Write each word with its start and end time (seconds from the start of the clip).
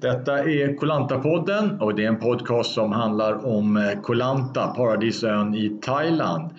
Detta 0.00 0.38
är 0.38 0.76
Kolanta-podden 0.76 1.80
och 1.80 1.94
det 1.94 2.04
är 2.04 2.08
en 2.08 2.20
podcast 2.20 2.74
som 2.74 2.92
handlar 2.92 3.46
om 3.46 3.76
eh, 3.76 4.00
Kolanta, 4.02 4.66
paradisön 4.66 5.54
i 5.54 5.78
Thailand. 5.82 6.50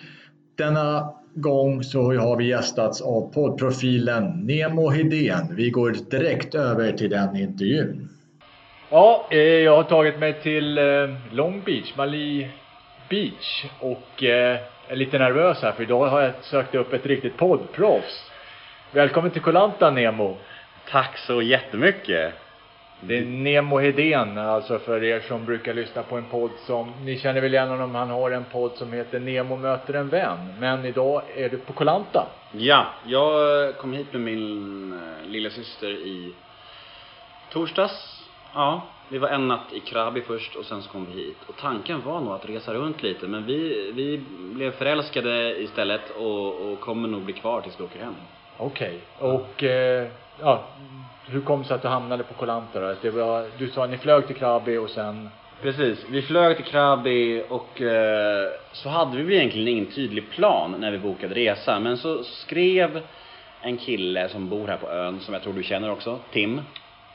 Denna 0.54 1.12
gång 1.34 1.82
så 1.82 2.02
har 2.02 2.36
vi 2.36 2.48
gästats 2.48 3.02
av 3.02 3.32
poddprofilen 3.32 4.46
Nemo 4.46 4.88
Hedén. 4.88 5.54
Vi 5.56 5.70
går 5.70 5.96
direkt 6.10 6.54
över 6.54 6.92
till 6.92 7.10
den 7.10 7.36
intervjun. 7.36 8.08
Ja, 8.90 9.26
eh, 9.30 9.38
jag 9.38 9.76
har 9.76 9.82
tagit 9.82 10.18
mig 10.18 10.32
till 10.42 10.78
eh, 10.78 10.84
Long 11.30 11.62
Beach, 11.64 11.96
Mali 11.96 12.48
Beach 13.08 13.64
och 13.80 14.22
är 14.22 14.60
lite 14.90 15.18
nervös 15.18 15.62
här 15.62 15.72
för 15.72 15.82
idag 15.82 16.06
har 16.06 16.20
jag 16.20 16.32
sökt 16.40 16.74
upp 16.74 16.92
ett 16.92 17.06
riktigt 17.06 17.36
poddproffs. 17.36 18.30
Välkommen 18.92 19.30
till 19.30 19.42
Kolanta 19.42 19.90
Nemo! 19.90 20.36
Tack 20.90 21.18
så 21.18 21.42
jättemycket! 21.42 22.34
Det 23.00 23.18
är 23.18 23.24
Nemo 23.24 23.78
Hedén, 23.78 24.38
alltså 24.38 24.78
för 24.78 25.04
er 25.04 25.20
som 25.20 25.44
brukar 25.44 25.74
lyssna 25.74 26.02
på 26.02 26.16
en 26.16 26.24
podd 26.24 26.50
som, 26.66 26.92
ni 27.04 27.18
känner 27.18 27.40
väl 27.40 27.54
igen 27.54 27.68
honom, 27.68 27.94
han 27.94 28.10
har 28.10 28.30
en 28.30 28.44
podd 28.44 28.72
som 28.74 28.92
heter 28.92 29.20
Nemo 29.20 29.56
möter 29.56 29.94
en 29.94 30.08
vän. 30.08 30.54
Men 30.58 30.84
idag 30.84 31.22
är 31.36 31.48
du 31.48 31.58
på 31.58 31.72
Kolanta. 31.72 32.26
Ja, 32.52 32.86
jag 33.06 33.76
kom 33.76 33.92
hit 33.92 34.12
med 34.12 34.20
min 34.20 34.92
eh, 34.92 35.28
lilla 35.30 35.50
syster 35.50 35.90
i 35.90 36.32
torsdags. 37.52 38.17
Ja, 38.54 38.82
vi 39.08 39.18
var 39.18 39.28
en 39.28 39.48
natt 39.48 39.72
i 39.72 39.80
Krabi 39.80 40.20
först 40.20 40.56
och 40.56 40.64
sen 40.64 40.82
så 40.82 40.90
kom 40.90 41.06
vi 41.06 41.12
hit. 41.12 41.36
Och 41.46 41.56
tanken 41.56 42.02
var 42.04 42.20
nog 42.20 42.32
att 42.32 42.48
resa 42.48 42.74
runt 42.74 43.02
lite 43.02 43.26
men 43.26 43.46
vi, 43.46 43.90
vi 43.94 44.22
blev 44.54 44.70
förälskade 44.70 45.62
istället 45.62 46.10
och, 46.10 46.72
och 46.72 46.80
kommer 46.80 47.08
nog 47.08 47.22
bli 47.22 47.34
kvar 47.34 47.60
tills 47.60 47.80
vi 47.80 47.84
åker 47.84 48.00
hem. 48.00 48.14
Okej, 48.56 49.00
och 49.18 49.62
eh, 49.62 50.08
ja, 50.40 50.64
hur 51.26 51.40
kom 51.40 51.62
det 51.62 51.68
sig 51.68 51.74
att 51.74 51.82
du 51.82 51.88
hamnade 51.88 52.24
på 52.24 52.34
Kolanta 52.34 52.80
då? 52.80 52.86
Att 52.86 53.02
Det 53.02 53.10
var, 53.10 53.46
du 53.58 53.68
sa 53.68 53.84
att 53.84 53.90
ni 53.90 53.98
flög 53.98 54.26
till 54.26 54.36
Krabi 54.36 54.76
och 54.76 54.90
sen 54.90 55.30
Precis, 55.62 56.04
vi 56.10 56.22
flög 56.22 56.56
till 56.56 56.64
Krabi 56.64 57.44
och 57.48 57.80
eh, 57.80 58.50
så 58.72 58.88
hade 58.88 59.16
vi 59.16 59.22
väl 59.22 59.32
egentligen 59.32 59.68
ingen 59.68 59.86
tydlig 59.86 60.30
plan 60.30 60.74
när 60.78 60.90
vi 60.90 60.98
bokade 60.98 61.34
resa 61.34 61.80
men 61.80 61.96
så 61.96 62.24
skrev 62.24 63.02
en 63.60 63.76
kille 63.76 64.28
som 64.28 64.48
bor 64.48 64.68
här 64.68 64.76
på 64.76 64.90
ön 64.90 65.20
som 65.20 65.34
jag 65.34 65.42
tror 65.42 65.52
du 65.52 65.62
känner 65.62 65.90
också, 65.90 66.18
Tim. 66.32 66.60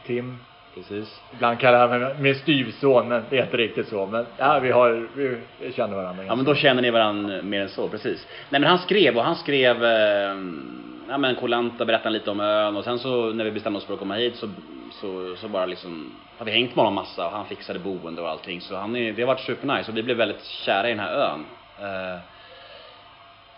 Tim, 0.05 0.39
Precis. 0.75 1.21
ibland 1.33 1.59
kallar 1.59 1.79
jag 1.79 2.01
mig 2.01 2.15
min 2.19 2.35
styvson 2.35 3.07
men 3.07 3.23
det 3.29 3.37
är 3.37 3.43
inte 3.43 3.57
riktigt 3.57 3.87
så. 3.87 4.05
Men 4.05 4.25
ja, 4.37 4.59
vi 4.59 4.71
har, 4.71 5.07
vi, 5.15 5.37
känner 5.71 5.95
varandra. 5.95 6.23
Ja 6.23 6.35
men 6.35 6.45
då 6.45 6.55
känner 6.55 6.81
ni 6.81 6.91
varandra 6.91 7.41
mer 7.41 7.61
än 7.61 7.69
så, 7.69 7.89
precis. 7.89 8.27
Nej 8.49 8.61
men 8.61 8.69
han 8.69 8.79
skrev 8.79 9.17
och 9.17 9.23
han 9.23 9.35
skrev 9.35 9.83
eh, 9.83 10.35
Ja 11.07 11.17
men 11.17 11.35
Kolanta 11.35 11.85
berättade 11.85 12.09
lite 12.09 12.31
om 12.31 12.39
ön 12.39 12.75
och 12.75 12.83
sen 12.83 12.99
så 12.99 13.33
när 13.33 13.43
vi 13.43 13.51
bestämde 13.51 13.77
oss 13.77 13.85
för 13.85 13.93
att 13.93 13.99
komma 13.99 14.15
hit 14.15 14.35
så, 14.35 14.49
så, 14.91 15.35
så 15.35 15.47
bara 15.47 15.65
liksom 15.65 16.11
har 16.37 16.45
vi 16.45 16.51
hängt 16.51 16.75
med 16.75 16.85
honom 16.85 16.93
massa 16.93 17.25
och 17.25 17.31
han 17.31 17.45
fixade 17.45 17.79
boende 17.79 18.21
och 18.21 18.29
allting 18.29 18.61
så 18.61 18.75
han 18.75 18.95
är, 18.95 19.13
det 19.13 19.21
har 19.21 19.27
varit 19.27 19.39
supernice 19.39 19.91
och 19.91 19.97
vi 19.97 20.03
blev 20.03 20.17
väldigt 20.17 20.43
kära 20.43 20.87
i 20.87 20.91
den 20.91 20.99
här 20.99 21.13
ön. 21.13 21.45
Eh, 21.79 22.19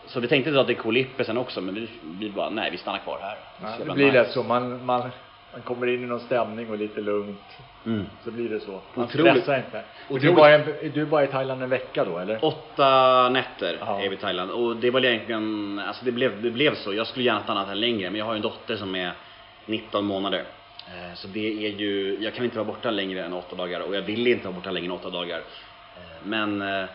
så 0.08 0.19
vi 0.19 0.27
tänkte 0.27 0.52
dra 0.52 0.63
till 0.63 0.75
Koh 0.75 0.91
Lippe 0.91 1.23
sen 1.23 1.38
också 1.38 1.61
men 1.61 1.75
vi, 1.75 1.89
vi 2.19 2.30
bara, 2.30 2.49
nej 2.49 2.71
vi 2.71 2.77
stannar 2.77 2.99
kvar 2.99 3.19
här. 3.21 3.38
Ja, 3.61 3.86
det 3.86 3.93
blir 3.93 4.05
nice. 4.05 4.17
lätt 4.17 4.31
så. 4.31 4.43
Man, 4.43 4.86
man, 4.86 5.09
man 5.56 5.61
kommer 5.64 5.88
in 5.88 6.03
i 6.03 6.08
någon 6.08 6.20
stämning 6.20 6.70
och 6.70 6.78
lite 6.78 7.02
lugnt. 7.02 7.58
Mm. 7.86 8.06
Så 8.23 8.31
blir 8.31 8.50
det 8.50 8.59
så. 8.59 8.81
Man 8.94 9.06
Otroligt. 9.06 9.31
stressar 9.34 9.58
inte. 9.58 9.84
Och 10.09 10.20
du 10.20 10.31
var, 10.34 10.50
en, 10.50 10.92
du 10.94 11.06
var 11.06 11.22
i 11.23 11.28
Thailand 11.28 11.64
en 11.64 11.70
vecka 11.70 12.06
då 12.06 12.17
eller? 12.17 12.45
Åtta 12.45 13.30
nätter 13.30 13.78
Ja. 13.80 14.02
är 14.02 14.09
vi 14.09 14.16
i 14.16 14.20
Thailand 14.20 14.52
och 14.52 14.76
det 14.76 14.92
var 14.92 15.06
egentligen, 15.06 15.80
alltså 15.88 16.06
det 16.06 16.11
blev, 16.11 16.42
det 16.42 16.52
blev 16.52 16.76
så. 16.76 16.94
Jag 16.94 17.08
skulle 17.08 17.26
gärna 17.26 17.44
stannat 17.44 17.67
här 17.67 17.76
längre 17.76 18.10
men 18.10 18.20
jag 18.20 18.26
har 18.26 18.33
ju 18.33 18.36
en 18.38 18.42
dotter 18.42 18.76
som 18.76 18.95
är 18.95 19.11
19 19.65 20.05
månader. 20.05 20.44
Eh, 20.88 21.15
Så 21.15 21.27
det 21.27 21.65
är 21.67 21.70
ju, 21.71 22.17
jag 22.21 22.33
kan 22.33 22.45
inte 22.45 22.58
vara 22.58 22.65
borta 22.67 22.92
längre 22.92 23.23
än 23.23 23.33
åtta 23.33 23.55
dagar 23.55 23.80
och 23.80 23.95
jag 23.95 24.02
vill 24.02 24.27
inte 24.27 24.45
vara 24.48 24.55
borta 24.55 24.71
längre 24.71 24.86
än 24.86 24.92
åtta 24.92 25.10
dagar. 25.10 25.38
Eh, 25.38 26.04
Men 26.23 26.61
eh, 26.61 26.86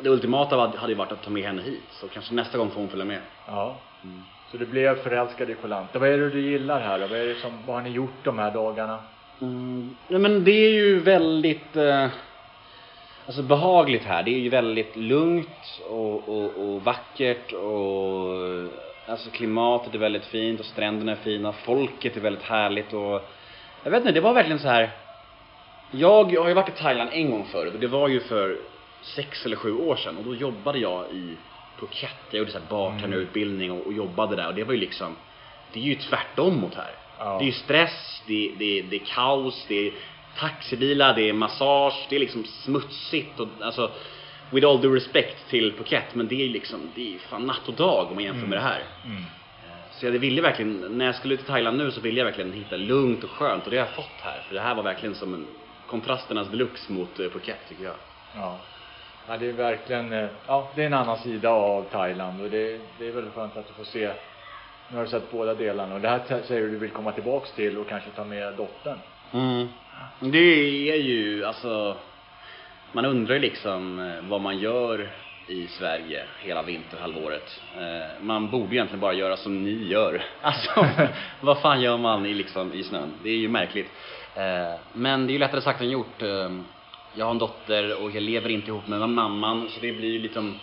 det 0.00 0.08
ultimata 0.10 0.56
hade 0.76 0.92
ju 0.92 0.94
varit 0.98 1.12
att 1.12 1.22
ta 1.22 1.30
med 1.30 1.42
henne 1.42 1.62
hit 1.62 1.82
så 1.90 2.08
kanske 2.08 2.34
nästa 2.34 2.58
gång 2.58 2.70
får 2.70 2.80
hon 2.80 2.88
följa 2.88 3.04
med. 3.04 3.20
Ja. 3.46 3.76
Så 4.50 4.56
du 4.56 4.66
blev 4.66 5.02
förälskad 5.02 5.50
i 5.50 5.54
Koh 5.54 5.68
Lanta. 5.68 5.98
Vad 5.98 6.08
är 6.08 6.18
det 6.18 6.30
du 6.30 6.40
gillar 6.40 6.80
här 6.80 6.98
då? 6.98 7.06
Vad 7.06 7.18
är 7.18 7.26
det 7.26 7.34
som, 7.34 7.52
vad 7.66 7.76
har 7.76 7.82
ni 7.82 7.90
gjort 7.90 8.24
de 8.24 8.38
här 8.38 8.50
dagarna? 8.50 8.98
Mm, 9.40 9.96
nej 10.08 10.20
men 10.20 10.44
det 10.44 10.66
är 10.66 10.70
ju 10.70 10.98
väldigt 10.98 11.76
eh, 11.76 12.06
Alltså 13.26 13.42
behagligt 13.42 14.04
här, 14.04 14.22
det 14.22 14.30
är 14.30 14.38
ju 14.38 14.48
väldigt 14.48 14.96
lugnt 14.96 15.80
och, 15.88 16.28
och, 16.28 16.74
och 16.74 16.84
vackert 16.84 17.52
och 17.52 18.30
Alltså 19.06 19.30
klimatet 19.30 19.94
är 19.94 19.98
väldigt 19.98 20.24
fint 20.24 20.60
och 20.60 20.66
stränderna 20.66 21.12
är 21.12 21.16
fina, 21.16 21.52
folket 21.52 22.16
är 22.16 22.20
väldigt 22.20 22.42
härligt 22.42 22.92
och 22.92 23.30
Jag 23.84 23.90
vet 23.90 24.00
inte, 24.00 24.12
det 24.12 24.20
var 24.20 24.34
verkligen 24.34 24.58
så 24.58 24.68
här. 24.68 24.90
Jag 25.90 26.36
har 26.36 26.48
ju 26.48 26.54
varit 26.54 26.68
i 26.68 26.82
Thailand 26.82 27.10
en 27.12 27.30
gång 27.30 27.44
förut 27.44 27.74
och 27.74 27.80
det 27.80 27.86
var 27.86 28.08
ju 28.08 28.20
för 28.20 28.58
sex 29.02 29.46
eller 29.46 29.56
sju 29.56 29.72
år 29.72 29.96
sedan 29.96 30.16
och 30.16 30.24
då 30.24 30.34
jobbade 30.34 30.78
jag 30.78 31.04
i 31.12 31.36
Phuket, 31.78 32.16
jag 32.30 32.38
gjorde 32.38 32.52
så 32.52 32.58
här 32.58 32.66
bartenderutbildning 32.70 33.72
och, 33.72 33.86
och 33.86 33.92
jobbade 33.92 34.36
där 34.36 34.46
och 34.46 34.54
det 34.54 34.64
var 34.64 34.72
ju 34.72 34.80
liksom 34.80 35.16
Det 35.72 35.80
är 35.80 35.84
ju 35.84 35.94
tvärtom 35.94 36.60
mot 36.60 36.74
här 36.74 36.94
Ja. 37.18 37.38
det 37.38 37.44
är 37.44 37.46
ju 37.46 37.52
stress, 37.52 38.22
det 38.26 38.48
är, 38.48 38.52
det, 38.58 38.78
är, 38.78 38.82
det 38.82 38.96
är 38.96 39.04
kaos, 39.06 39.64
det 39.68 39.86
är 39.86 39.92
taxibilar, 40.38 41.14
det 41.14 41.28
är 41.28 41.32
massage, 41.32 42.06
det 42.08 42.16
är 42.16 42.20
liksom 42.20 42.44
smutsigt 42.44 43.40
och 43.40 43.48
alltså 43.60 43.90
With 44.50 44.66
all 44.66 44.80
due 44.80 44.96
respect 44.96 45.48
till 45.48 45.72
Phuket, 45.72 46.14
men 46.14 46.28
det 46.28 46.44
är 46.44 46.48
liksom, 46.48 46.80
det 46.94 47.00
är 47.08 47.12
ju 47.12 47.18
fan 47.18 47.46
natt 47.46 47.68
och 47.68 47.74
dag 47.74 48.06
om 48.08 48.14
man 48.14 48.24
jämför 48.24 48.46
med 48.46 48.58
det 48.58 48.62
här. 48.62 48.82
Mm. 49.04 49.22
Så 49.90 50.06
jag 50.06 50.12
ville 50.12 50.42
verkligen, 50.42 50.98
när 50.98 51.04
jag 51.04 51.14
skulle 51.14 51.36
till 51.36 51.46
Thailand 51.46 51.78
nu 51.78 51.90
så 51.90 52.00
ville 52.00 52.18
jag 52.18 52.24
verkligen 52.24 52.52
hitta 52.52 52.76
lugnt 52.76 53.24
och 53.24 53.30
skönt 53.30 53.64
och 53.64 53.70
det 53.70 53.76
har 53.76 53.86
jag 53.86 53.94
fått 53.94 54.20
här. 54.22 54.42
För 54.48 54.54
det 54.54 54.60
här 54.60 54.74
var 54.74 54.82
verkligen 54.82 55.14
som 55.14 55.34
en 55.34 55.46
kontrasternas 55.86 56.48
deluxe 56.48 56.92
mot 56.92 57.20
eh, 57.20 57.28
Phuket 57.28 57.58
tycker 57.68 57.84
jag. 57.84 57.94
Ja 58.34 58.58
ja. 59.28 59.36
det 59.36 59.48
är 59.48 59.52
verkligen, 59.52 60.12
eh, 60.12 60.28
ja, 60.46 60.70
det 60.74 60.82
är 60.82 60.86
en 60.86 60.94
annan 60.94 61.18
sida 61.18 61.50
av 61.50 61.82
Thailand 61.82 62.40
och 62.40 62.50
det, 62.50 62.80
det 62.98 63.08
är 63.08 63.12
väldigt 63.12 63.34
skönt 63.34 63.56
att 63.56 63.68
du 63.68 63.74
får 63.74 63.84
se 63.84 64.10
nu 64.90 64.96
har 64.96 65.04
du 65.04 65.10
sett 65.10 65.30
båda 65.30 65.54
delarna 65.54 65.94
och 65.94 66.00
det 66.00 66.08
här 66.08 66.42
säger 66.42 66.62
du 66.62 66.70
du 66.70 66.78
vill 66.78 66.90
komma 66.90 67.12
tillbaks 67.12 67.52
till 67.52 67.78
och 67.78 67.88
kanske 67.88 68.10
ta 68.10 68.24
med 68.24 68.54
dottern. 68.54 68.98
Mm. 69.32 69.68
Det 70.20 70.90
är 70.90 70.96
ju, 70.96 71.44
alltså 71.44 71.96
Man 72.92 73.04
undrar 73.04 73.34
ju 73.34 73.40
liksom 73.40 73.98
eh, 73.98 74.28
vad 74.28 74.40
man 74.40 74.58
gör 74.58 75.08
i 75.46 75.66
Sverige 75.66 76.24
hela 76.42 76.62
vinterhalvåret. 76.62 77.60
Eh, 77.76 78.22
man 78.22 78.50
borde 78.50 78.74
egentligen 78.74 79.00
bara 79.00 79.12
göra 79.12 79.36
som 79.36 79.64
ni 79.64 79.86
gör. 79.86 80.22
Alltså, 80.42 80.86
vad 81.40 81.62
fan 81.62 81.80
gör 81.80 81.96
man 81.96 82.26
i 82.26 82.34
liksom 82.34 82.72
i 82.72 82.84
snön? 82.84 83.12
Det 83.22 83.30
är 83.30 83.36
ju 83.36 83.48
märkligt. 83.48 83.90
Men 84.92 85.26
det 85.26 85.30
är 85.30 85.32
ju 85.32 85.38
lättare 85.38 85.60
sagt 85.60 85.80
än 85.80 85.90
gjort. 85.90 86.22
Jag 87.14 87.24
har 87.24 87.30
en 87.30 87.38
dotter 87.38 88.02
och 88.04 88.10
jag 88.10 88.22
lever 88.22 88.48
inte 88.48 88.68
ihop 88.68 88.86
med 88.88 89.08
mamman 89.08 89.68
så 89.68 89.80
det 89.80 89.92
blir 89.92 90.20
liksom 90.20 90.54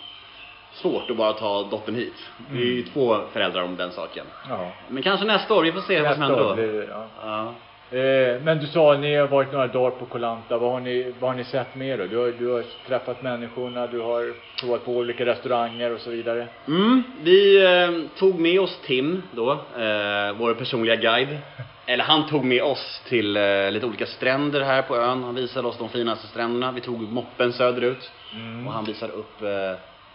svårt 0.72 1.10
att 1.10 1.16
bara 1.16 1.32
ta 1.32 1.62
dottern 1.70 1.94
hit. 1.94 2.14
Det 2.50 2.58
är 2.58 2.64
ju 2.64 2.82
två 2.82 3.16
föräldrar 3.32 3.62
om 3.62 3.76
den 3.76 3.90
saken. 3.90 4.26
Ja. 4.48 4.72
Men 4.88 5.02
kanske 5.02 5.26
nästa 5.26 5.54
år, 5.54 5.62
vi 5.62 5.72
får 5.72 5.80
se 5.80 6.02
vad 6.02 6.12
som 6.14 6.20
Nästa 6.20 6.34
händer 6.34 6.48
då. 6.48 6.54
blir 6.54 6.88
ja. 6.90 7.06
Ja. 7.22 7.54
Eh, 7.98 8.40
men 8.42 8.58
du 8.58 8.66
sa 8.66 8.92
att 8.92 9.00
ni 9.00 9.14
har 9.14 9.26
varit 9.26 9.52
några 9.52 9.66
dagar 9.66 9.90
på 9.90 10.06
Koh 10.06 10.20
Lanta. 10.20 10.58
Vad 10.58 10.72
har 10.72 10.80
ni, 10.80 11.14
vad 11.20 11.30
har 11.30 11.36
ni 11.36 11.44
sett 11.44 11.74
mer 11.74 11.98
då? 11.98 12.06
Du 12.06 12.16
har, 12.16 12.32
du 12.38 12.48
har 12.48 12.64
träffat 12.86 13.22
människorna, 13.22 13.86
du 13.86 14.00
har 14.00 14.34
provat 14.60 14.84
på 14.84 14.92
olika 14.92 15.26
restauranger 15.26 15.94
och 15.94 16.00
så 16.00 16.10
vidare. 16.10 16.46
Mm, 16.66 17.02
vi 17.22 17.64
eh, 17.64 18.18
tog 18.18 18.40
med 18.40 18.60
oss 18.60 18.78
Tim 18.86 19.22
då, 19.32 19.52
eh, 19.52 20.32
vår 20.38 20.54
personliga 20.54 20.96
guide. 20.96 21.38
Eller 21.90 22.04
han 22.04 22.26
tog 22.26 22.44
med 22.44 22.62
oss 22.62 23.02
till 23.08 23.36
eh, 23.36 23.70
lite 23.70 23.86
olika 23.86 24.06
stränder 24.06 24.60
här 24.60 24.82
på 24.82 24.96
ön. 24.96 25.22
Han 25.24 25.34
visade 25.34 25.68
oss 25.68 25.78
de 25.78 25.88
finaste 25.88 26.26
stränderna. 26.26 26.72
Vi 26.72 26.80
tog 26.80 27.00
moppen 27.12 27.52
söderut 27.52 28.10
Mm. 28.34 28.66
och 28.66 28.72
han 28.72 28.84
visade 28.84 29.12
upp 29.12 29.42
eh, 29.42 29.48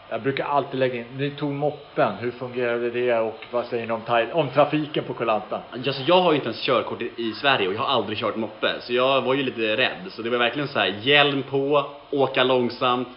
Jag 0.09 0.21
brukar 0.21 0.45
alltid 0.45 0.79
lägga 0.79 0.95
in, 0.95 1.05
ni 1.17 1.31
tog 1.31 1.51
moppen, 1.51 2.15
hur 2.19 2.31
fungerade 2.31 2.89
det 2.89 3.19
och 3.19 3.39
vad 3.51 3.65
säger 3.65 3.87
ni 3.87 3.93
om, 3.93 4.01
om 4.33 4.49
trafiken 4.49 5.03
på 5.03 5.13
Koh 5.13 5.25
Lanta? 5.25 5.61
Alltså 5.71 6.01
jag 6.05 6.21
har 6.21 6.31
ju 6.31 6.35
inte 6.35 6.47
ens 6.47 6.61
körkort 6.61 7.01
i, 7.01 7.11
i 7.17 7.33
Sverige 7.33 7.67
och 7.67 7.73
jag 7.73 7.79
har 7.79 7.87
aldrig 7.87 8.17
kört 8.17 8.35
moppe 8.35 8.67
så 8.81 8.93
jag 8.93 9.21
var 9.21 9.33
ju 9.33 9.43
lite 9.43 9.77
rädd 9.77 10.05
så 10.09 10.21
det 10.21 10.29
var 10.29 10.37
verkligen 10.37 10.67
så 10.67 10.79
här 10.79 10.95
hjälm 11.01 11.43
på, 11.43 11.85
åka 12.09 12.43
långsamt 12.43 13.07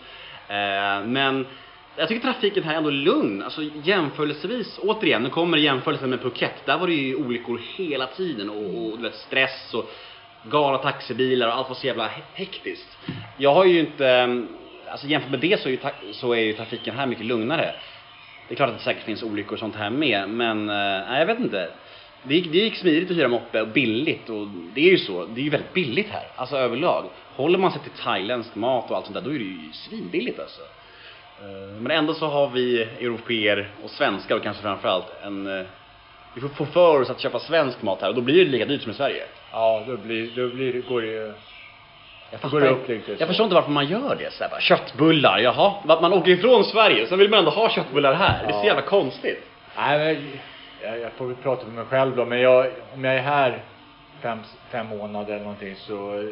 eh, 0.49 1.07
men 1.07 1.47
jag 1.97 2.09
tycker 2.09 2.23
trafiken 2.23 2.63
här 2.63 2.73
är 2.73 2.77
ändå 2.77 2.91
lugn, 2.91 3.43
alltså 3.43 3.63
jämförelsevis, 3.63 4.79
återigen, 4.83 5.23
nu 5.23 5.29
kommer 5.29 5.59
jämförelsen 5.59 6.11
med 6.11 6.23
Phuket, 6.23 6.67
där 6.67 6.79
var 6.79 6.87
det 6.87 6.95
ju 6.95 7.15
olyckor 7.15 7.61
hela 7.77 8.07
tiden 8.07 8.51
och, 8.51 8.91
och 8.91 8.97
du 8.97 9.03
vet 9.03 9.15
stress 9.15 9.75
och 9.75 9.91
galna 10.43 10.79
taxibilar 10.79 11.49
och 11.49 11.55
allt 11.55 11.69
var 11.69 11.77
så 11.77 11.87
jävla 11.87 12.11
hektiskt. 12.35 12.99
Jag 13.39 13.55
har 13.55 13.65
ju 13.65 13.81
inte, 13.81 14.09
mm, 14.09 14.49
alltså 14.91 15.07
jämfört 15.07 15.31
med 15.31 15.41
det 15.41 15.61
så 15.61 15.69
är 15.69 15.73
ju, 15.73 15.79
så 16.13 16.33
är 16.33 16.41
ju 16.41 16.53
trafiken 16.53 16.97
här 16.97 17.07
mycket 17.07 17.27
lugnare. 17.27 17.75
Det 18.49 18.55
är 18.55 18.57
klart 18.57 18.71
att 18.71 18.79
det 18.79 18.85
säkert 18.85 19.05
finns 19.05 19.23
olyckor 19.23 19.53
och 19.53 19.59
sånt 19.59 19.77
här 19.77 19.91
med, 19.91 20.29
men 20.29 20.69
eh, 20.69 20.75
nej, 21.09 21.19
jag 21.19 21.27
vet 21.27 21.39
inte. 21.39 21.69
Det 22.23 22.35
gick, 22.35 22.53
det 22.53 22.59
gick 22.59 22.77
smidigt 22.77 23.11
att 23.11 23.17
hyra 23.17 23.29
moppe 23.29 23.61
och 23.61 23.69
billigt 23.69 24.29
och 24.29 24.49
det 24.49 24.81
är 24.81 24.91
ju 24.91 24.99
så, 24.99 25.27
det 25.27 25.41
är 25.41 25.45
ju 25.45 25.51
väldigt 25.51 25.73
billigt 25.73 26.09
här, 26.09 26.29
alltså 26.37 26.57
överlag. 26.57 27.05
Håller 27.35 27.59
man 27.59 27.73
sig 27.73 27.81
till 27.83 28.03
thailändsk 28.03 28.55
mat 28.55 28.91
och 28.91 28.97
allt 28.97 29.07
sånt 29.07 29.15
där, 29.15 29.23
då 29.23 29.35
är 29.35 29.39
det 29.39 29.45
ju 29.45 29.73
svinbilligt 29.73 30.39
alltså. 30.39 30.61
Eh, 31.43 31.81
Men 31.81 31.91
ändå 31.91 32.15
så 32.15 32.27
har 32.27 32.49
vi 32.49 32.83
europeer 32.83 33.69
och 33.85 33.91
svenskar 33.91 34.37
och 34.37 34.43
kanske 34.43 34.63
framförallt 34.63 35.07
en 35.23 35.59
eh, 35.61 35.67
vi 36.35 36.41
får 36.41 36.49
få 36.49 36.67
för 36.67 37.01
oss 37.01 37.11
att 37.11 37.21
köpa 37.21 37.39
svensk 37.39 37.83
mat 37.83 38.01
här 38.03 38.09
och 38.09 38.15
då 38.15 38.21
blir 38.21 38.45
det 38.45 38.51
lika 38.51 38.65
dyrt 38.65 38.83
som 38.83 38.91
i 38.91 38.95
Sverige. 38.95 39.23
Ja, 39.53 39.85
då 39.87 39.97
blir, 39.97 40.31
då 40.37 40.49
blir, 40.55 40.83
går 40.83 41.01
det 41.01 41.07
ju... 41.07 41.33
Jag 42.31 42.41
Då 42.41 42.49
går 42.49 42.61
det 42.61 42.69
upp 42.69 42.89
lite. 42.89 43.17
Jag 43.19 43.29
förstår 43.29 43.45
inte 43.45 43.55
varför 43.55 43.71
man 43.71 43.87
gör 43.87 44.17
det. 44.19 44.33
Så 44.33 44.43
här, 44.45 44.51
bara, 44.51 44.61
köttbullar, 44.61 45.39
jaha. 45.39 45.73
Att 45.89 46.03
man 46.03 46.13
åker 46.13 46.31
ifrån 46.31 46.65
Sverige, 46.65 47.07
sen 47.07 47.19
vill 47.19 47.31
man 47.31 47.39
ändå 47.39 47.51
ha 47.51 47.69
köttbullar 47.71 48.15
här. 48.15 48.43
Det 48.43 48.49
är 48.49 48.53
så 48.53 48.59
Ja. 48.59 48.65
jävla 48.65 48.83
konstigt. 48.83 49.45
Nej, 49.77 49.99
men 50.15 50.39
jag, 50.83 51.01
jag 51.01 51.13
får 51.13 51.27
väl 51.27 51.37
prata 51.37 51.65
för 51.65 51.71
mig 51.71 51.85
själv 51.85 52.17
då, 52.17 52.25
men 52.25 52.41
jag, 52.41 52.67
om 52.95 53.05
jag 53.05 53.15
är 53.15 53.21
här 53.21 53.63
fem, 54.23 54.39
fem 54.71 54.87
månader 54.87 55.33
eller 55.35 55.43
någonting 55.45 55.75
så 55.77 56.23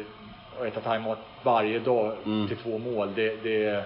och 0.59 0.67
äta 0.67 0.79
thaimat 0.79 1.19
varje 1.43 1.79
dag 1.79 2.11
Mm. 2.25 2.47
till 2.47 2.57
två 2.57 2.77
mål, 2.77 3.09
det, 3.15 3.43
det, 3.43 3.83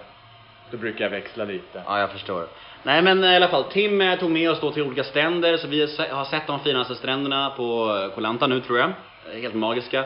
då 0.71 0.77
brukar 0.77 1.03
jag 1.05 1.09
växla 1.11 1.45
lite. 1.45 1.83
Ja, 1.85 1.99
jag 1.99 2.11
förstår. 2.11 2.47
Nej 2.83 3.01
men 3.01 3.23
i 3.23 3.35
alla 3.35 3.47
fall, 3.47 3.63
Tim 3.63 4.01
eh, 4.01 4.19
tog 4.19 4.31
med 4.31 4.51
oss 4.51 4.59
då 4.59 4.71
till 4.71 4.83
olika 4.83 5.03
stränder, 5.03 5.57
så 5.57 5.67
vi 5.67 5.81
har 5.81 5.87
se- 5.87 6.09
har 6.11 6.25
sett 6.25 6.47
de 6.47 6.59
finaste 6.59 6.95
stränderna 6.95 7.49
på 7.49 7.97
eh, 8.05 8.13
Koh 8.15 8.21
Lanta 8.21 8.47
nu 8.47 8.61
tror 8.61 8.79
jag. 8.79 8.89
Eh, 9.33 9.41
Helt 9.41 9.55
magiska. 9.55 10.05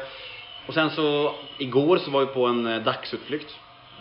Och 0.67 0.73
sen 0.73 0.89
så, 0.89 1.35
igår 1.57 1.97
så 1.97 2.11
var 2.11 2.19
vi 2.19 2.25
på 2.25 2.45
en 2.45 2.67
eh, 2.67 2.81
dagsutflykt. 2.81 3.51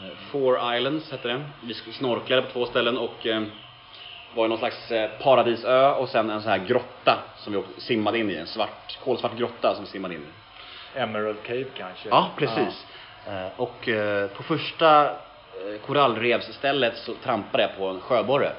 Eh, 0.03 0.17
Four 0.31 0.75
Islands 0.77 1.11
hette 1.11 1.29
det. 1.29 1.43
Vi 1.63 1.73
sk- 1.73 1.93
snorklade 1.93 2.43
på 2.43 2.51
två 2.53 2.67
ställen 2.67 2.99
och 2.99 3.27
eh, 3.27 3.43
var 4.35 4.45
i 4.45 4.49
någon 4.49 4.59
slags 4.59 4.91
eh, 4.91 5.11
paradisö 5.23 5.91
och 5.93 6.09
sen 6.09 6.31
en 6.31 6.43
sån 6.43 6.51
här 6.51 6.59
grotta 6.67 7.19
som 7.37 7.53
vi 7.53 7.59
åkte- 7.59 7.81
simmade 7.81 8.19
in 8.19 8.31
i. 8.31 8.35
En 8.35 8.47
svart, 8.47 8.99
kolsvart 9.05 9.37
grotta 9.39 9.75
som 9.75 9.85
vi 9.85 9.91
simmade 9.91 10.15
in 10.15 10.21
i. 10.21 10.99
Emerald 10.99 11.43
Cave 11.43 11.65
kanske? 11.77 12.09
Ja, 12.09 12.31
precis. 12.37 12.87
Eh, 13.27 13.47
Och 13.61 13.89
eh, 13.89 14.29
på 14.29 14.43
första 14.43 15.05
eh, 15.05 15.11
korallrevsstället 15.87 16.97
så 16.97 17.15
trampade 17.15 17.63
jag 17.63 17.77
på 17.77 17.87
en 17.87 18.01
sjöborre. 18.01 18.53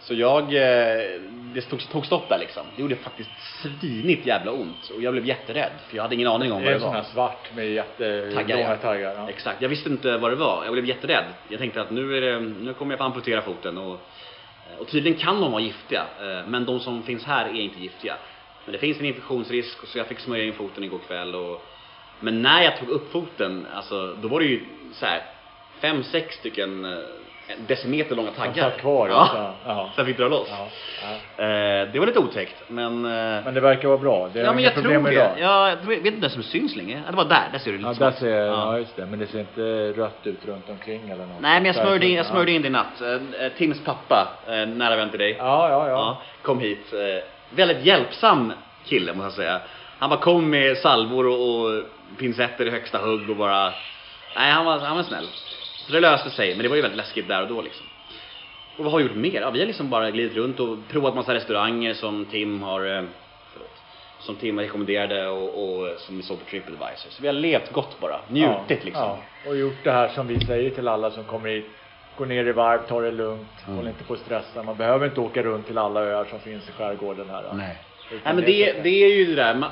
Så 0.00 0.14
jag, 0.14 0.42
eh, 0.42 1.20
det 1.54 1.60
tog, 1.60 1.88
tog 1.88 2.06
stopp 2.06 2.28
där 2.28 2.38
liksom. 2.38 2.62
Det 2.76 2.82
gjorde 2.82 2.96
faktiskt 2.96 3.30
svinigt 3.62 4.26
jävla 4.26 4.52
ont 4.52 4.90
och 4.96 5.02
jag 5.02 5.12
blev 5.12 5.26
jätterädd 5.26 5.70
för 5.88 5.96
jag 5.96 6.02
hade 6.02 6.14
ingen 6.14 6.28
aning 6.28 6.52
om 6.52 6.58
Det 6.62 6.64
vad 6.64 6.66
är 6.66 6.70
det 6.70 6.74
en 6.74 6.80
sån 6.80 6.88
var. 6.94 6.96
här 6.96 7.04
svart 7.12 7.50
med 7.56 7.70
jättelånga 7.70 8.76
Taggar, 8.76 9.14
ja. 9.14 9.28
Exakt, 9.28 9.62
jag 9.62 9.68
visste 9.68 9.88
inte 9.88 10.16
vad 10.16 10.32
det 10.32 10.36
var. 10.36 10.64
Jag 10.64 10.72
blev 10.72 10.84
jätterädd. 10.84 11.24
Jag 11.48 11.58
tänkte 11.60 11.80
att 11.80 11.90
nu, 11.90 12.16
är 12.16 12.20
det, 12.20 12.40
nu 12.40 12.74
kommer 12.74 12.92
jag 12.92 12.98
få 12.98 13.04
amputera 13.04 13.42
foten 13.42 13.78
och, 13.78 14.00
och 14.78 14.88
tydligen 14.88 15.18
kan 15.18 15.40
de 15.40 15.52
vara 15.52 15.62
giftiga. 15.62 16.02
eh, 16.20 16.46
Men 16.48 16.64
de 16.64 16.80
som 16.80 17.02
finns 17.02 17.24
här 17.24 17.46
är 17.46 17.60
inte 17.60 17.80
giftiga. 17.80 18.16
Men 18.64 18.72
det 18.72 18.78
finns 18.78 18.98
en 19.00 19.04
infektionsrisk 19.06 19.86
så 19.86 19.98
jag 19.98 20.06
fick 20.06 20.18
smörja 20.18 20.44
in 20.44 20.52
foten 20.52 20.84
igår 20.84 21.00
kväll 21.06 21.34
och 21.34 21.62
Men 22.20 22.42
när 22.42 22.62
jag 22.62 22.78
tog 22.78 22.88
upp 22.88 23.12
foten, 23.12 23.66
alltså 23.74 24.14
då 24.22 24.28
var 24.28 24.40
det 24.40 24.46
ju 24.46 24.60
så 24.94 25.06
här 25.06 25.22
fem, 25.80 26.04
sex 26.04 26.34
stycken 26.36 26.84
eh, 26.84 26.98
decimeter 27.66 28.16
långa 28.16 28.30
taggar. 28.30 28.70
satt 28.70 28.80
kvar, 28.80 29.08
Ja. 29.08 29.54
Ja. 29.66 29.90
Så 29.94 30.00
jag 30.00 30.06
fick 30.10 30.16
dra 30.18 30.28
loss. 30.28 30.48
Ja. 30.50 31.44
Eh, 31.44 31.88
det 31.92 31.98
var 31.98 32.06
lite 32.06 32.18
otäckt, 32.18 32.54
men... 32.68 33.04
eh, 33.04 33.44
Men 33.44 33.54
det 33.54 33.60
verkar 33.60 33.88
vara 33.88 33.98
bra. 33.98 34.28
Det 34.32 34.40
är 34.40 34.44
ja, 34.44 34.52
men 34.52 34.64
jag 34.64 34.72
tror 34.72 34.82
problem 34.82 35.04
det. 35.04 35.12
idag. 35.12 35.30
Ja, 35.40 35.68
jag 35.68 35.76
vet 35.76 35.98
inte 35.98 36.18
ens 36.18 36.34
om 36.36 36.42
det 36.42 36.48
syns 36.48 36.76
längre. 36.76 37.02
Det 37.10 37.16
var 37.16 37.24
där, 37.24 37.48
där 37.52 37.58
ser 37.58 37.72
det 37.72 37.78
lite 37.78 37.90
Ja, 38.00 38.10
där 38.10 38.18
ser 38.18 38.28
jag, 38.36 38.46
ja. 38.46 38.52
Ja. 38.72 38.78
just 38.78 38.96
det. 38.96 39.06
Men 39.06 39.18
det 39.18 39.26
ser 39.26 39.40
inte 39.40 39.92
rött 40.00 40.20
ut 40.26 40.46
runt 40.46 40.70
omkring 40.70 41.10
eller 41.10 41.26
något. 41.26 41.40
Nej, 41.40 41.60
men 41.60 41.64
jag 41.64 41.74
smörjde 41.74 42.06
in, 42.06 42.14
jag 42.14 42.26
smörjde 42.26 42.52
in 42.52 42.62
det 42.62 42.68
i 42.68 42.70
natt. 42.70 43.00
Eh, 43.40 43.48
Tims 43.58 43.84
pappa, 43.84 44.28
nära 44.66 44.96
vän 44.96 45.10
till 45.10 45.18
dig. 45.18 45.36
Ja, 45.38 45.68
ja, 45.70 45.88
ja. 45.88 46.22
Kom 46.42 46.60
hit. 46.60 46.94
Väldigt 47.50 47.84
hjälpsam 47.84 48.52
kille 48.84 49.12
måste 49.14 49.24
jag 49.26 49.32
säga. 49.32 49.60
Han 49.98 50.10
bara 50.10 50.20
kom 50.20 50.50
med 50.50 50.76
salvor 50.78 51.26
och, 51.26 51.64
och 51.64 51.82
pincetter 52.18 52.66
i 52.66 52.70
högsta 52.70 52.98
hugg 52.98 53.30
och 53.30 53.36
bara... 53.36 53.64
Nej, 54.36 54.50
han 54.52 54.64
var, 54.64 54.78
han 54.78 54.96
var 54.96 55.02
snäll. 55.02 55.26
Så 55.86 55.92
det 55.92 56.00
löste 56.00 56.30
sig, 56.30 56.54
men 56.54 56.62
det 56.62 56.68
var 56.68 56.76
ju 56.76 56.82
väldigt 56.82 56.96
läskigt 56.98 57.28
där 57.28 57.42
och 57.42 57.48
då 57.48 57.62
liksom. 57.62 57.86
Och 58.76 58.84
vad 58.84 58.92
har 58.92 58.98
vi 58.98 59.04
gjort 59.04 59.16
mer? 59.16 59.40
Ja, 59.40 59.50
vi 59.50 59.58
har 59.58 59.66
liksom 59.66 59.90
bara 59.90 60.10
glidit 60.10 60.36
runt 60.36 60.60
och 60.60 60.78
provat 60.88 61.14
massa 61.14 61.34
restauranger 61.34 61.94
som 61.94 62.24
Tim 62.24 62.62
har... 62.62 62.96
eh. 62.96 63.02
Som 64.18 64.36
Tim 64.36 64.60
rekommenderade 64.60 65.28
och, 65.28 65.48
och 65.64 66.00
som 66.00 66.16
vi 66.16 66.22
såg 66.22 66.38
på 66.38 66.44
Tripadvisor. 66.44 67.10
Så 67.10 67.22
vi 67.22 67.28
har 67.28 67.34
levt 67.34 67.72
gott 67.72 68.00
bara. 68.00 68.20
Njutit 68.28 68.48
ja, 68.68 68.76
liksom. 68.84 68.92
Ja, 68.92 69.18
och 69.46 69.56
gjort 69.56 69.84
det 69.84 69.90
här 69.92 70.08
som 70.08 70.26
vi 70.26 70.40
säger 70.46 70.70
till 70.70 70.88
alla 70.88 71.10
som 71.10 71.24
kommer 71.24 71.48
hit. 71.48 71.66
Gå 72.16 72.24
ner 72.24 72.44
i 72.46 72.52
varv, 72.52 72.78
ta 72.88 73.00
det 73.00 73.10
lugnt, 73.10 73.48
Mm. 73.66 73.76
håll 73.76 73.88
inte 73.88 74.04
på 74.04 74.14
att 74.14 74.20
stressa. 74.20 74.62
Man 74.62 74.76
behöver 74.76 75.06
inte 75.06 75.20
åka 75.20 75.42
runt 75.42 75.66
till 75.66 75.78
alla 75.78 76.00
öar 76.00 76.24
som 76.24 76.40
finns 76.40 76.68
i 76.68 76.72
skärgården 76.72 77.30
här. 77.30 77.52
Nej. 77.54 77.76
Nej 78.10 78.20
men 78.34 78.36
det, 78.36 78.82
det 78.82 79.04
är 79.04 79.14
ju 79.16 79.24
det 79.24 79.34
där, 79.34 79.54
man, 79.54 79.70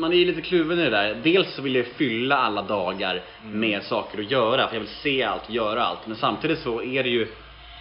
man 0.00 0.12
är 0.12 0.16
ju 0.16 0.24
lite 0.24 0.42
kluven 0.42 0.78
i 0.78 0.82
det 0.84 0.90
där. 0.90 1.14
Dels 1.24 1.54
så 1.54 1.62
vill 1.62 1.74
jag 1.74 1.86
fylla 1.86 2.36
alla 2.36 2.62
dagar 2.62 3.22
Mm. 3.42 3.60
med 3.60 3.82
saker 3.82 4.18
att 4.18 4.30
göra, 4.30 4.68
för 4.68 4.74
jag 4.74 4.80
vill 4.80 4.88
se 5.02 5.22
allt, 5.22 5.50
göra 5.50 5.84
allt. 5.84 6.06
Men 6.06 6.16
samtidigt 6.16 6.58
så 6.58 6.82
är 6.82 7.02
det 7.02 7.08
ju 7.08 7.28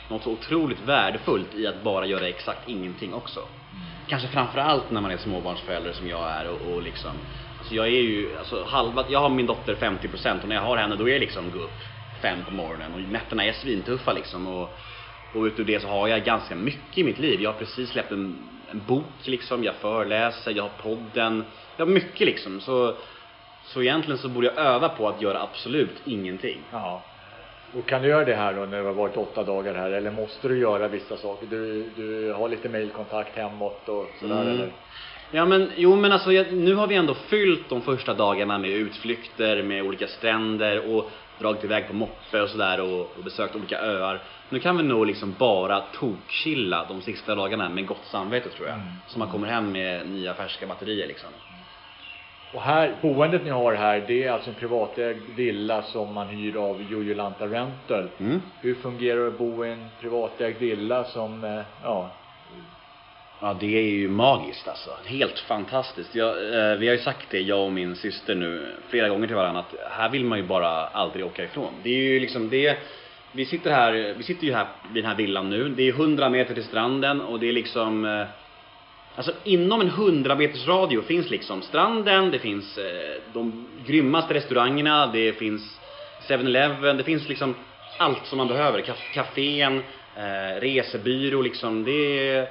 något 0.07 0.23
så 0.23 0.31
otroligt 0.31 0.79
värdefullt 0.85 1.55
i 1.55 1.67
att 1.67 1.83
bara 1.83 2.05
göra 2.05 2.27
exakt 2.27 2.69
ingenting 2.69 3.13
också. 3.13 3.39
Kanske 4.07 4.27
framförallt 4.27 4.91
när 4.91 5.01
man 5.01 5.11
är 5.11 5.17
småbarnsförälder 5.17 5.91
som 5.93 6.07
jag 6.07 6.31
är 6.31 6.47
och, 6.47 6.73
och 6.73 6.81
liksom 6.81 7.11
Alltså 7.57 7.75
jag 7.75 7.85
är 7.87 8.01
ju, 8.01 8.37
alltså 8.37 8.63
halva, 8.63 9.05
jag 9.09 9.19
har 9.19 9.29
min 9.29 9.45
dotter 9.45 9.75
50% 9.75 10.41
och 10.41 10.47
när 10.47 10.55
jag 10.55 10.63
har 10.63 10.77
henne 10.77 10.95
då 10.95 11.09
är 11.09 11.13
jag 11.13 11.19
liksom 11.19 11.51
gå 11.51 11.59
upp 11.59 11.79
fem 12.21 12.39
på 12.45 12.51
morgonen 12.51 12.93
och 12.93 13.01
nätterna 13.01 13.45
är 13.45 13.53
svintuffa 13.53 14.13
liksom 14.13 14.47
och 14.47 14.77
och 15.35 15.43
utav 15.43 15.65
det 15.65 15.79
så 15.79 15.87
har 15.87 16.07
jag 16.07 16.23
ganska 16.23 16.55
mycket 16.55 16.97
i 16.97 17.03
mitt 17.03 17.19
liv. 17.19 17.41
Jag 17.41 17.51
har 17.51 17.59
precis 17.59 17.89
släppt 17.89 18.11
en, 18.11 18.35
en 18.71 18.81
bok 18.87 19.05
liksom, 19.23 19.63
jag 19.63 19.75
föreläser, 19.75 20.51
jag 20.51 20.63
har 20.63 20.71
podden. 20.83 21.43
Jag 21.77 21.85
har 21.85 21.91
mycket 21.93 22.27
liksom. 22.27 22.61
Så, 22.61 22.93
så 23.63 23.81
egentligen 23.81 24.17
så 24.17 24.29
borde 24.29 24.47
jag 24.47 24.57
öva 24.57 24.89
på 24.89 25.09
att 25.09 25.21
göra 25.21 25.41
absolut 25.41 26.01
ingenting. 26.05 26.57
Ja. 26.71 27.01
Och 27.77 27.85
kan 27.85 28.01
du 28.01 28.07
göra 28.07 28.25
det 28.25 28.35
här 28.35 28.53
då 28.53 28.65
när 28.65 28.77
du 28.79 28.85
har 28.85 28.93
varit 28.93 29.17
åtta 29.17 29.43
dagar 29.43 29.73
här 29.73 29.91
eller 29.91 30.11
måste 30.11 30.47
du 30.47 30.57
göra 30.57 30.87
vissa 30.87 31.17
saker? 31.17 31.47
Du, 31.49 31.89
du 31.95 32.33
har 32.33 32.49
lite 32.49 32.69
mailkontakt 32.69 33.37
hemåt 33.37 33.89
och 33.89 34.09
sådär 34.19 34.41
Mm. 34.41 34.53
eller? 34.53 34.69
Ja 35.31 35.45
men, 35.45 35.71
jo 35.75 35.95
men 35.95 36.11
alltså 36.11 36.31
jag, 36.31 36.53
nu 36.53 36.75
har 36.75 36.87
vi 36.87 36.95
ändå 36.95 37.13
fyllt 37.13 37.69
de 37.69 37.81
första 37.81 38.13
dagarna 38.13 38.57
med 38.57 38.69
utflykter, 38.69 39.63
med 39.63 39.83
olika 39.83 40.07
stränder 40.07 40.95
och 40.95 41.11
dragit 41.39 41.63
iväg 41.63 41.87
på 41.87 41.93
moppe 41.93 42.41
och 42.41 42.49
sådär 42.49 42.81
och, 42.81 42.99
och 43.17 43.23
besökt 43.23 43.55
olika 43.55 43.79
öar. 43.79 44.21
Nu 44.49 44.59
kan 44.59 44.77
vi 44.77 44.83
nog 44.83 45.05
liksom 45.05 45.35
bara 45.39 45.81
tokkilla 45.81 46.85
de 46.87 47.01
sista 47.01 47.35
dagarna 47.35 47.69
med 47.69 47.85
gott 47.85 48.05
samvete 48.05 48.49
tror 48.49 48.67
jag. 48.67 48.75
Mm. 48.75 48.87
Så 49.07 49.19
man 49.19 49.27
kommer 49.27 49.47
hem 49.47 49.71
med 49.71 50.09
nya 50.09 50.33
färska 50.33 50.67
batterier 50.67 51.07
liksom. 51.07 51.29
Och 52.53 52.61
här, 52.61 52.95
boendet 53.01 53.43
ni 53.43 53.49
har 53.49 53.73
här, 53.73 54.03
det 54.07 54.23
är 54.23 54.31
alltså 54.31 54.49
en 54.49 54.55
privatägd 54.55 55.21
villa 55.35 55.81
som 55.81 56.13
man 56.13 56.27
hyr 56.27 56.55
av 56.55 56.81
Jojolanta 56.91 57.45
Rental. 57.45 58.09
Mm. 58.17 58.41
Hur 58.61 58.75
fungerar 58.75 59.21
det 59.21 59.27
att 59.27 59.37
bo 59.37 59.65
i 59.65 59.71
en 59.71 59.87
privatägd 60.01 60.59
villa 60.59 61.03
som, 61.03 61.43
eh, 61.43 61.61
ja, 61.83 62.11
Ja, 63.39 63.57
det 63.59 63.77
är 63.77 63.89
ju 63.91 64.07
magiskt 64.09 64.67
alltså. 64.67 64.89
Helt 65.05 65.39
fantastiskt. 65.39 66.15
Jag, 66.15 66.29
eh, 66.29 66.77
vi 66.77 66.87
har 66.87 66.95
ju 66.95 67.01
sagt 67.01 67.27
det, 67.29 67.39
jag 67.41 67.65
och 67.65 67.71
min 67.71 67.95
syster 67.95 68.35
nu, 68.35 68.75
flera 68.89 69.09
gånger 69.09 69.27
till 69.27 69.35
varandra 69.35 69.59
att 69.61 69.75
här 69.91 70.09
vill 70.09 70.25
man 70.25 70.37
ju 70.37 70.43
bara 70.43 70.69
aldrig 70.87 71.25
åka 71.25 71.43
ifrån. 71.43 71.73
Det 71.83 71.89
är 71.89 72.13
ju 72.13 72.19
liksom 72.19 72.49
det, 72.49 72.77
vi 73.31 73.45
sitter 73.45 73.71
här, 73.71 74.15
vi 74.17 74.23
sitter 74.23 74.47
ju 74.47 74.53
här 74.53 74.67
vid 74.93 75.03
den 75.03 75.09
här 75.11 75.17
villan 75.17 75.49
nu. 75.49 75.69
Det 75.69 75.83
är 75.83 75.93
100 75.93 76.29
meter 76.29 76.53
till 76.53 76.63
stranden 76.63 77.21
och 77.21 77.39
det 77.39 77.49
är 77.49 77.53
liksom 77.53 78.05
eh, 78.05 78.25
Alltså 79.17 79.31
inom 79.43 79.81
en 79.81 79.87
100 79.87 80.35
meters 80.35 80.67
radio 80.67 81.01
finns 81.01 81.29
liksom 81.29 81.61
stranden, 81.61 82.31
det 82.31 82.39
finns 82.39 82.77
eh, 82.77 83.21
de 83.33 83.67
grymmaste 83.85 84.33
restaurangerna, 84.33 85.07
det 85.07 85.33
finns 85.33 85.79
7-Eleven, 86.27 86.97
det 86.97 87.03
finns 87.03 87.29
liksom 87.29 87.55
allt 87.97 88.25
som 88.25 88.37
man 88.37 88.47
behöver. 88.47 88.81
Kaf- 88.81 89.83
eh, 90.15 90.61
resebyrå 90.61 91.41
liksom. 91.41 91.83
Det 91.83 92.29
är, 92.29 92.47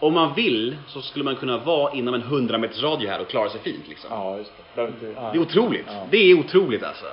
om 0.00 0.14
man 0.14 0.34
vill 0.34 0.76
så 0.86 1.02
skulle 1.02 1.24
man 1.24 1.36
kunna 1.36 1.58
vara 1.58 1.92
inom 1.92 2.14
en 2.14 2.22
100 2.22 2.58
meters 2.58 2.82
radio 2.82 3.10
här 3.10 3.20
och 3.20 3.28
klara 3.28 3.48
sig 3.48 3.60
fint 3.60 3.88
liksom. 3.88 4.10
ja 4.12 4.36
just 4.38 4.52
det. 4.74 4.82
Ja. 5.16 5.30
Det 5.32 5.38
är 5.38 5.42
otroligt. 5.42 5.86
Ja. 5.88 6.06
Det 6.10 6.16
är 6.30 6.38
otroligt 6.38 6.82
alltså. 6.82 7.06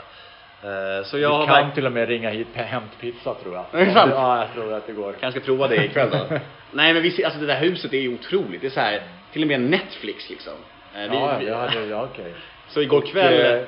Eh, 0.63 1.05
så 1.05 1.17
jag 1.19 1.41
Du 1.41 1.45
kan 1.45 1.55
verk- 1.55 1.73
till 1.73 1.85
och 1.85 1.91
med 1.91 2.07
ringa 2.09 2.29
hit 2.29 2.47
hämtpizza 2.53 3.33
tror 3.33 3.55
jag. 3.55 3.81
Är 3.81 3.85
det 3.85 3.93
sant? 3.93 4.11
Ja, 4.15 4.37
jag 4.39 4.53
tror 4.53 4.73
att 4.73 4.87
det 4.87 4.93
går. 4.93 5.13
kanske 5.19 5.39
ska 5.39 5.45
prova 5.45 5.67
det 5.67 5.85
ikväll 5.85 6.09
då. 6.11 6.17
Nej 6.71 6.93
men 6.93 7.03
vi 7.03 7.11
ser, 7.11 7.25
alltså 7.25 7.39
det 7.39 7.45
där 7.45 7.59
huset 7.59 7.93
är 7.93 7.97
ju 7.99 8.13
otroligt. 8.13 8.61
Det 8.61 8.67
är 8.67 8.71
så 8.71 8.79
här, 8.79 9.01
till 9.31 9.41
och 9.41 9.47
med 9.47 9.61
Netflix 9.61 10.29
liksom. 10.29 10.53
Eh, 10.95 10.99
vi- 11.11 11.17
Ja, 11.17 11.37
vi- 11.39 11.45
det 11.45 11.55
hade, 11.55 11.85
ja 11.85 12.07
okej. 12.11 12.33
Så 12.67 12.81
igår 12.81 13.01
kväll 13.01 13.55
eh, 13.57 13.63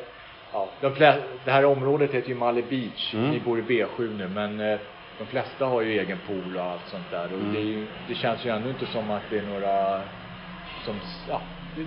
ja, 0.53 0.70
de 0.82 0.96
flesta, 0.96 1.22
det 1.46 1.51
här 1.51 1.65
området 1.65 2.12
heter 2.12 2.29
ju 2.29 2.36
Mali 2.36 2.62
Beach. 2.70 3.13
Mm. 3.13 3.29
Ni 3.32 3.39
bor 3.39 3.60
i 3.60 3.62
B7 3.62 4.17
nu 4.17 4.27
men 4.27 4.60
eh, 4.60 4.79
de 5.17 5.27
flesta 5.27 5.65
har 5.65 5.82
ju 5.82 6.00
egen 6.00 6.17
pool 6.27 6.58
och 6.58 6.63
allt 6.63 6.88
sånt 6.88 7.10
där. 7.12 7.34
Och 7.34 7.39
Mm. 7.39 7.53
det, 7.53 7.60
ju, 7.60 7.88
det 8.08 8.15
känns 8.15 8.46
ju 8.46 8.50
ändå 8.50 8.70
inte 8.70 8.86
som 8.86 9.12
att 9.12 9.29
det 9.29 9.38
är 9.38 9.43
några 9.43 10.03
som, 10.86 11.01
ja, 11.27 11.41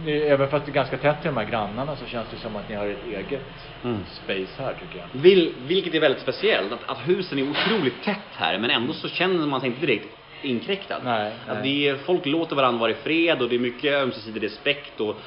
även 0.06 0.48
fast 0.48 0.66
det 0.66 0.70
är 0.72 0.74
ganska 0.74 0.98
tätt 0.98 1.20
till 1.22 1.28
de 1.28 1.36
här 1.36 1.44
grannarna 1.44 1.96
så 1.96 2.06
känns 2.06 2.28
det 2.30 2.36
som 2.36 2.56
att 2.56 2.68
ni 2.68 2.74
har 2.74 2.86
ett 2.86 3.04
eget 3.04 3.72
Mm. 3.84 4.04
space 4.06 4.62
här 4.62 4.74
tycker 4.74 4.98
jag. 4.98 5.08
Vil, 5.12 5.54
vilket 5.58 5.94
är 5.94 6.00
väldigt 6.00 6.22
speciellt, 6.22 6.72
att, 6.72 6.90
att 6.90 7.08
husen 7.08 7.38
är 7.38 7.50
otroligt 7.50 8.02
tätt 8.04 8.16
här 8.32 8.58
men 8.58 8.70
ändå 8.70 8.92
så 8.92 9.08
känner 9.08 9.46
man 9.46 9.60
sig 9.60 9.68
inte 9.68 9.80
direkt 9.86 10.18
inkräktad. 10.42 11.00
Nej, 11.04 11.32
Att 11.46 11.54
nej. 11.62 11.62
det 11.62 11.88
är, 11.88 11.96
folk 11.96 12.26
låter 12.26 12.56
varandra 12.56 12.80
vara 12.80 12.90
i 12.90 12.94
fred 12.94 13.42
och 13.42 13.48
det 13.48 13.54
är 13.54 13.58
mycket 13.58 13.92
ömsesidig 13.94 14.42
respekt 14.42 15.00
och 15.00 15.20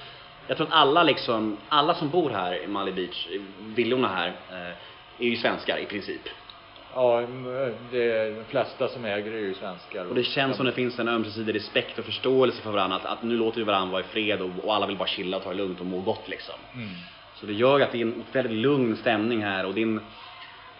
jag 0.47 0.57
tror 0.57 0.67
att 0.67 0.73
alla 0.73 1.03
liksom, 1.03 1.57
alla 1.67 1.93
som 1.93 2.09
bor 2.09 2.29
här 2.29 2.63
i 2.63 2.67
Mali 2.67 2.91
Beach, 2.91 3.27
villorna 3.59 4.07
här, 4.07 4.27
eh, 4.49 5.25
är 5.25 5.29
ju 5.29 5.35
svenskar 5.35 5.77
i 5.77 5.85
princip. 5.85 6.21
Ja, 6.95 7.23
det 7.91 8.11
är, 8.11 8.35
de 8.35 8.43
flesta 8.43 8.87
som 8.87 9.05
äger 9.05 9.31
är 9.31 9.39
ju 9.39 9.53
svenskar. 9.53 10.05
Och 10.05 10.15
det 10.15 10.23
känns 10.23 10.57
som 10.57 10.65
det 10.65 10.71
finns 10.71 10.99
en 10.99 11.07
ömsesidig 11.07 11.55
respekt 11.55 11.99
och 11.99 12.05
förståelse 12.05 12.61
för 12.61 12.71
varandra, 12.71 12.95
att, 12.97 13.05
att 13.05 13.23
nu 13.23 13.35
låter 13.35 13.57
vi 13.57 13.63
varandra 13.63 13.91
vara 13.91 14.01
i 14.01 14.05
fred 14.05 14.41
och, 14.41 14.49
och 14.63 14.75
alla 14.75 14.87
vill 14.87 14.97
bara 14.97 15.07
chilla 15.07 15.37
och 15.37 15.43
ta 15.43 15.49
det 15.49 15.55
lugnt 15.55 15.79
och 15.79 15.85
må 15.85 15.99
gott 15.99 16.27
liksom. 16.27 16.55
Mm. 16.75 16.89
Så 17.35 17.45
det 17.45 17.53
gör 17.53 17.79
att 17.79 17.91
det 17.91 17.97
är 17.97 18.01
en 18.01 18.23
väldigt 18.31 18.57
lugn 18.57 18.97
stämning 18.97 19.43
här 19.43 19.65
och 19.65 19.73
din, 19.73 19.99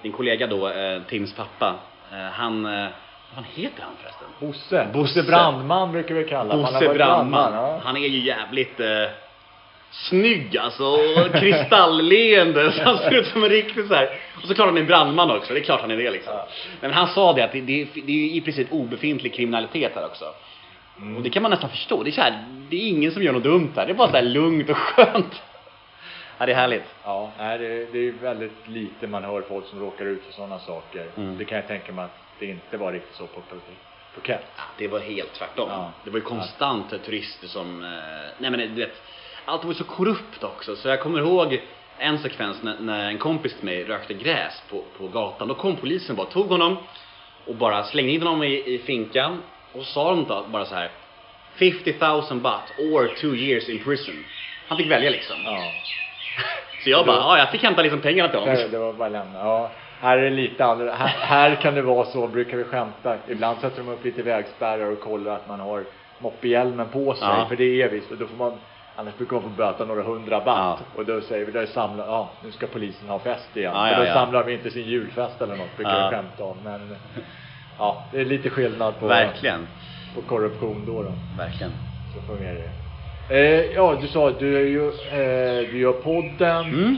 din 0.01 0.11
kollega 0.11 0.47
då, 0.47 0.69
eh, 0.69 1.01
Tims 1.01 1.33
pappa, 1.33 1.75
eh, 2.11 2.17
han, 2.17 2.65
eh, 2.65 2.87
vad 3.35 3.35
fan 3.35 3.43
heter 3.53 3.81
han 3.83 3.93
förresten? 4.01 4.27
Bosse. 4.39 4.87
Bosse. 4.93 5.23
Brandman 5.23 5.91
brukar 5.91 6.15
vi 6.15 6.23
kalla 6.23 6.53
honom. 6.53 6.65
Han 6.65 6.73
Bosse 6.73 6.93
Brandman. 6.93 7.53
ja. 7.53 7.81
Han 7.83 7.97
är 7.97 8.07
ju 8.07 8.19
jävligt 8.19 8.79
eh, 8.79 8.87
snygg 9.91 10.57
alltså, 10.57 10.83
och 10.83 11.33
kristallleende. 11.33 12.71
Så 12.71 12.83
han 12.83 12.97
ser 12.97 13.11
ut 13.11 13.27
som 13.27 13.43
en 13.43 13.49
riktig 13.49 13.87
så 13.87 13.93
här. 13.93 14.09
Och 14.41 14.47
så 14.47 14.55
klart 14.55 14.67
han 14.67 14.77
är 14.77 14.83
brandman 14.83 15.31
också, 15.31 15.53
det 15.53 15.59
är 15.59 15.63
klart 15.63 15.81
han 15.81 15.91
är 15.91 15.97
det 15.97 16.11
liksom. 16.11 16.33
Ja. 16.33 16.47
Men 16.81 16.93
han 16.93 17.07
sa 17.07 17.33
det 17.33 17.43
att 17.43 17.51
det, 17.51 17.61
det, 17.61 17.87
det 17.93 18.11
är 18.11 18.35
i 18.35 18.41
princip 18.41 18.67
obefintlig 18.71 19.33
kriminalitet 19.33 19.91
här 19.95 20.05
också. 20.05 20.25
Mm. 20.97 21.17
Och 21.17 21.23
det 21.23 21.29
kan 21.29 21.41
man 21.43 21.51
nästan 21.51 21.69
förstå. 21.69 22.03
Det 22.03 22.09
är 22.09 22.11
så 22.11 22.21
här, 22.21 22.45
det 22.69 22.75
är 22.75 22.87
ingen 22.87 23.11
som 23.11 23.23
gör 23.23 23.33
något 23.33 23.43
dumt 23.43 23.71
här. 23.75 23.85
Det 23.85 23.91
är 23.91 23.95
bara 23.95 24.09
så 24.09 24.15
här 24.15 24.23
lugnt 24.23 24.69
och 24.69 24.77
skönt. 24.77 25.41
Ja, 26.37 26.45
det 26.45 26.51
är 26.51 26.55
härligt. 26.55 26.83
Ja, 27.03 27.31
det, 27.37 27.57
det 27.91 27.97
är 27.97 28.03
ju 28.03 28.17
väldigt 28.21 28.67
lite 28.67 29.07
man 29.07 29.23
hör 29.23 29.41
folk 29.41 29.65
som 29.65 29.79
råkar 29.79 30.05
ut 30.05 30.23
för 30.25 30.33
sådana 30.33 30.59
saker. 30.59 31.05
Mm. 31.17 31.37
Det 31.37 31.45
kan 31.45 31.55
jag 31.55 31.67
tänka 31.67 31.91
mig 31.91 32.05
att 32.05 32.17
det 32.39 32.45
inte 32.45 32.77
var 32.77 32.93
riktigt 32.93 33.15
så 33.15 33.27
på 33.27 33.41
Phuket. 34.15 34.45
Det 34.77 34.87
var 34.87 34.99
helt 34.99 35.33
tvärtom. 35.33 35.69
Ja. 35.69 35.91
Det 36.03 36.09
var 36.09 36.17
ju 36.17 36.23
konstant 36.23 37.05
turister 37.05 37.47
som, 37.47 37.83
eh, 37.83 37.89
nej 38.37 38.51
men 38.51 38.59
du 38.59 38.81
vet, 38.81 39.01
allt 39.49 39.65
var 39.65 39.73
så 39.73 39.83
korrupt 39.83 40.43
också. 40.43 40.75
Så 40.75 40.87
jag 40.87 40.99
kommer 40.99 41.19
ihåg 41.19 41.61
en 41.97 42.19
sekvens 42.19 42.63
när, 42.63 42.75
när 42.79 43.09
en 43.09 43.17
kompis 43.17 43.55
till 43.55 43.65
mig 43.65 43.83
rökte 43.83 44.13
gräs 44.13 44.63
på, 44.69 44.83
på 44.97 45.07
gatan. 45.07 45.47
Då 45.47 45.55
kom 45.55 45.75
polisen 45.75 46.15
bara, 46.15 46.27
tog 46.27 46.47
honom 46.47 46.77
och 47.47 47.55
bara 47.55 47.83
slängde 47.83 48.11
in 48.11 48.21
honom 48.21 48.43
i, 48.43 48.73
i 48.73 48.79
finkan 48.85 49.41
och 49.73 49.83
sa 49.83 50.09
de 50.09 50.25
då 50.25 50.45
bara 50.51 50.65
så 50.65 50.75
här 50.75 50.89
50 51.55 51.95
000 51.99 52.39
baht 52.39 52.73
or 52.77 53.07
two 53.21 53.35
years 53.35 53.69
in 53.69 53.83
prison. 53.83 54.15
Han 54.67 54.77
fick 54.77 54.91
välja 54.91 55.09
liksom. 55.09 55.35
Ja. 55.45 55.59
Så 56.83 56.89
jag 56.89 57.05
bara, 57.05 57.17
ja 57.17 57.37
jag 57.37 57.51
fick 57.51 57.63
hämta 57.63 57.81
liksom 57.81 58.01
pengarna 58.01 58.29
till 58.29 58.39
honom. 58.39 58.55
Det, 58.55 58.67
det 58.67 58.77
var 58.77 58.93
bara 58.93 59.09
lämna. 59.09 59.39
Ja. 59.39 59.71
Här 60.01 60.17
är 60.17 60.23
det 60.23 60.29
lite 60.29 60.65
annorlunda. 60.65 60.95
Här, 60.95 61.07
här 61.07 61.55
kan 61.55 61.75
det 61.75 61.81
vara 61.81 62.05
så, 62.05 62.27
brukar 62.27 62.57
vi 62.57 62.63
skämta. 62.63 63.17
Ibland 63.27 63.59
sätter 63.59 63.77
de 63.77 63.89
upp 63.89 64.05
lite 64.05 64.21
vägspärrar 64.21 64.91
och 64.91 64.99
kollar 64.99 65.35
att 65.35 65.47
man 65.47 65.59
har 65.59 65.83
moppehjälmen 66.19 66.89
på 66.89 67.13
sig. 67.13 67.27
Ja. 67.27 67.45
För 67.49 67.55
det 67.55 67.81
är 67.81 67.89
visst. 67.89 68.11
Och 68.11 68.17
då 68.17 68.27
får 68.27 68.37
man, 68.37 68.57
annars 68.99 69.15
brukar 69.17 69.35
man 69.35 69.43
få 69.43 69.49
böta 69.49 69.85
några 69.85 70.03
hundra 70.03 70.39
baht. 70.39 70.79
Och 70.95 71.05
då 71.05 71.21
säger 71.21 71.45
vi, 71.45 71.51
där 71.51 71.65
samlar, 71.65 72.05
ja 72.07 72.29
nu 72.43 72.51
ska 72.51 72.67
polisen 72.67 73.09
ha 73.09 73.19
fest 73.19 73.57
igen. 73.57 73.71
Ja, 73.75 73.81
och 73.81 73.93
ja, 73.93 73.99
då 73.99 74.05
ja. 74.05 74.13
samlar 74.13 74.43
vi 74.43 74.53
inte 74.53 74.71
sin 74.71 74.83
julfest 74.85 75.41
eller 75.41 75.55
något, 75.55 75.75
brukar 75.75 75.99
Ja. 75.99 76.09
vi 76.09 76.15
skämta 76.15 76.43
om. 76.43 76.57
Men 76.63 76.95
ja, 77.77 78.03
det 78.11 78.21
är 78.21 78.25
lite 78.25 78.49
skillnad 78.49 78.99
på, 78.99 79.07
Verkligen. 79.07 79.67
på 80.15 80.21
korruption 80.21 80.83
då. 80.85 81.03
då. 81.03 81.11
Verkligen. 81.37 81.71
Så 82.15 82.21
fungerar 82.33 82.55
det. 82.55 82.69
Eh, 83.35 83.75
ja, 83.75 83.97
du 84.01 84.07
sa 84.07 84.29
att 84.29 84.39
du 84.39 84.57
är 84.57 84.65
ju, 84.65 84.87
eh, 84.87 85.71
du 85.71 85.77
gör 85.79 85.91
podden. 85.93 86.65
Mm. 86.65 86.97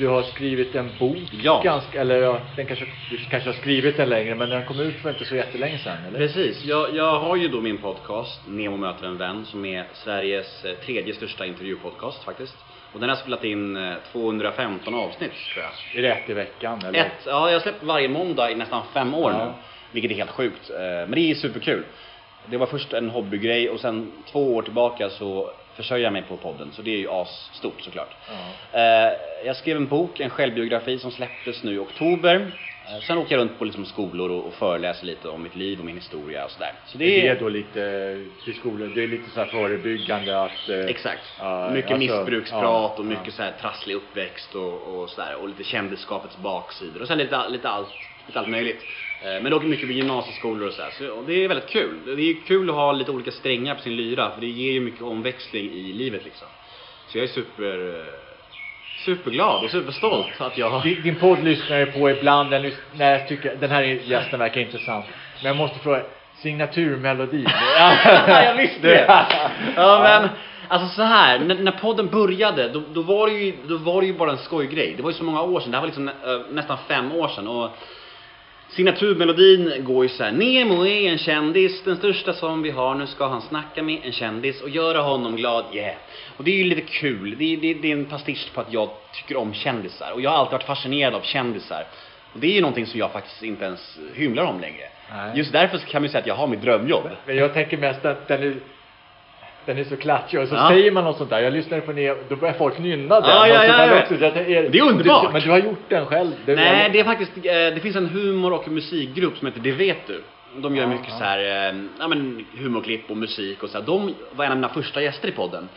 Du 0.00 0.06
har 0.08 0.22
skrivit 0.22 0.74
en 0.74 0.90
bok, 0.98 1.18
Ja. 1.42 1.60
ganska, 1.64 2.00
eller 2.00 2.16
ja, 2.22 2.40
den 2.56 2.66
kanske, 2.66 2.84
du 3.10 3.16
kanske 3.30 3.48
har 3.48 3.54
skrivit 3.56 3.96
den 3.96 4.08
längre, 4.08 4.34
men 4.34 4.48
den 4.50 4.64
kom 4.66 4.80
ut 4.80 4.96
för 4.96 5.10
inte 5.10 5.24
så 5.24 5.36
jättelänge 5.36 5.78
sedan, 5.78 5.96
eller? 6.08 6.18
Precis. 6.18 6.64
Jag, 6.64 6.96
jag 6.96 7.18
har 7.20 7.36
ju 7.36 7.48
då 7.48 7.60
min 7.60 7.78
podcast, 7.78 8.40
Nemo 8.48 8.76
möter 8.76 9.06
en 9.06 9.16
vän, 9.18 9.44
som 9.46 9.64
är 9.64 9.84
Sveriges 9.92 10.64
eh, 10.64 10.72
tredje 10.72 11.14
största 11.14 11.46
intervjupodcast 11.46 12.24
faktiskt. 12.24 12.56
Och 12.92 13.00
den 13.00 13.08
har 13.08 13.16
spelat 13.16 13.44
in 13.44 13.76
eh, 13.76 13.92
215 14.12 14.94
avsnitt 14.94 15.32
tror 15.54 15.64
jag. 15.64 15.98
Är 15.98 16.08
det 16.08 16.14
ett 16.14 16.30
i 16.30 16.32
veckan, 16.34 16.78
eller? 16.86 16.98
Ett, 16.98 17.12
ja, 17.26 17.48
jag 17.50 17.54
har 17.54 17.60
släppt 17.60 17.82
varje 17.82 18.08
måndag 18.08 18.50
i 18.50 18.54
nästan 18.54 18.82
fem 18.94 19.14
år 19.14 19.32
Ja. 19.32 19.44
nu. 19.44 19.50
Vilket 19.92 20.10
är 20.10 20.14
helt 20.14 20.30
sjukt. 20.30 20.70
Eh, 20.70 20.76
Men 20.78 21.10
det 21.10 21.30
är 21.30 21.34
superkul. 21.34 21.82
Det 22.46 22.56
var 22.56 22.66
först 22.66 22.92
en 22.92 23.10
hobbygrej 23.10 23.70
och 23.70 23.80
sen 23.80 24.12
två 24.32 24.54
år 24.56 24.62
tillbaka 24.62 25.10
så 25.10 25.50
försörjer 25.82 26.04
jag 26.04 26.12
mig 26.12 26.22
på 26.22 26.36
podden. 26.36 26.72
Så 26.72 26.82
det 26.82 26.90
är 26.94 26.98
ju 26.98 27.10
asstort 27.10 27.80
såklart. 27.80 28.14
Eh, 28.72 28.80
Jag 29.46 29.56
skrev 29.56 29.76
en 29.76 29.86
bok, 29.86 30.20
en 30.20 30.30
självbiografi 30.30 30.98
som 30.98 31.10
släpptes 31.10 31.62
nu 31.64 31.74
i 31.74 31.78
oktober. 31.78 32.34
Eh, 32.86 33.00
Sen 33.06 33.18
åker 33.18 33.34
jag 33.34 33.40
runt 33.40 33.58
på 33.58 33.64
liksom 33.64 33.84
skolor 33.84 34.30
och 34.30 34.46
och 34.46 34.54
föreläser 34.54 35.06
lite 35.06 35.28
om 35.28 35.42
mitt 35.42 35.56
liv 35.56 35.78
och 35.78 35.84
min 35.84 35.96
historia 35.96 36.44
och 36.44 36.50
sådär. 36.50 36.72
Så 36.86 36.98
Det 36.98 37.04
det 37.04 37.28
är 37.28 37.34
är 37.36 37.40
då 37.40 37.48
lite 37.48 38.16
till 38.44 38.54
skolor, 38.54 38.92
det 38.94 39.02
är 39.02 39.08
lite 39.08 39.30
så 39.30 39.44
förebyggande 39.44 40.42
att... 40.42 40.68
eh, 40.68 40.78
Exakt. 40.80 41.22
ja, 41.38 41.70
mycket 41.70 41.90
alltså, 41.90 42.16
missbruksprat 42.16 42.62
ja, 42.62 42.94
och 42.98 43.04
mycket 43.04 43.26
ja. 43.26 43.32
så 43.32 43.42
här 43.42 43.52
trasslig 43.60 43.94
uppväxt 43.94 44.54
och, 44.54 44.82
och 44.82 45.10
sådär. 45.10 45.34
Och 45.40 45.48
lite 45.48 45.64
kändisskapets 45.64 46.36
baksidor. 46.38 47.00
Och 47.02 47.08
sen 47.08 47.18
lite, 47.18 47.48
lite, 47.48 47.68
allt, 47.68 47.88
lite 48.30 48.38
allt 48.40 48.48
möjligt. 48.48 48.86
Eh, 49.22 49.42
Men 49.42 49.50
dock 49.50 49.62
mycket 49.62 49.86
på 49.86 49.92
gymnasieskolor 49.92 50.66
och 50.68 50.72
sådär. 50.74 50.90
Så 50.98 51.22
det 51.26 51.44
är 51.44 51.48
väldigt 51.48 51.68
kul. 51.70 51.94
Det 52.16 52.22
är 52.30 52.46
kul 52.46 52.70
att 52.70 52.76
ha 52.76 52.92
lite 52.92 53.10
olika 53.10 53.30
strängar 53.30 53.74
på 53.74 53.80
sin 53.80 53.96
lyra. 53.96 54.30
För 54.30 54.40
det 54.40 54.46
ger 54.46 54.72
ju 54.72 54.80
mycket 54.80 55.02
omväxling 55.02 55.70
i 55.72 55.92
livet 55.92 56.24
liksom. 56.24 56.48
Så 57.08 57.18
jag 57.18 57.24
är 57.24 57.28
super, 57.28 57.96
eh, 57.98 58.04
superglad 59.04 59.64
och 59.64 59.70
superstolt 59.70 60.26
att 60.40 60.58
jag. 60.58 60.82
Din, 60.82 61.02
din 61.02 61.14
podd 61.16 61.44
lyssnar 61.44 61.76
jag 61.76 61.94
på 61.94 62.10
ibland, 62.10 62.52
lys- 62.54 62.76
när 62.92 63.12
jag 63.18 63.28
tycker, 63.28 63.56
den 63.60 63.70
här 63.70 63.82
gästen 63.82 64.38
verkar 64.38 64.60
intressant. 64.60 65.04
Men 65.42 65.46
jag 65.48 65.56
måste 65.56 65.78
fråga, 65.78 66.02
signaturmelodin? 66.42 67.48
jag 68.26 68.54
visste 68.54 68.88
det! 68.88 69.04
Ja 69.76 70.00
men, 70.02 70.28
alltså 70.68 70.88
så 70.96 71.02
här, 71.02 71.38
när, 71.38 71.54
när 71.54 71.72
podden 71.72 72.06
började, 72.06 72.68
då, 72.68 72.82
då, 72.92 73.02
var 73.02 73.26
det 73.26 73.32
ju, 73.32 73.54
då 73.68 73.76
var 73.76 74.00
det 74.00 74.06
ju 74.06 74.12
bara 74.14 74.30
en 74.30 74.38
skojgrej. 74.38 74.94
Det 74.96 75.02
var 75.02 75.10
ju 75.10 75.16
så 75.16 75.24
många 75.24 75.42
år 75.42 75.60
sedan, 75.60 75.70
det 75.70 75.76
här 75.76 75.82
var 75.82 75.86
liksom 75.88 76.04
nä, 76.04 76.12
äh, 76.34 76.40
nästan 76.50 76.78
fem 76.88 77.12
år 77.12 77.28
sedan. 77.28 77.48
Och 77.48 77.70
signaturmelodin 78.70 79.84
går 79.84 80.04
ju 80.04 80.08
så 80.08 80.24
här. 80.24 80.32
Nemo 80.32 80.86
är 80.86 81.10
en 81.10 81.18
kändis, 81.18 81.84
den 81.84 81.96
största 81.96 82.32
som 82.32 82.62
vi 82.62 82.70
har. 82.70 82.94
Nu 82.94 83.06
ska 83.06 83.28
han 83.28 83.42
snacka 83.42 83.82
med 83.82 84.00
en 84.04 84.12
kändis 84.12 84.62
och 84.62 84.68
göra 84.68 85.00
honom 85.00 85.36
glad. 85.36 85.64
Yeah! 85.72 85.96
Och 86.36 86.44
det 86.44 86.50
är 86.50 86.56
ju 86.56 86.64
lite 86.64 86.80
kul. 86.80 87.36
Det 87.38 87.52
är, 87.52 87.56
det, 87.56 87.74
det 87.74 87.88
är 87.88 87.96
en 87.96 88.04
pastisch 88.04 88.50
på 88.54 88.60
att 88.60 88.72
jag 88.72 88.90
tycker 89.12 89.36
om 89.36 89.54
kändisar. 89.54 90.12
Och 90.12 90.20
jag 90.20 90.30
har 90.30 90.38
alltid 90.38 90.52
varit 90.52 90.66
fascinerad 90.66 91.14
av 91.14 91.20
kändisar. 91.20 91.84
Och 92.32 92.40
det 92.40 92.46
är 92.46 92.52
ju 92.52 92.60
någonting 92.60 92.86
som 92.86 93.00
jag 93.00 93.12
faktiskt 93.12 93.42
inte 93.42 93.64
ens 93.64 93.98
hymlar 94.14 94.44
om 94.44 94.60
längre. 94.60 94.84
Nej. 95.10 95.32
Just 95.34 95.52
därför 95.52 95.78
kan 95.78 96.02
man 96.02 96.06
ju 96.06 96.08
säga 96.08 96.20
att 96.20 96.26
jag 96.26 96.34
har 96.34 96.46
mitt 96.46 96.62
drömjobb. 96.62 97.10
Men 97.26 97.36
jag 97.36 97.54
tänker 97.54 97.76
mest 97.76 98.04
att 98.04 98.28
den 98.28 98.42
är, 98.42 98.54
den 99.66 99.78
är 99.78 99.84
så 99.84 99.96
klatschig 99.96 100.40
och 100.40 100.48
så 100.48 100.54
Ja. 100.54 100.68
säger 100.68 100.90
man 100.90 101.04
något 101.04 101.18
sånt 101.18 101.30
där. 101.30 101.40
Jag 101.40 101.52
lyssnade 101.52 101.82
på 101.82 101.92
det, 101.92 102.28
då 102.28 102.36
börjar 102.36 102.54
folk 102.54 102.78
nynna 102.78 103.20
den. 103.20 103.30
Ja, 103.30 103.48
ja, 103.48 103.64
ja, 103.64 103.86
ja. 103.86 104.02
Också, 104.02 104.14
är, 104.14 104.70
Det 104.70 104.78
är 104.78 104.82
underbart. 104.82 105.26
Du, 105.26 105.32
men 105.32 105.42
du 105.42 105.50
har 105.50 105.58
gjort 105.58 105.88
den 105.88 106.06
själv? 106.06 106.30
Det, 106.46 106.54
Nej, 106.56 106.90
det 106.92 107.00
är 107.00 107.04
faktiskt, 107.04 107.32
eh, 107.36 107.42
det 107.52 107.80
finns 107.82 107.96
en 107.96 108.06
humor 108.08 108.52
och 108.52 108.68
musikgrupp 108.68 109.36
som 109.38 109.46
heter 109.46 109.60
Det 109.60 109.72
vet 109.72 110.06
du. 110.06 110.22
De 110.56 110.76
gör 110.76 110.86
mycket 110.86 111.12
så 111.18 111.24
här, 111.24 111.38
eh, 111.38 111.74
ja 111.98 112.08
men 112.08 112.44
humorklipp 112.58 113.10
och 113.10 113.16
musik 113.16 113.62
och 113.62 113.70
så 113.70 113.78
här. 113.78 113.86
De 113.86 114.14
var 114.32 114.44
en 114.44 114.50
av 114.50 114.56
mina 114.56 114.68
första 114.68 115.02
gäster 115.02 115.28
i 115.28 115.32
podden. 115.32 115.68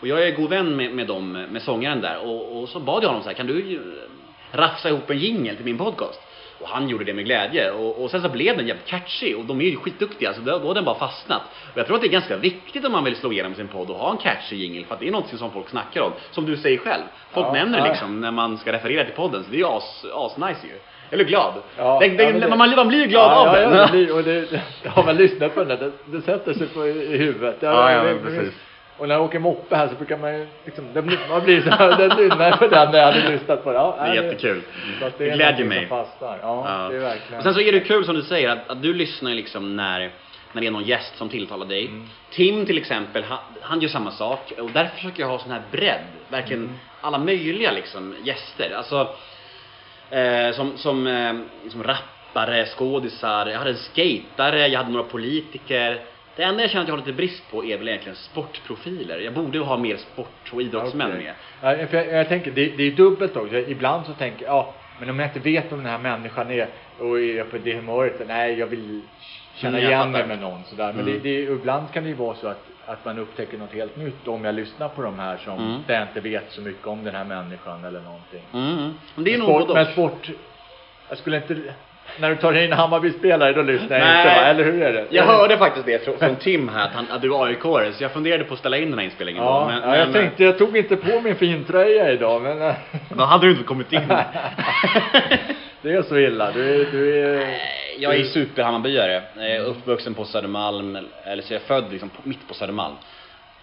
Och 0.00 0.08
jag 0.08 0.26
är 0.28 0.30
god 0.30 0.50
vän 0.50 0.76
med, 0.76 0.92
med 0.92 1.06
dem, 1.06 1.32
med 1.50 1.62
sångaren 1.62 2.00
där. 2.00 2.26
Och, 2.26 2.60
och 2.62 2.68
så 2.68 2.80
bad 2.80 3.02
jag 3.04 3.08
honom 3.08 3.22
så 3.22 3.28
här, 3.28 3.36
kan 3.36 3.46
du 3.46 3.52
ju 3.54 3.80
rafsa 4.52 4.88
ihop 4.88 5.10
en 5.10 5.18
jingle 5.18 5.54
till 5.54 5.64
min 5.64 5.78
podcast? 5.78 6.20
Och 6.60 6.68
han 6.68 6.88
gjorde 6.88 7.04
det 7.04 7.14
med 7.14 7.24
glädje. 7.24 7.70
Och, 7.70 8.02
och 8.04 8.10
sen 8.10 8.22
så 8.22 8.28
blev 8.28 8.56
den 8.56 8.66
jävligt 8.66 8.86
catchy 8.86 9.34
och 9.34 9.44
de 9.44 9.60
är 9.60 9.64
ju 9.64 9.76
skitduktiga 9.76 10.34
så 10.34 10.40
då 10.40 10.58
då 10.58 10.66
har 10.66 10.74
den 10.74 10.84
bara 10.84 10.98
fastnat. 10.98 11.42
Och 11.72 11.78
jag 11.78 11.86
tror 11.86 11.96
att 11.96 12.02
det 12.02 12.08
är 12.08 12.12
ganska 12.12 12.36
viktigt 12.36 12.84
om 12.86 12.92
man 12.92 13.04
vill 13.04 13.16
slå 13.16 13.32
igenom 13.32 13.54
sin 13.54 13.68
podd 13.68 13.90
och 13.90 13.96
ha 13.96 14.10
en 14.10 14.16
catchy 14.16 14.56
jingle 14.56 14.84
för 14.86 14.94
att 14.94 15.00
det 15.00 15.08
är 15.08 15.12
något 15.12 15.28
som 15.38 15.50
folk 15.50 15.68
snackar 15.68 16.00
om. 16.00 16.12
Som 16.30 16.46
du 16.46 16.56
säger 16.56 16.78
själv. 16.78 17.02
Folk 17.32 17.46
Ja, 17.46 17.52
nämner 17.52 17.78
det 17.80 17.84
ja. 17.86 17.92
liksom 17.92 18.20
när 18.20 18.30
man 18.30 18.58
ska 18.58 18.72
referera 18.72 19.04
till 19.04 19.14
podden 19.14 19.44
så 19.44 19.50
det 19.50 19.56
är 19.56 19.58
ju 19.58 19.66
as, 19.66 20.04
as 20.14 20.36
nice 20.36 20.66
ju. 20.66 20.72
Eller 21.12 21.24
glad. 21.24 21.52
Ja, 21.76 21.98
den, 22.00 22.16
den, 22.16 22.40
det- 22.40 22.48
man, 22.56 22.70
man 22.76 22.88
blir 22.88 22.98
ju 22.98 23.06
glad 23.06 23.32
ja, 23.32 23.36
av 23.36 23.46
ja, 23.56 23.60
den. 23.68 23.78
Ja, 23.78 23.86
det 23.86 23.92
blir, 23.92 24.14
och 24.16 24.22
det, 24.24 24.60
har 24.88 25.04
man 25.04 25.16
lyssnat 25.16 25.54
på 25.54 25.64
den, 25.64 25.78
det, 25.78 25.92
det 26.06 26.22
sätter 26.22 26.54
sig 26.54 26.66
på 26.66 26.86
i 26.86 27.16
huvudet. 27.16 27.56
Ja, 27.60 27.92
ja, 27.92 28.02
men 28.02 28.22
precis. 28.22 28.54
Och 29.00 29.08
när 29.08 29.14
jag 29.14 29.24
åker 29.24 29.38
moppe 29.38 29.76
här 29.76 29.88
så 29.88 29.94
brukar 29.94 30.16
man 30.18 30.34
ju 30.38 30.46
liksom, 30.64 30.84
det 30.94 31.02
blir, 31.02 31.18
man 31.28 31.44
blir 31.44 31.62
så 31.62 31.70
här, 31.70 31.96
den 32.08 32.16
nynnar 32.16 32.56
på 32.56 32.66
den 32.66 32.90
när 32.90 32.98
jag 32.98 33.06
hade 33.12 33.28
lyssnat 33.30 33.64
på 33.64 33.72
den. 33.72 33.80
Ja, 33.82 33.96
Det 34.00 34.08
är 34.10 34.14
jättekul. 34.14 34.62
Så 35.00 35.06
att 35.06 35.18
Det 35.18 35.30
är 35.30 35.34
glädjer 35.36 35.66
mig. 35.66 35.86
Ja, 35.90 36.06
Ja. 36.42 36.88
det 36.90 36.96
är 36.96 37.00
verkligen. 37.00 37.36
Och 37.38 37.42
sen 37.42 37.54
så 37.54 37.60
är 37.60 37.72
det 37.72 37.80
kul 37.80 38.04
som 38.04 38.14
du 38.14 38.22
säger 38.22 38.48
att, 38.48 38.70
att 38.70 38.82
du 38.82 38.94
lyssnar 38.94 39.30
liksom 39.30 39.76
när, 39.76 40.10
när 40.52 40.60
det 40.60 40.66
är 40.66 40.70
någon 40.70 40.84
gäst 40.84 41.16
som 41.16 41.28
tilltalar 41.28 41.66
dig. 41.66 41.86
Mm. 41.86 42.08
Tim 42.30 42.66
till 42.66 42.78
exempel, 42.78 43.24
han, 43.28 43.38
han 43.60 43.80
gör 43.80 43.88
samma 43.88 44.10
sak 44.10 44.52
och 44.58 44.70
därför 44.70 44.96
försöker 44.96 45.20
jag 45.22 45.28
ha 45.28 45.38
sån 45.38 45.50
här 45.52 45.62
bredd. 45.70 46.00
Verkligen 46.28 46.62
Mm. 46.62 46.74
alla 47.00 47.18
möjliga 47.18 47.72
liksom 47.72 48.14
gäster. 48.24 48.74
Alltså 48.76 49.08
eh, 50.10 50.52
som, 50.54 50.76
som, 50.78 51.06
eh, 51.06 51.34
som 51.70 51.82
rappare, 51.82 52.66
skådisar, 52.66 53.46
jag 53.46 53.58
hade 53.58 53.70
en 53.70 53.76
skatare, 53.76 54.66
jag 54.68 54.78
hade 54.78 54.90
några 54.92 55.06
politiker. 55.08 56.00
Det 56.36 56.42
enda 56.42 56.62
jag 56.62 56.70
känner 56.70 56.82
att 56.82 56.88
jag 56.88 56.94
har 56.96 56.98
lite 56.98 57.12
brist 57.16 57.50
på 57.50 57.64
är 57.64 57.78
väl 57.78 57.88
egentligen 57.88 58.16
sportprofiler. 58.16 59.18
Jag 59.18 59.34
borde 59.34 59.58
ju 59.58 59.64
ha 59.64 59.76
mer 59.76 59.96
sport 59.96 60.52
och 60.52 60.62
idrottsmän 60.62 61.10
Okej. 61.10 61.24
med. 61.62 61.80
Ja, 61.80 61.86
för 61.86 61.96
jag, 61.96 62.06
jag 62.12 62.28
tänker, 62.28 62.50
det, 62.50 62.76
det 62.76 62.82
är 62.82 62.90
dubbelt 62.90 63.36
också. 63.36 63.56
Ibland 63.56 64.06
så 64.06 64.12
tänker 64.12 64.44
jag, 64.44 64.54
ja, 64.54 64.74
men 65.00 65.10
om 65.10 65.18
jag 65.18 65.28
inte 65.28 65.40
vet 65.40 65.72
vem 65.72 65.78
den 65.78 65.86
här 65.92 65.98
människan 65.98 66.50
är 66.50 66.68
och 66.98 67.20
är 67.20 67.44
på 67.44 67.58
det 67.58 67.74
humöret, 67.74 68.22
nej, 68.26 68.58
jag 68.58 68.66
vill 68.66 69.02
känna 69.54 69.78
Mm, 69.78 69.90
jag 69.90 69.98
igen 70.00 70.12
mig 70.12 70.26
med 70.26 70.38
någon 70.40 70.64
sådär. 70.64 70.92
Men 70.92 71.00
Mm. 71.08 71.12
det, 71.22 71.28
det, 71.28 71.52
ibland 71.52 71.92
kan 71.92 72.02
det 72.02 72.08
ju 72.08 72.14
vara 72.14 72.34
så 72.34 72.48
att, 72.48 72.66
att 72.86 73.04
man 73.04 73.18
upptäcker 73.18 73.58
något 73.58 73.72
helt 73.72 73.96
nytt 73.96 74.28
om 74.28 74.44
jag 74.44 74.54
lyssnar 74.54 74.88
på 74.88 75.02
de 75.02 75.18
här 75.18 75.36
som, 75.36 75.58
Mm. 75.58 75.80
där 75.86 75.94
jag 75.94 76.02
inte 76.08 76.20
vet 76.20 76.52
så 76.52 76.60
mycket 76.60 76.86
om 76.86 77.04
den 77.04 77.14
här 77.14 77.24
människan 77.24 77.84
eller 77.84 78.00
någonting. 78.00 78.44
Mm. 78.52 78.92
Men 79.14 79.24
det 79.24 79.34
är 79.34 79.38
Men 79.38 79.46
sport, 79.46 79.74
men 79.74 79.86
sport, 79.86 80.30
jag 81.08 81.18
skulle 81.18 81.36
inte, 81.36 81.74
när 82.18 82.30
du 82.30 82.36
tar 82.36 82.52
in 82.52 82.72
Hammarby-spelare 82.72 83.52
då 83.52 83.62
lyssnar 83.62 83.98
jag 83.98 84.06
Nej. 84.06 84.16
inte 84.16 84.40
va? 84.40 84.46
Eller 84.46 84.64
hur 84.64 84.82
är 84.82 84.92
det? 84.92 85.06
Jag 85.10 85.24
hörde 85.24 85.58
faktiskt 85.58 85.86
det 85.86 86.04
från, 86.04 86.18
från 86.18 86.36
Tim 86.36 86.68
här, 86.68 86.84
att, 86.84 86.92
han, 86.92 87.06
att 87.10 87.22
du 87.22 87.34
är 87.34 87.44
aik 87.44 87.62
så 87.62 88.02
jag 88.02 88.12
funderade 88.12 88.44
på 88.44 88.54
att 88.54 88.60
ställa 88.60 88.76
in 88.78 88.90
den 88.90 88.98
här 88.98 89.04
inspelningen 89.04 89.44
Ja, 89.44 89.60
då, 89.60 89.66
men, 89.66 89.90
ja, 89.90 89.96
jag 89.96 90.08
men, 90.08 90.12
tänkte, 90.12 90.44
jag 90.44 90.58
tog 90.58 90.76
inte 90.76 90.96
på 90.96 91.20
min 91.20 91.36
fintröja 91.36 92.12
idag 92.12 92.42
men 92.42 92.74
Då 93.08 93.24
hade 93.24 93.46
du 93.46 93.50
inte 93.50 93.64
kommit 93.64 93.92
in. 93.92 94.08
det 95.82 95.92
är 95.92 96.02
så 96.02 96.18
illa. 96.18 96.50
Du 96.52 96.84
du 96.84 97.18
är, 97.18 97.60
jag 97.98 98.14
är 98.14 98.24
superhammarbyare. 98.24 99.22
Jag 99.36 99.50
är 99.50 99.60
uppvuxen 99.64 100.14
på 100.14 100.24
Södermalm, 100.24 100.98
eller 101.24 101.42
så 101.42 101.52
är 101.52 101.54
jag 101.54 101.62
född 101.62 101.92
liksom 101.92 102.10
mitt 102.22 102.48
på 102.48 102.54
Södermalm. 102.54 102.94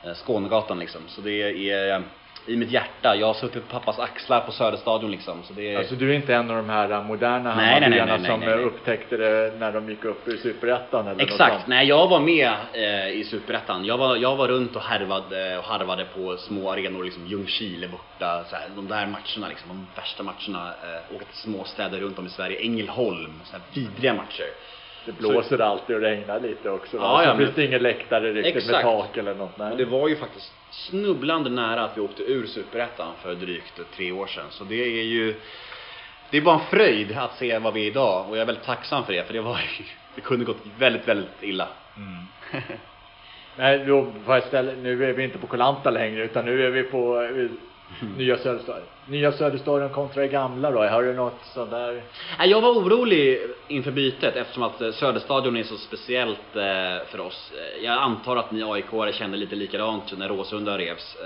Eh, 0.03 0.13
Skånegatan 0.13 0.79
liksom. 0.79 1.01
Så 1.07 1.21
det 1.21 1.43
är 1.71 2.01
i 2.47 2.55
mitt 2.57 2.71
hjärta. 2.71 3.15
Jag 3.15 3.27
har 3.27 3.33
suttit 3.33 3.67
på 3.67 3.79
pappas 3.79 3.99
axlar 3.99 4.39
på 4.39 4.51
Söderstadion 4.51 5.11
liksom. 5.11 5.43
Så 5.43 5.53
det 5.53 5.73
är... 5.73 5.77
Alltså 5.77 5.95
du 5.95 6.11
är 6.11 6.15
inte 6.15 6.35
en 6.35 6.49
av 6.51 6.57
de 6.57 6.69
här 6.69 7.03
moderna 7.03 7.51
Hammarbyarna 7.51 8.19
som 8.19 8.39
nej, 8.39 8.49
nej. 8.49 8.59
eh, 8.59 8.65
upptäckte 8.65 9.17
det 9.17 9.53
när 9.59 9.71
de 9.71 9.89
gick 9.89 10.05
upp 10.05 10.27
ur 10.27 10.37
Superettan 10.37 11.07
eller 11.07 11.13
något 11.13 11.21
Exakt, 11.21 11.53
sånt? 11.53 11.67
nej 11.67 11.87
jag 11.87 12.07
var 12.07 12.19
med 12.19 12.51
eh, 12.73 13.09
i 13.09 13.23
Superettan. 13.23 13.85
Jag 13.85 13.97
var, 13.97 14.15
jag 14.15 14.35
var 14.35 14.47
runt 14.47 14.75
och 14.75 14.81
härvade 14.81 15.57
och 15.57 15.63
harvade 15.63 16.05
på 16.05 16.37
små 16.37 16.71
arenor, 16.71 17.03
liksom 17.03 17.27
Ljungskile 17.27 17.87
borta, 17.87 18.43
så 18.49 18.55
här, 18.55 18.69
de 18.75 18.87
där 18.87 19.05
matcherna 19.05 19.47
liksom, 19.49 19.67
de 19.67 19.87
värsta 19.95 20.23
matcherna. 20.23 20.67
Eh, 20.83 21.15
åka 21.15 21.25
till 21.25 21.37
små 21.37 21.63
städer 21.63 21.99
runt 21.99 22.19
om 22.19 22.25
i 22.25 22.29
Sverige, 22.29 22.59
Ängelholm, 22.59 23.33
så 23.43 23.51
här 23.51 23.61
vidriga 23.73 24.13
matcher. 24.13 24.49
Det 25.07 25.13
blåser 25.13 25.61
alltid 25.61 25.95
och 25.95 26.01
regnar 26.01 26.39
lite 26.39 26.69
också. 26.69 26.97
Ja, 26.97 27.17
så 27.17 27.23
ja, 27.23 27.33
men- 27.33 27.37
finns 27.37 27.55
det 27.55 27.65
ingen 27.65 27.81
läktare 27.81 28.33
riktigt 28.33 28.53
med 28.53 28.57
Exakt. 28.57 28.83
tak 28.83 29.17
eller 29.17 29.35
något. 29.35 29.57
Nej. 29.57 29.71
Och 29.71 29.77
det 29.77 29.85
var 29.85 30.07
ju 30.07 30.15
faktiskt 30.15 30.53
snubblande 30.69 31.49
nära 31.49 31.83
att 31.83 31.97
vi 31.97 32.01
åkte 32.01 32.23
ur 32.23 32.45
Superettan 32.45 33.11
för 33.23 33.35
drygt 33.35 33.79
tre 33.95 34.11
år 34.11 34.27
sedan. 34.27 34.45
Så 34.49 34.63
det 34.63 34.75
är 34.75 35.03
ju, 35.03 35.35
det 36.31 36.37
är 36.37 36.41
bara 36.41 36.55
en 36.55 36.65
fröjd 36.65 37.17
att 37.17 37.37
se 37.37 37.59
vad 37.59 37.73
vi 37.73 37.81
är 37.81 37.87
idag 37.91 38.29
och 38.29 38.37
jag 38.37 38.41
är 38.41 38.45
väldigt 38.45 38.65
tacksam 38.65 39.05
för 39.05 39.13
det, 39.13 39.23
för 39.23 39.33
det 39.33 39.41
var 39.41 39.59
det 40.15 40.21
kunde 40.21 40.45
gått 40.45 40.61
väldigt, 40.77 41.07
väldigt 41.07 41.43
illa. 41.43 41.67
Mm. 41.97 42.63
Nej, 43.57 43.85
då 43.85 44.13
får 44.25 44.35
jag 44.35 44.43
ställa, 44.43 44.71
nu 44.71 45.05
är 45.09 45.13
vi 45.13 45.23
inte 45.23 45.37
på 45.37 45.47
Kolanta 45.47 45.89
längre 45.89 46.23
utan 46.23 46.45
nu 46.45 46.65
är 46.65 46.71
vi 46.71 46.83
på 46.83 47.27
Nya 48.17 48.37
Söderstadion. 48.37 48.85
Nya 49.05 49.31
Söderstadion 49.31 49.89
kontra 49.89 50.21
det 50.21 50.27
gamla 50.27 50.71
då? 50.71 50.83
Har 50.87 51.03
du 51.03 51.13
något 51.13 51.39
sånt 51.53 51.71
där? 51.71 52.01
Nej, 52.39 52.49
Jag 52.49 52.61
var 52.61 52.69
orolig 52.69 53.39
inför 53.67 53.91
bytet 53.91 54.35
eftersom 54.35 54.63
att 54.63 54.81
eh, 54.81 54.91
Söderstadion 54.91 55.57
är 55.57 55.63
så 55.63 55.77
speciellt 55.77 56.55
eh, 56.55 57.07
för 57.11 57.19
oss. 57.19 57.51
Eh, 57.55 57.85
Jag 57.85 57.93
antar 57.93 58.35
att 58.35 58.51
ni 58.51 58.63
aik 58.63 59.15
kände 59.15 59.37
lite 59.37 59.55
likadant 59.55 60.17
när 60.17 60.29
Råsunda 60.29 60.77
revs. 60.77 61.17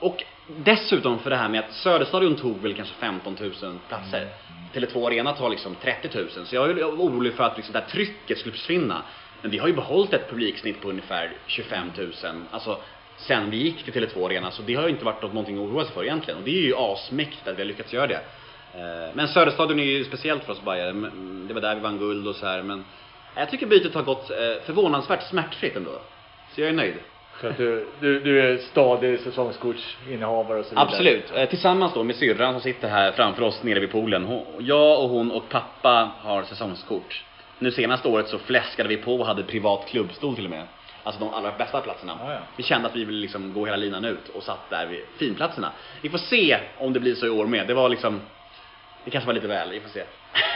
Och 0.00 0.24
dessutom 0.46 1.18
för 1.18 1.30
det 1.30 1.36
här 1.36 1.48
med 1.48 1.60
att 1.60 1.72
Söderstadion 1.72 2.36
tog 2.36 2.62
väl 2.62 2.74
kanske 2.74 2.94
15 2.94 3.36
000 3.40 3.52
platser. 3.88 4.28
Tele2 4.74 5.06
Arena 5.06 5.32
tar 5.32 5.50
liksom 5.50 5.74
30 5.74 6.18
000. 6.18 6.28
Så 6.46 6.56
jag 6.56 6.74
var 6.74 6.82
orolig 6.82 7.34
för 7.34 7.44
att 7.44 7.56
liksom 7.56 7.72
det 7.72 7.78
här 7.78 7.86
trycket 7.86 8.38
skulle 8.38 8.52
försvinna. 8.52 9.02
Men 9.42 9.50
vi 9.50 9.58
har 9.58 9.68
ju 9.68 9.74
behållit 9.74 10.12
ett 10.12 10.30
publiksnitt 10.30 10.80
på 10.80 10.88
ungefär 10.88 11.32
25 11.46 11.90
000. 11.98 12.12
Alltså 12.50 12.78
sen 13.16 13.50
vi 13.50 13.56
gick 13.56 13.82
till 13.84 13.92
Tele2 13.92 14.26
Arena. 14.26 14.50
Så 14.50 14.62
det 14.62 14.74
har 14.74 14.82
ju 14.82 14.88
inte 14.88 15.04
varit 15.04 15.22
något, 15.22 15.32
någonting 15.32 15.56
att 15.56 15.62
oroa 15.70 15.84
sig 15.84 15.94
för 15.94 16.04
egentligen. 16.04 16.38
Och 16.38 16.44
det 16.44 16.50
är 16.50 16.62
ju 16.62 16.74
asmäktigt 16.76 17.48
att 17.48 17.56
vi 17.58 17.62
har 17.62 17.66
lyckats 17.68 17.92
göra 17.92 18.06
det. 18.06 18.20
Eh, 18.74 19.14
Men 19.14 19.28
Söderstadion 19.28 19.80
är 19.80 19.84
ju 19.84 20.04
speciellt 20.04 20.44
för 20.44 20.52
oss 20.52 20.62
Bajare. 20.62 20.92
Men 20.92 21.44
Det 21.48 21.54
var 21.54 21.60
där 21.60 21.74
vi 21.74 21.80
vann 21.80 21.98
guld 21.98 22.28
och 22.28 22.34
så 22.36 22.46
här. 22.46 22.62
Men 22.62 22.84
jag 23.36 23.50
tycker 23.50 23.66
bytet 23.66 23.94
har 23.94 24.02
gått 24.02 24.30
eh, 24.30 24.36
förvånansvärt 24.66 25.22
smärtfritt 25.22 25.76
ändå. 25.76 25.90
Så 26.54 26.60
jag 26.60 26.68
är 26.68 26.72
nöjd. 26.72 26.94
Så 27.40 27.46
att 27.48 27.56
du, 27.56 27.86
du, 28.00 28.20
du 28.20 28.40
är 28.40 28.58
stadig 28.58 29.20
säsongskortsinnehavare 29.20 30.58
och 30.58 30.64
så 30.64 30.70
vidare? 30.70 30.86
Absolut. 30.86 31.32
Eh, 31.34 31.48
Tillsammans 31.48 31.94
då 31.94 32.02
med 32.02 32.16
syrran 32.16 32.52
som 32.52 32.60
sitter 32.60 32.88
här 32.88 33.12
framför 33.12 33.42
oss 33.42 33.62
nere 33.62 33.80
vid 33.80 33.90
poolen. 33.92 34.24
Hon, 34.24 34.44
jag 34.58 35.02
och 35.02 35.08
hon 35.08 35.30
och 35.30 35.48
pappa 35.48 36.10
har 36.20 36.42
säsongskort. 36.42 37.24
Nu 37.58 37.70
senaste 37.70 38.08
året 38.08 38.28
så 38.28 38.38
fläskade 38.38 38.88
vi 38.88 38.96
på 38.96 39.14
och 39.14 39.26
hade 39.26 39.42
privat 39.42 39.86
klubbstol 39.88 40.34
till 40.34 40.44
och 40.44 40.50
med. 40.50 40.66
Alltså 41.04 41.20
de 41.20 41.34
allra 41.34 41.52
bästa 41.52 41.80
platserna. 41.80 42.18
Ja, 42.20 42.32
ja. 42.32 42.38
Vi 42.56 42.62
kände 42.62 42.88
att 42.88 42.96
vi 42.96 43.04
ville 43.04 43.20
liksom 43.20 43.52
gå 43.52 43.64
hela 43.64 43.76
linan 43.76 44.04
ut 44.04 44.28
och 44.28 44.42
satt 44.42 44.70
där 44.70 44.86
vid 44.86 45.00
finplatserna. 45.18 45.72
Vi 46.00 46.08
får 46.08 46.18
se 46.18 46.58
om 46.78 46.92
det 46.92 47.00
blir 47.00 47.14
så 47.14 47.26
i 47.26 47.30
år 47.30 47.46
med. 47.46 47.66
Det 47.66 47.74
var 47.74 47.88
liksom 47.88 48.20
Det 49.04 49.10
kanske 49.10 49.26
var 49.26 49.34
lite 49.34 49.46
väl, 49.48 49.70
vi 49.70 49.80
får 49.80 49.88
se. 49.88 50.04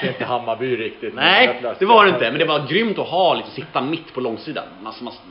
Det 0.01 0.07
är 0.07 0.13
inte 0.13 0.25
Hammarby 0.25 0.77
riktigt. 0.77 1.15
Nej, 1.15 1.61
det 1.79 1.85
var 1.87 2.05
det 2.05 2.11
inte. 2.11 2.31
Men 2.31 2.39
det 2.39 2.45
var 2.45 2.67
grymt 2.67 2.99
att 2.99 3.09
ha 3.09 3.35
liksom, 3.35 3.55
sitta 3.55 3.81
mitt 3.81 4.15
på 4.15 4.21
långsidan. 4.21 4.65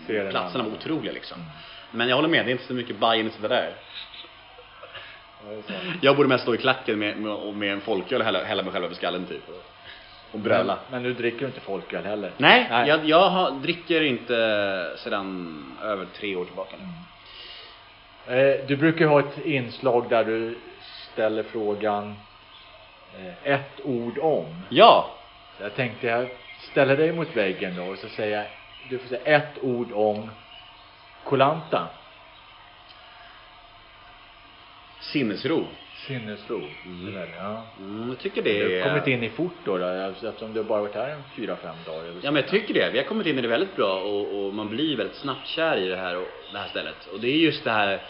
Ser 0.08 0.24
den 0.24 0.32
platserna 0.32 0.64
var 0.64 0.72
otroliga 0.72 1.14
liksom. 1.14 1.38
Men 1.92 2.10
jag 2.10 2.16
håller 2.16 2.30
med, 2.30 2.46
det 2.46 2.50
är 2.50 2.52
inte 2.52 2.68
så 2.68 2.74
mycket 2.74 2.98
Bajen 3.00 3.28
att 3.28 3.34
sitta 3.34 3.48
där. 3.48 3.74
Jag 6.02 6.16
borde 6.16 6.30
mest 6.30 6.44
stå 6.44 6.56
i 6.56 6.58
klacken 6.58 7.00
med, 7.00 7.18
med, 7.18 7.54
med 7.54 7.74
en 7.74 7.82
folköl 7.82 8.20
och 8.20 8.26
hälla, 8.26 8.44
hälla 8.44 8.64
mig 8.64 8.74
själv 8.74 8.86
över 8.86 8.96
skallen 8.96 9.26
typ. 9.26 9.44
Och, 10.32 10.40
bröla. 10.40 10.78
Men, 10.90 10.92
men 10.92 11.04
nu 11.04 11.14
dricker 11.14 11.40
du 11.40 11.46
inte 11.46 11.60
folköl 11.60 12.06
heller? 12.06 12.32
Nej, 12.38 12.68
Nej. 12.70 12.88
jag, 12.88 13.06
jag 13.06 13.30
har, 13.30 13.52
dricker 13.52 14.02
inte 14.02 14.94
sedan 14.98 15.64
över 15.84 16.06
tre 16.06 16.36
år 16.36 16.46
tillbaka 16.46 16.76
nu. 16.78 18.36
Eh, 18.36 18.66
Du 18.68 18.76
brukar 18.76 19.06
ha 19.06 19.20
ett 19.20 19.46
inslag 19.46 20.10
där 20.10 20.24
du 20.24 20.58
ställer 21.14 21.44
frågan 21.44 22.16
eh, 23.20 23.54
ett 23.54 23.80
ord 23.84 24.18
om. 24.20 24.46
Ja! 24.70 25.10
Jag 25.62 25.76
tänkte 25.76 26.08
jag 26.08 26.28
ställer 26.72 26.98
dig 26.98 27.12
mot 27.12 27.36
väggen 27.36 27.76
då 27.76 27.84
och 27.84 27.98
så 27.98 28.08
säger 28.10 28.38
jag, 28.38 28.46
du 28.90 28.98
får 28.98 29.08
säga 29.08 29.22
ett 29.38 29.64
ord 29.64 29.92
om 29.94 30.30
Kolanta. 31.24 31.88
Sinnesro. 35.12 35.68
Sinnesro. 36.08 36.62
Mm. 36.86 37.06
Det 37.06 37.20
där, 37.20 37.28
ja. 37.38 37.68
Mm, 37.80 38.10
jag 38.10 38.20
tycker 38.20 38.42
Du 38.42 38.70
det 38.70 38.82
har 38.82 38.90
kommit 38.90 39.08
är... 39.08 39.12
in 39.12 39.24
i 39.24 39.30
fort 39.30 39.54
då, 39.66 39.78
då 39.78 39.86
alltså, 39.86 40.28
eftersom 40.28 40.54
du 40.54 40.60
har 40.60 40.66
bara 40.68 40.82
varit 40.82 40.96
här 40.96 41.10
en 41.10 41.24
fyra, 41.36 41.56
fem 41.56 41.76
dagar 41.86 42.04
eller. 42.04 42.22
Ja 42.24 42.32
men 42.32 42.42
jag 42.42 42.52
tycker 42.52 42.74
det. 42.74 42.90
Vi 42.94 42.98
har 42.98 43.06
kommit 43.06 43.28
in 43.28 43.40
i 43.40 43.42
det 43.42 43.48
väldigt 43.48 43.76
bra 43.76 44.02
och, 44.02 44.46
och 44.48 44.54
man 44.54 44.70
blir 44.70 44.98
väldigt 44.98 45.16
snabbt 45.18 45.48
kär 45.48 45.78
i 45.78 45.88
det 45.88 45.98
här, 45.98 46.18
och, 46.18 46.28
det 46.52 46.58
här 46.58 46.68
stället. 46.68 47.06
Och 47.14 47.20
det 47.20 47.28
är 47.28 47.38
just 47.38 47.64
det 47.64 47.72
här 47.72 48.02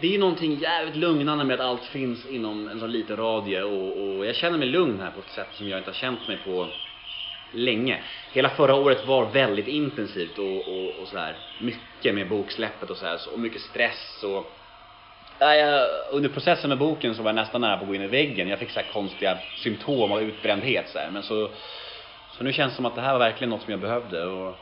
det 0.00 0.06
är 0.06 0.10
ju 0.10 0.18
någonting 0.18 0.54
jävligt 0.54 0.96
lugnande 0.96 1.44
med 1.44 1.54
att 1.60 1.66
allt 1.66 1.84
finns 1.84 2.26
inom 2.26 2.68
en 2.68 2.80
så 2.80 2.86
liten 2.86 3.16
radie 3.16 3.62
och, 3.62 4.16
och 4.16 4.26
jag 4.26 4.34
känner 4.34 4.58
mig 4.58 4.68
lugn 4.68 5.00
här 5.00 5.10
på 5.10 5.20
ett 5.20 5.30
sätt 5.30 5.48
som 5.52 5.68
jag 5.68 5.78
inte 5.78 5.90
har 5.90 5.94
känt 5.94 6.28
mig 6.28 6.38
på 6.44 6.68
länge. 7.52 8.02
Hela 8.32 8.48
förra 8.48 8.74
året 8.74 9.06
var 9.06 9.30
väldigt 9.32 9.68
intensivt 9.68 10.38
och, 10.38 10.68
och, 10.68 10.98
och 11.00 11.08
sådär. 11.08 11.36
Mycket 11.58 12.14
med 12.14 12.28
boksläppet 12.28 12.90
och 12.90 12.96
sådär, 12.96 13.16
så- 13.18 13.30
och 13.32 13.40
mycket 13.40 13.60
stress 13.60 14.24
och 14.24 14.55
jag, 15.38 15.86
under 16.12 16.28
processen 16.28 16.68
med 16.68 16.78
boken 16.78 17.14
så 17.14 17.22
var 17.22 17.28
jag 17.28 17.34
nästan 17.34 17.60
nära 17.60 17.76
på 17.76 17.82
att 17.82 17.88
gå 17.88 17.94
in 17.94 18.02
i 18.02 18.06
väggen. 18.06 18.48
Jag 18.48 18.58
fick 18.58 18.70
så 18.70 18.80
konstiga 18.92 19.38
symptom 19.54 20.12
av 20.12 20.22
utbrändhet 20.22 20.88
så 20.88 20.98
här. 20.98 21.10
Men 21.10 21.22
så, 21.22 21.50
så 22.28 22.44
nu 22.44 22.52
känns 22.52 22.72
det 22.72 22.76
som 22.76 22.86
att 22.86 22.94
det 22.94 23.00
här 23.00 23.12
var 23.12 23.18
verkligen 23.18 23.50
något 23.50 23.62
som 23.62 23.70
jag 23.70 23.80
behövde 23.80 24.24
och 24.24 24.54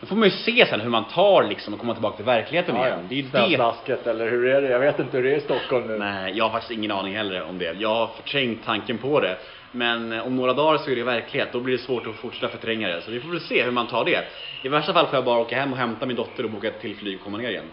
då 0.00 0.06
får 0.06 0.16
man 0.16 0.28
ju 0.28 0.34
se 0.34 0.66
sen 0.66 0.80
hur 0.80 0.90
man 0.90 1.04
tar 1.04 1.44
liksom 1.44 1.74
och 1.74 1.80
komma 1.80 1.94
tillbaka 1.94 2.16
till 2.16 2.24
verkligheten 2.24 2.76
Ja, 2.76 2.86
igen. 2.86 3.06
Det 3.08 3.14
är 3.14 3.16
ju 3.16 3.22
det. 3.22 3.28
Snöslasket 3.28 4.06
eller 4.06 4.30
hur 4.30 4.46
är 4.46 4.62
det? 4.62 4.68
Jag 4.68 4.80
vet 4.80 4.98
inte 4.98 5.16
hur 5.16 5.24
det 5.24 5.32
är 5.32 5.36
i 5.36 5.40
Stockholm 5.40 5.86
nu. 5.86 5.98
Nej, 5.98 6.32
jag 6.36 6.44
har 6.44 6.50
faktiskt 6.50 6.72
ingen 6.72 6.90
aning 6.90 7.16
heller 7.16 7.42
om 7.42 7.58
det. 7.58 7.72
Jag 7.72 7.94
har 7.94 8.06
förträngt 8.06 8.64
tanken 8.64 8.98
på 8.98 9.20
det. 9.20 9.36
Men 9.72 10.12
eh, 10.12 10.26
om 10.26 10.36
några 10.36 10.52
dagar 10.52 10.78
så 10.78 10.90
är 10.90 10.96
det 10.96 11.02
verklighet. 11.02 11.48
Då 11.52 11.60
blir 11.60 11.76
det 11.76 11.82
svårt 11.82 12.06
att 12.06 12.16
fortsätta 12.16 12.48
förtränga 12.48 12.88
det. 12.88 13.02
Så 13.02 13.10
vi 13.10 13.20
får 13.20 13.30
väl 13.30 13.40
se 13.40 13.64
hur 13.64 13.70
man 13.70 13.86
tar 13.86 14.04
det. 14.04 14.24
I 14.62 14.68
värsta 14.68 14.92
fall 14.92 15.06
får 15.06 15.14
jag 15.14 15.24
bara 15.24 15.38
åka 15.38 15.56
hem 15.56 15.72
och 15.72 15.78
hämta 15.78 16.06
min 16.06 16.16
dotter 16.16 16.44
och 16.44 16.50
boka 16.50 16.68
ett 16.68 16.80
till 16.80 16.96
flyg 16.96 17.18
och 17.18 17.24
komma 17.24 17.38
ner 17.38 17.50
igen. 17.50 17.70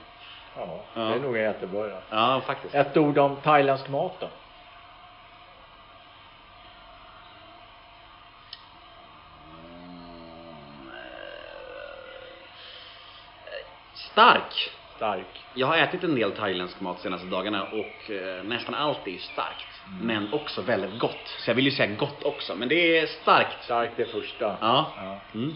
Ja, 0.57 0.79
Ja. 0.93 1.01
det 1.01 1.15
är 1.15 1.19
nog 1.19 1.37
en 1.37 1.43
jättebra. 1.43 1.87
Ja. 1.89 1.99
Ja, 2.09 2.41
faktiskt. 2.41 2.75
Ett 2.75 2.97
ord 2.97 3.17
om 3.17 3.35
thailändsk 3.35 3.89
mat 3.89 4.13
då? 4.19 4.27
Stark! 13.93 14.71
Stark. 14.95 15.25
Jag 15.53 15.67
har 15.67 15.77
ätit 15.77 16.03
en 16.03 16.15
del 16.15 16.31
thailändsk 16.31 16.79
mat 16.81 16.97
de 16.97 17.03
senaste 17.03 17.27
dagarna 17.27 17.63
och 17.63 18.11
eh, 18.11 18.43
nästan 18.43 18.75
allt 18.75 19.07
är 19.07 19.17
starkt. 19.17 19.65
Men 20.01 20.33
också 20.33 20.61
väldigt 20.61 20.99
gott. 20.99 21.27
Så 21.39 21.49
jag 21.49 21.55
vill 21.55 21.65
ju 21.65 21.71
säga 21.71 21.95
gott 21.95 22.23
också. 22.23 22.55
Men 22.55 22.67
det 22.69 22.97
är 22.97 23.05
starkt. 23.07 23.63
Stark 23.63 23.89
det 23.95 24.05
första. 24.05 24.57
Ja. 24.61 24.91
ja. 24.97 25.17
Mm. 25.33 25.55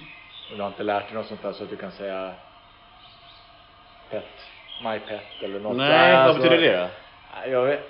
Och 0.52 0.56
du 0.56 0.62
har 0.62 0.68
inte 0.68 0.84
lärt 0.84 1.06
dig 1.08 1.14
något 1.16 1.28
sånt 1.28 1.42
där 1.42 1.54
så 1.54 1.64
att 1.64 1.70
du 1.70 1.76
kan 1.78 1.92
säga 1.92 2.34
pet, 4.10 4.48
my 4.84 5.00
pet 5.00 5.44
eller 5.44 5.60
något. 5.60 5.78
Nej, 5.78 6.14
vad 6.16 6.22
alltså- 6.26 6.42
betyder 6.44 6.62
det 6.72 6.78
då? 6.78 6.88
Nej, 7.42 7.52
Jag 7.52 7.66
vet, 7.66 7.82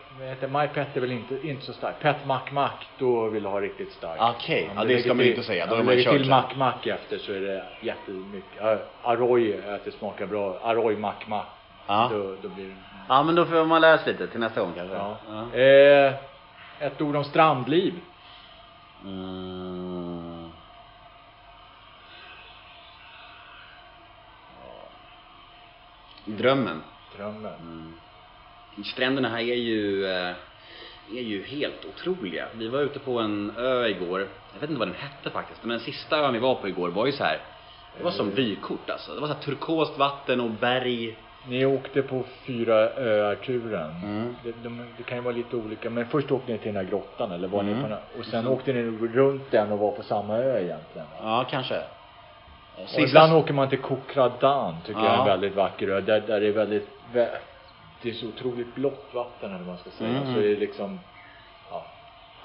inte, 0.43 0.47
my 0.47 0.67
pet 0.67 0.97
är 0.97 1.01
väl 1.01 1.11
inte, 1.11 1.47
inte 1.47 1.65
så 1.65 1.73
starkt. 1.73 2.01
Pet 2.01 2.25
mack 2.25 2.51
mack, 2.51 2.87
då 2.97 3.27
vill 3.27 3.43
du 3.43 3.49
ha 3.49 3.61
riktigt 3.61 3.91
starkt. 3.93 4.21
Okej, 4.35 4.67
Om 4.71 4.77
ja, 4.77 4.83
det 4.83 4.99
ska 4.99 5.09
man 5.09 5.17
till- 5.17 5.29
inte 5.29 5.43
säga. 5.43 5.65
Då 5.65 5.71
om 5.71 5.77
man 5.77 5.85
lägger 5.85 6.03
kört 6.03 6.13
till 6.13 6.21
sen. 6.23 6.29
mack 6.29 6.55
mack 6.55 6.87
efter 6.87 7.17
så 7.17 7.31
är 7.33 7.39
det 7.41 7.63
jättemycket. 7.81 8.61
Uh, 8.63 8.77
Aroy, 9.03 9.61
att 9.75 9.85
det 9.85 9.91
smakar 9.91 10.25
bra. 10.25 10.59
Aroy 10.63 10.95
mack 10.97 11.27
mack. 11.27 11.45
Ja. 11.87 12.09
Då, 12.11 12.35
då 12.41 12.49
blir 12.49 12.65
det... 12.65 12.73
Ja, 13.09 13.23
men 13.23 13.35
då 13.35 13.45
får 13.45 13.65
man 13.65 13.81
lära 13.81 13.97
sig 13.97 14.11
lite 14.13 14.27
till 14.27 14.39
nästa 14.39 14.61
gång 14.61 14.73
kanske. 14.75 14.95
Ja. 14.95 15.17
Ja. 15.53 15.59
Eh, 15.59 16.13
ett 16.79 17.01
ord 17.01 17.15
om 17.15 17.23
strandliv. 17.23 17.93
Mm. 19.03 20.06
Drömmen. 26.27 26.81
Drömmen. 27.17 27.53
Mm. 27.61 27.93
Stränderna 28.85 29.29
här 29.29 29.37
är 29.39 29.55
ju, 29.55 30.05
eh, 30.05 30.35
är 31.11 31.21
ju 31.21 31.43
helt 31.43 31.85
otroliga. 31.85 32.45
Vi 32.53 32.67
var 32.67 32.79
ute 32.79 32.99
på 32.99 33.19
en 33.19 33.53
ö 33.57 33.87
igår, 33.87 34.19
jag 34.53 34.59
vet 34.61 34.69
inte 34.69 34.79
vad 34.79 34.87
den 34.87 34.97
hette 34.97 35.29
faktiskt, 35.29 35.61
men 35.63 35.69
den 35.69 35.79
sista 35.79 36.17
ön 36.19 36.33
vi 36.33 36.39
var 36.39 36.55
på 36.55 36.67
igår 36.67 36.89
var 36.89 37.05
ju 37.05 37.11
så 37.11 37.23
här. 37.23 37.39
Det 37.97 38.03
var 38.03 38.11
som 38.11 38.29
vykort 38.31 38.89
alltså. 38.89 39.13
Det 39.13 39.19
var 39.21 39.27
så 39.27 39.33
här 39.33 39.41
turkost 39.41 39.97
vatten 39.97 40.41
och 40.41 40.49
berg. 40.49 41.17
Ni 41.49 41.65
åkte 41.65 42.01
på 42.01 42.23
fyra 42.45 42.75
öar-turen. 42.89 43.91
Mm. 44.03 44.35
Det, 44.43 44.51
de, 44.63 44.93
det 44.97 45.03
kan 45.03 45.17
ju 45.17 45.23
vara 45.23 45.35
lite 45.35 45.55
olika, 45.55 45.89
men 45.89 46.07
först 46.07 46.31
åkte 46.31 46.51
ni 46.51 46.57
till 46.57 46.73
den 46.73 46.85
här 46.85 46.91
grottan 46.91 47.31
eller 47.31 47.47
var 47.47 47.63
ni 47.63 47.71
Mm. 47.71 47.83
på 47.83 47.89
den, 47.89 47.99
och 48.19 48.25
sen 48.25 48.47
åkte 48.47 48.73
ni 48.73 48.83
runt 49.07 49.51
den 49.51 49.71
och 49.71 49.79
var 49.79 49.91
på 49.91 50.03
samma 50.03 50.37
ö 50.37 50.59
egentligen. 50.59 51.07
Ja, 51.21 51.47
kanske. 51.51 51.81
Och 52.95 52.99
ibland 53.01 53.33
åker 53.33 53.53
man 53.53 53.69
till 53.69 53.79
Kokradan, 53.79 54.75
tycker 54.85 54.99
jag 55.01 55.13
är 55.13 55.19
en 55.19 55.25
väldigt 55.25 55.55
vacker 55.55 55.87
ö, 55.87 56.01
där, 56.01 56.19
där 56.21 56.39
det 56.41 56.47
är 56.47 56.51
väldigt, 56.51 56.89
vä- 57.13 57.37
det 58.01 58.09
är 58.09 58.13
så 58.13 58.27
otroligt 58.27 58.75
blått 58.75 59.09
vatten 59.13 59.49
eller 59.49 59.57
vad 59.59 59.67
man 59.67 59.77
ska 59.77 59.89
säga. 59.89 60.09
Mm. 60.09 60.33
Så 60.33 60.39
är 60.39 60.43
det 60.47 60.55
liksom, 60.55 60.99
ja, 61.71 61.85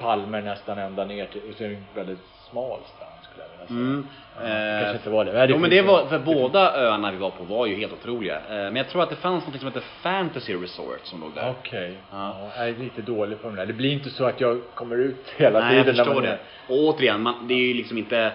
palmer 0.01 0.41
nästan 0.43 0.79
ända 0.79 1.05
ner 1.05 1.27
till, 1.27 1.41
och 1.51 1.57
så 1.57 1.65
är 1.65 1.69
det 1.69 1.75
en 1.75 1.85
väldigt 1.95 2.19
smal 2.51 2.79
strand 2.97 3.13
skulle 3.23 3.43
jag 3.45 3.51
vilja 3.51 3.67
säga. 3.67 3.79
Mm. 3.79 4.07
Ja, 4.37 4.43
Eh, 4.49 4.81
kanske 4.81 4.97
inte 4.97 5.11
var 5.11 5.25
det. 5.25 5.33
Nej, 5.33 5.47
Jo 5.51 5.59
men 5.59 5.71
det 5.71 5.83
var, 5.83 6.07
för 6.07 6.19
båda 6.19 6.77
öarna 6.77 7.11
vi 7.11 7.17
var 7.19 7.31
på 7.31 7.45
var 7.45 7.67
ju 7.67 7.75
helt 7.77 7.93
otroliga. 7.93 8.37
Eh, 8.37 8.43
Men 8.49 8.77
jag 8.77 8.89
tror 8.89 9.03
att 9.03 9.11
det 9.11 9.17
fanns 9.17 9.47
något 9.47 9.57
som 9.57 9.67
heter 9.69 9.81
Fantasy 9.81 10.55
Resort 10.55 11.01
som 11.03 11.21
låg 11.21 11.31
där. 11.35 11.55
Okej. 11.61 11.97
Ja. 12.11 12.37
Ja. 12.41 12.51
jag 12.57 12.69
är 12.69 12.73
lite 12.77 13.03
dålig 13.03 13.43
på 13.43 13.49
de 13.49 13.57
där. 13.57 13.67
Det 13.67 13.73
blir 13.73 13.93
inte 13.93 14.11
så 14.11 14.25
att 14.25 14.41
jag 14.41 14.61
kommer 14.75 14.97
ut 14.97 15.29
hela 15.37 15.61
Nej, 15.61 15.71
tiden. 15.71 15.87
jag 15.87 15.97
när 15.97 16.05
förstår 16.05 16.23
det. 16.23 16.39
Och 16.69 16.79
återigen, 16.95 17.23
man, 17.23 17.49
det 17.49 17.55
är 17.55 17.59
ju 17.69 17.75
liksom 17.75 17.99
inte 17.99 18.33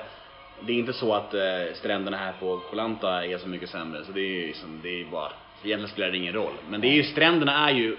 det 0.60 0.74
är 0.74 0.78
inte 0.78 0.94
så 0.94 1.14
att 1.14 1.34
eh, 1.34 1.42
stränderna 1.74 2.18
här 2.18 2.34
på 2.40 2.58
Koh 2.60 2.76
Lanta 2.76 3.26
är 3.26 3.38
så 3.38 3.48
mycket 3.48 3.70
sämre, 3.70 4.04
så 4.06 4.12
det 4.12 4.20
är 4.22 4.42
ju 4.42 4.48
liksom, 4.48 4.80
det 4.84 5.02
är 5.02 5.06
bara, 5.06 5.32
egentligen 5.64 5.88
spelar 5.88 6.12
det 6.12 6.18
ingen 6.18 6.34
roll. 6.34 6.54
Men 6.70 6.82
det 6.82 6.88
är 6.88 6.94
ju, 6.94 7.04
stränderna 7.04 7.70
är 7.70 7.74
ju 7.74 7.98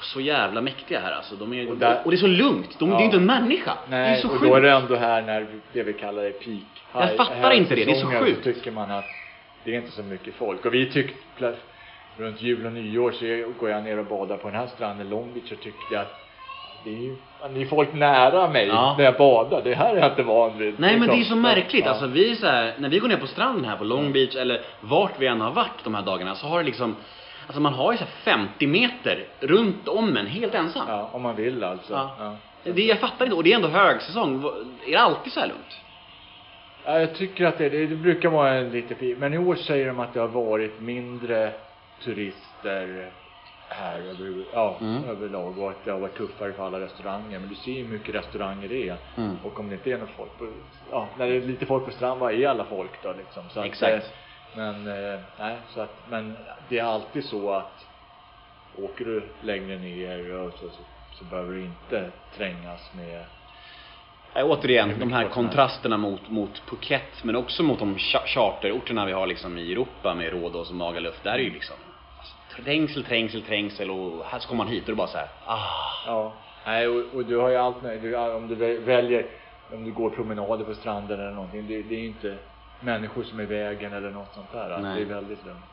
så 0.00 0.20
jävla 0.20 0.60
mäktiga 0.60 1.00
här 1.00 1.12
alltså. 1.12 1.36
De 1.36 1.52
är, 1.52 1.66
Och 1.66 1.72
och, 1.72 1.78
där- 1.78 2.00
och 2.04 2.10
det 2.10 2.16
är 2.16 2.18
så 2.18 2.26
lugnt, 2.26 2.78
de, 2.78 2.90
det 2.90 2.96
är 2.96 2.98
ju 2.98 3.04
inte 3.04 3.16
en 3.16 3.26
människa. 3.26 3.78
det 3.88 3.96
är 3.96 4.00
Nej, 4.10 4.20
så 4.20 4.28
och 4.28 4.32
sjukt. 4.34 4.44
då 4.50 4.54
är 4.54 4.60
det 4.60 4.70
ändå 4.70 4.96
här 4.96 5.22
när 5.22 5.46
det 5.72 5.82
vi 5.82 5.92
kallar 5.92 6.22
det 6.22 6.30
peak. 6.32 6.84
Jag 6.92 7.00
high- 7.00 7.16
fattar 7.16 7.50
inte 7.50 7.74
det, 7.74 7.84
det 7.84 7.90
är 7.90 7.94
så 8.00 8.10
sjukt. 8.10 8.44
tycker 8.44 8.70
man 8.70 8.90
att 8.90 9.10
det 9.64 9.70
är 9.74 9.78
inte 9.78 9.90
så 9.90 10.02
mycket 10.02 10.34
folk. 10.34 10.64
Och 10.64 10.74
vi 10.74 10.90
tyckte, 10.92 11.54
runt 12.16 12.42
jul 12.42 12.66
och 12.66 12.72
nyår 12.72 13.12
så 13.12 13.52
går 13.60 13.70
jag 13.70 13.84
ner 13.84 13.98
och 13.98 14.06
badar 14.06 14.36
på 14.36 14.48
den 14.50 14.60
här 14.60 14.66
stranden, 14.66 15.08
Long 15.08 15.34
Beach, 15.34 15.52
och 15.52 15.60
tyckte 15.60 16.00
att 16.00 16.23
det 16.84 16.90
är 16.90 17.00
ju, 17.02 17.16
det 17.54 17.62
är 17.62 17.66
folk 17.66 17.94
nära 17.94 18.48
mig 18.48 18.66
Ja. 18.66 18.94
när 18.98 19.04
jag 19.04 19.16
badar. 19.16 19.62
Det 19.64 19.74
här 19.74 19.96
är 19.96 20.00
jag 20.00 20.10
inte 20.10 20.22
van 20.22 20.58
vid. 20.58 20.74
Nej 20.80 20.98
men 20.98 21.08
det 21.08 21.14
är 21.20 21.24
så 21.24 21.36
märkligt, 21.36 21.84
Ja. 21.84 21.90
alltså 21.90 22.06
vi 22.06 22.30
är 22.30 22.34
så 22.34 22.46
här, 22.46 22.74
när 22.78 22.88
vi 22.88 22.98
går 22.98 23.08
ner 23.08 23.16
på 23.16 23.26
stranden 23.26 23.64
här 23.64 23.76
på 23.76 23.84
Long 23.84 24.12
Beach 24.12 24.36
eller 24.36 24.60
vart 24.80 25.12
vi 25.18 25.26
än 25.26 25.40
har 25.40 25.50
varit 25.50 25.84
de 25.84 25.94
här 25.94 26.02
dagarna 26.02 26.34
så 26.34 26.46
har 26.46 26.58
det 26.58 26.64
liksom 26.64 26.96
Alltså 27.46 27.60
man 27.60 27.74
har 27.74 27.92
ju 27.92 27.98
så 27.98 28.04
här 28.04 28.36
50 28.36 28.66
meter 28.66 29.24
runt 29.40 29.88
om 29.88 30.16
en 30.16 30.26
helt 30.26 30.54
ensam. 30.54 30.84
Ja, 30.88 31.08
om 31.12 31.22
man 31.22 31.36
vill 31.36 31.64
alltså. 31.64 31.92
Ja. 31.92 32.16
Ja. 32.64 32.72
Det, 32.72 32.82
jag 32.84 32.98
fattar 32.98 33.24
inte, 33.24 33.36
och 33.36 33.44
det 33.44 33.52
är 33.52 33.56
ändå 33.56 33.68
högsäsong. 33.68 34.44
Är 34.86 34.90
det 34.90 34.96
alltid 34.96 35.32
så 35.32 35.40
här 35.40 35.46
lugnt? 35.46 35.80
Ja, 36.84 37.00
jag 37.00 37.14
tycker 37.14 37.44
att 37.46 37.58
det, 37.58 37.68
det, 37.68 37.86
det 37.86 37.96
brukar 37.96 38.28
vara 38.28 38.50
en 38.54 38.70
lite 38.70 38.94
pi- 38.94 39.16
men 39.18 39.34
i 39.34 39.38
år 39.38 39.54
säger 39.54 39.86
de 39.86 40.00
att 40.00 40.14
det 40.14 40.20
har 40.20 40.28
varit 40.28 40.80
mindre 40.80 41.52
turister 42.04 43.08
här 43.68 44.00
över, 44.00 44.44
ja, 44.52 44.78
Mm. 44.80 45.04
överlag 45.04 45.58
och 45.58 45.70
att 45.70 45.84
det 45.84 45.90
har 45.90 45.98
varit 45.98 46.16
tuffare 46.16 46.52
för 46.52 46.66
alla 46.66 46.80
restauranger. 46.80 47.38
Men 47.38 47.48
du 47.48 47.54
ser 47.54 47.72
ju 47.72 47.84
hur 47.84 47.92
mycket 47.98 48.14
restauranger 48.14 48.68
det 48.68 48.88
är. 48.88 48.96
Mm. 49.16 49.36
Och 49.44 49.60
om 49.60 49.68
det 49.68 49.74
inte 49.74 49.90
är 49.92 49.98
något 49.98 50.10
folk 50.16 50.38
på, 50.38 50.52
ja, 50.90 51.08
när 51.18 51.26
det 51.28 51.36
är 51.36 51.40
lite 51.40 51.66
folk 51.66 51.84
på 51.84 51.90
stranden, 51.90 52.18
vad 52.18 52.34
är 52.34 52.48
alla 52.48 52.64
folk 52.64 53.02
då 53.02 53.12
liksom? 53.18 53.42
Så 53.50 53.60
att, 53.60 53.66
Exakt. 53.66 54.04
eh, 54.04 54.10
men, 54.56 54.86
eh, 54.86 55.20
nej, 55.38 55.56
så 55.68 55.80
att, 55.80 55.96
men 56.08 56.36
det 56.68 56.78
är 56.78 56.84
alltid 56.84 57.24
så 57.24 57.50
att 57.50 57.86
åker 58.78 59.04
du 59.04 59.22
längre 59.40 59.78
ner 59.78 60.50
så, 60.50 60.68
så, 60.68 60.82
så 61.18 61.24
behöver 61.24 61.52
du 61.54 61.64
inte 61.64 62.10
trängas 62.36 62.90
med 62.94 63.24
Nej, 64.34 64.44
återigen, 64.44 64.92
de 65.00 65.12
här 65.12 65.28
kontrasterna 65.28 65.96
mot, 65.96 66.28
mot 66.30 66.62
Phuket, 66.66 67.24
men 67.24 67.36
också 67.36 67.62
mot 67.62 67.78
de 67.78 67.96
cha- 67.96 68.26
charterorterna 68.26 69.06
vi 69.06 69.12
har 69.12 69.26
liksom 69.26 69.58
i 69.58 69.72
Europa 69.72 70.14
med 70.14 70.30
Rhodos 70.32 70.70
och 70.70 70.76
Magaluf. 70.76 71.20
Där 71.22 71.32
är 71.32 71.38
ju 71.38 71.50
liksom 71.52 71.76
trängsel, 72.62 73.04
trängsel, 73.04 73.42
trängsel 73.42 73.90
och 73.90 74.24
här 74.24 74.38
så 74.38 74.48
kommer 74.48 74.64
man 74.64 74.72
hit 74.72 74.82
och 74.82 74.88
det 74.90 74.94
bara 74.94 75.06
så 75.06 75.18
här, 75.18 75.28
ah. 75.46 75.58
Ja, 76.06 76.32
nej 76.66 76.88
och, 76.88 77.14
och 77.14 77.24
du 77.24 77.36
har 77.36 77.48
ju 77.48 77.56
allt 77.56 77.76
du, 78.02 78.16
om 78.16 78.48
du 78.48 78.54
vä- 78.54 78.84
väljer, 78.84 79.26
om 79.72 79.84
du 79.84 79.92
går 79.92 80.10
promenader 80.10 80.64
på 80.64 80.74
stranden 80.74 81.20
eller 81.20 81.30
någonting, 81.32 81.66
det, 81.68 81.82
det 81.82 81.94
är 81.94 82.00
ju 82.00 82.06
inte 82.06 82.36
människor 82.80 83.22
som 83.22 83.38
är 83.38 83.42
i 83.42 83.46
vägen 83.46 83.92
eller 83.92 84.10
något 84.10 84.34
sånt 84.34 84.52
där. 84.52 84.78
Nej. 84.82 84.96
Det 84.96 85.02
är 85.02 85.14
väldigt 85.14 85.46
lugnt. 85.46 85.64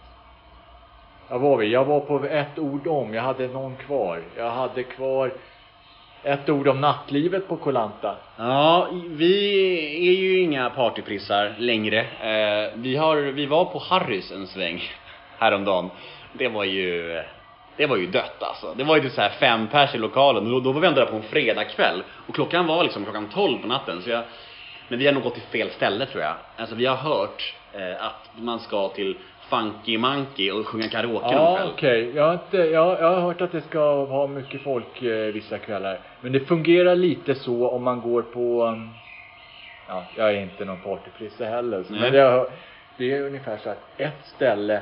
Ja, 1.29 1.37
var 1.37 1.57
vi? 1.57 1.67
Jag 1.67 1.85
var 1.85 1.99
på 1.99 2.25
ett 2.25 2.59
ord 2.59 2.87
om, 2.87 3.13
jag 3.13 3.21
hade 3.23 3.47
någon 3.47 3.75
kvar. 3.75 4.21
Jag 4.37 4.51
hade 4.51 4.83
kvar 4.83 5.31
ett 6.23 6.49
ord 6.49 6.67
om 6.67 6.81
nattlivet 6.81 7.47
på 7.47 7.57
Kolanta. 7.57 8.15
Ja, 8.37 8.87
vi 9.07 10.09
är 10.09 10.21
ju 10.21 10.39
inga 10.39 10.69
partyprissar 10.69 11.55
längre. 11.57 11.99
Eh, 11.99 12.71
vi, 12.75 12.95
har, 12.95 13.17
vi 13.17 13.45
var 13.45 13.65
på 13.65 13.79
Harrys 13.79 14.31
en 14.31 14.47
sväng 14.47 14.81
häromdagen. 15.45 15.89
Det 16.33 16.47
var 16.47 16.63
ju, 16.63 17.21
det 17.77 17.85
var 17.85 17.97
ju 17.97 18.07
dött 18.07 18.43
alltså. 18.43 18.73
Det 18.77 18.83
var 18.83 18.95
ju 18.95 19.01
typ 19.01 19.11
så 19.11 19.21
här 19.21 19.29
fem 19.29 19.67
pers 19.67 19.95
i 19.95 19.97
lokalen 19.97 20.43
och 20.45 20.51
då, 20.51 20.59
då 20.59 20.71
var 20.71 20.81
vi 20.81 20.87
ändå 20.87 20.99
där 20.99 21.07
på 21.07 21.15
en 21.15 21.23
fredagkväll. 21.23 22.03
Och 22.27 22.35
klockan 22.35 22.67
var 22.67 22.83
liksom 22.83 23.03
klockan 23.03 23.29
12 23.33 23.57
på 23.61 23.67
natten. 23.67 24.01
Så 24.01 24.09
jag, 24.09 24.23
men 24.87 24.99
vi 24.99 25.05
har 25.05 25.13
nog 25.13 25.23
gått 25.23 25.33
till 25.33 25.43
fel 25.43 25.69
ställe 25.69 26.05
tror 26.05 26.23
jag. 26.23 26.33
Alltså 26.57 26.75
vi 26.75 26.85
har 26.85 26.95
hört 26.95 27.53
eh, 27.73 28.05
att 28.05 28.29
man 28.35 28.59
ska 28.59 28.89
till 28.89 29.17
Funky 29.49 29.97
Monkey 29.97 30.51
och 30.51 30.67
sjunga 30.67 30.87
karaoke 30.89 31.25
någon 31.25 31.33
Ja, 31.33 31.57
kväll. 31.57 31.69
okej. 31.73 32.11
Jag, 32.15 32.23
har 32.25 32.33
inte, 32.33 32.57
jag, 32.57 32.99
jag 33.01 33.09
har 33.15 33.21
hört 33.21 33.41
att 33.41 33.51
det 33.51 33.61
ska 33.61 34.05
ha 34.05 34.27
mycket 34.27 34.61
folk 34.63 35.01
eh, 35.01 35.33
vissa 35.33 35.57
kvällar. 35.57 35.99
Men 36.21 36.31
det 36.31 36.39
fungerar 36.39 36.95
lite 36.95 37.35
så 37.35 37.69
om 37.69 37.83
man 37.83 38.01
går 38.01 38.21
på, 38.21 38.63
um, 38.65 38.89
ja, 39.87 40.03
jag 40.15 40.29
är 40.31 40.41
inte 40.41 40.65
någon 40.65 40.81
partyprisse 40.81 41.45
heller. 41.45 41.83
Så, 41.83 41.93
men 41.93 42.11
det, 42.13 42.19
har, 42.19 42.47
det 42.97 43.11
är 43.13 43.21
ungefär 43.21 43.57
så 43.63 43.69
att 43.69 43.83
ett 43.97 44.25
ställe 44.35 44.81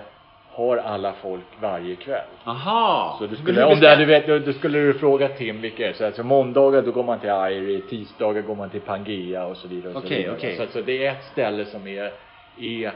har 0.59 0.77
alla 0.77 1.13
folk 1.21 1.43
varje 1.61 1.95
kväll. 1.95 2.25
Aha! 2.43 3.15
Så 3.19 3.27
du 3.27 3.35
skulle, 3.35 3.63
om 3.63 3.69
du 3.69 3.75
bestäm- 3.75 3.89
hade 3.89 4.05
vet, 4.05 4.45
då, 4.45 4.53
skulle 4.53 4.79
du 4.79 4.93
fråga 4.93 5.27
Tim 5.27 5.61
vilka 5.61 5.83
är 5.83 5.87
det. 5.87 5.93
Så 5.97 6.05
alltså 6.05 6.23
måndagar 6.23 6.81
då 6.81 6.91
går 6.91 7.03
man 7.03 7.19
till 7.19 7.29
Irie, 7.29 7.81
tisdagar 7.81 8.41
går 8.41 8.55
man 8.55 8.69
till 8.69 8.81
Pangea 8.81 9.45
och 9.45 9.57
så 9.57 9.67
vidare. 9.67 9.93
Så 9.93 9.99
Okej, 9.99 10.17
vidare. 10.17 10.35
okej. 10.37 10.55
Så, 10.57 10.65
så 10.71 10.81
det 10.81 11.05
är 11.05 11.11
ett 11.11 11.23
ställe 11.31 11.65
som 11.65 11.87
är, 11.87 12.11
är 12.59 12.91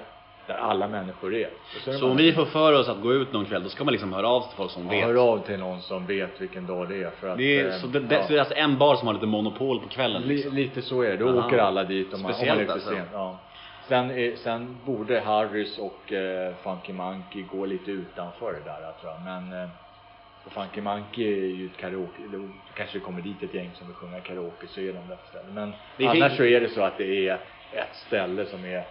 där 0.47 0.55
alla 0.55 0.87
människor 0.87 1.35
är. 1.35 1.49
Så 1.83 1.89
är 1.89 1.93
det 1.93 1.99
Så 1.99 2.09
om 2.09 2.17
vi 2.17 2.33
får 2.33 2.45
för 2.45 2.79
oss 2.79 2.89
att 2.89 3.01
gå 3.01 3.13
ut 3.13 3.33
någon 3.33 3.45
kväll, 3.45 3.63
då 3.63 3.69
ska 3.69 3.83
man 3.83 3.91
liksom 3.91 4.13
höra 4.13 4.27
av 4.27 4.41
sig 4.41 4.49
till 4.49 4.57
folk 4.57 4.71
som 4.71 4.83
Ja, 4.85 4.89
vet. 4.91 5.03
hör 5.05 5.15
av 5.31 5.37
till 5.37 5.59
någon 5.59 5.81
som 5.81 6.05
vet 6.05 6.41
vilken 6.41 6.65
dag 6.67 6.89
det 6.89 7.03
är 7.03 7.09
för 7.19 7.29
att 7.29 7.37
Det 7.37 7.59
är, 7.59 7.65
eh, 7.67 7.71
så 7.75 7.87
det, 7.87 7.99
det, 7.99 8.15
ja. 8.15 8.23
så 8.23 8.27
det 8.29 8.35
är 8.35 8.39
alltså 8.39 8.55
en 8.55 8.77
bar 8.77 8.95
som 8.95 9.07
har 9.07 9.13
lite 9.13 9.25
monopol 9.25 9.79
på 9.79 9.87
kvällen 9.89 10.21
Li, 10.21 10.35
liksom. 10.35 10.53
lite 10.55 10.81
så 10.81 11.01
är 11.01 11.09
det, 11.09 11.17
då 11.17 11.29
Aha. 11.29 11.47
åker 11.47 11.57
alla 11.57 11.83
dit 11.83 12.13
om 12.13 12.21
man, 12.21 12.31
om 12.31 12.47
man 12.47 12.57
är 12.57 12.61
ute 12.61 12.73
alltså. 12.73 12.89
sent. 12.89 13.07
Ja. 13.13 13.37
Sen, 13.87 14.11
är, 14.11 14.35
sen 14.35 14.77
borde 14.85 15.19
Harrys 15.19 15.77
och 15.79 16.13
eh, 16.13 16.55
Funky 16.55 16.93
Monkey 16.93 17.43
gå 17.43 17.65
lite 17.65 17.91
utanför 17.91 18.53
det 18.53 18.59
där 18.65 18.91
tror 19.01 19.11
jag. 19.11 19.21
Men 19.21 19.63
eh, 19.63 19.69
Funky 20.47 20.81
Monkey 20.81 21.33
är 21.33 21.55
ju 21.55 21.65
ett 21.65 21.77
karaoke, 21.77 22.21
då 22.31 22.47
kanske 22.73 22.97
det 22.99 23.03
kommer 23.05 23.21
dit 23.21 23.43
ett 23.43 23.53
gäng 23.53 23.71
som 23.73 23.87
vill 23.87 23.95
sjunga 23.95 24.19
karaoke 24.19 24.67
så 24.67 24.79
är 24.79 24.93
de 24.93 25.07
där 25.07 25.17
ställen. 25.29 25.53
Men 25.53 25.73
Det 25.97 26.03
är 26.05 26.09
annars 26.09 26.31
fint. 26.31 26.37
så 26.37 26.43
är 26.43 26.61
det 26.61 26.69
så 26.69 26.81
att 26.81 26.97
det 26.97 27.27
är 27.27 27.33
ett 27.71 27.95
ställe 28.07 28.45
som 28.45 28.65
är 28.65 28.85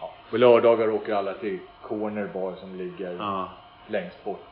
ja, 0.00 0.14
på 0.30 0.36
lördagar 0.36 0.90
åker 0.90 1.14
alla 1.14 1.34
till 1.34 1.58
Corner 1.82 2.26
Bar 2.34 2.54
som 2.60 2.74
ligger 2.74 3.16
Ja. 3.16 3.48
längst 3.86 4.24
bort 4.24 4.44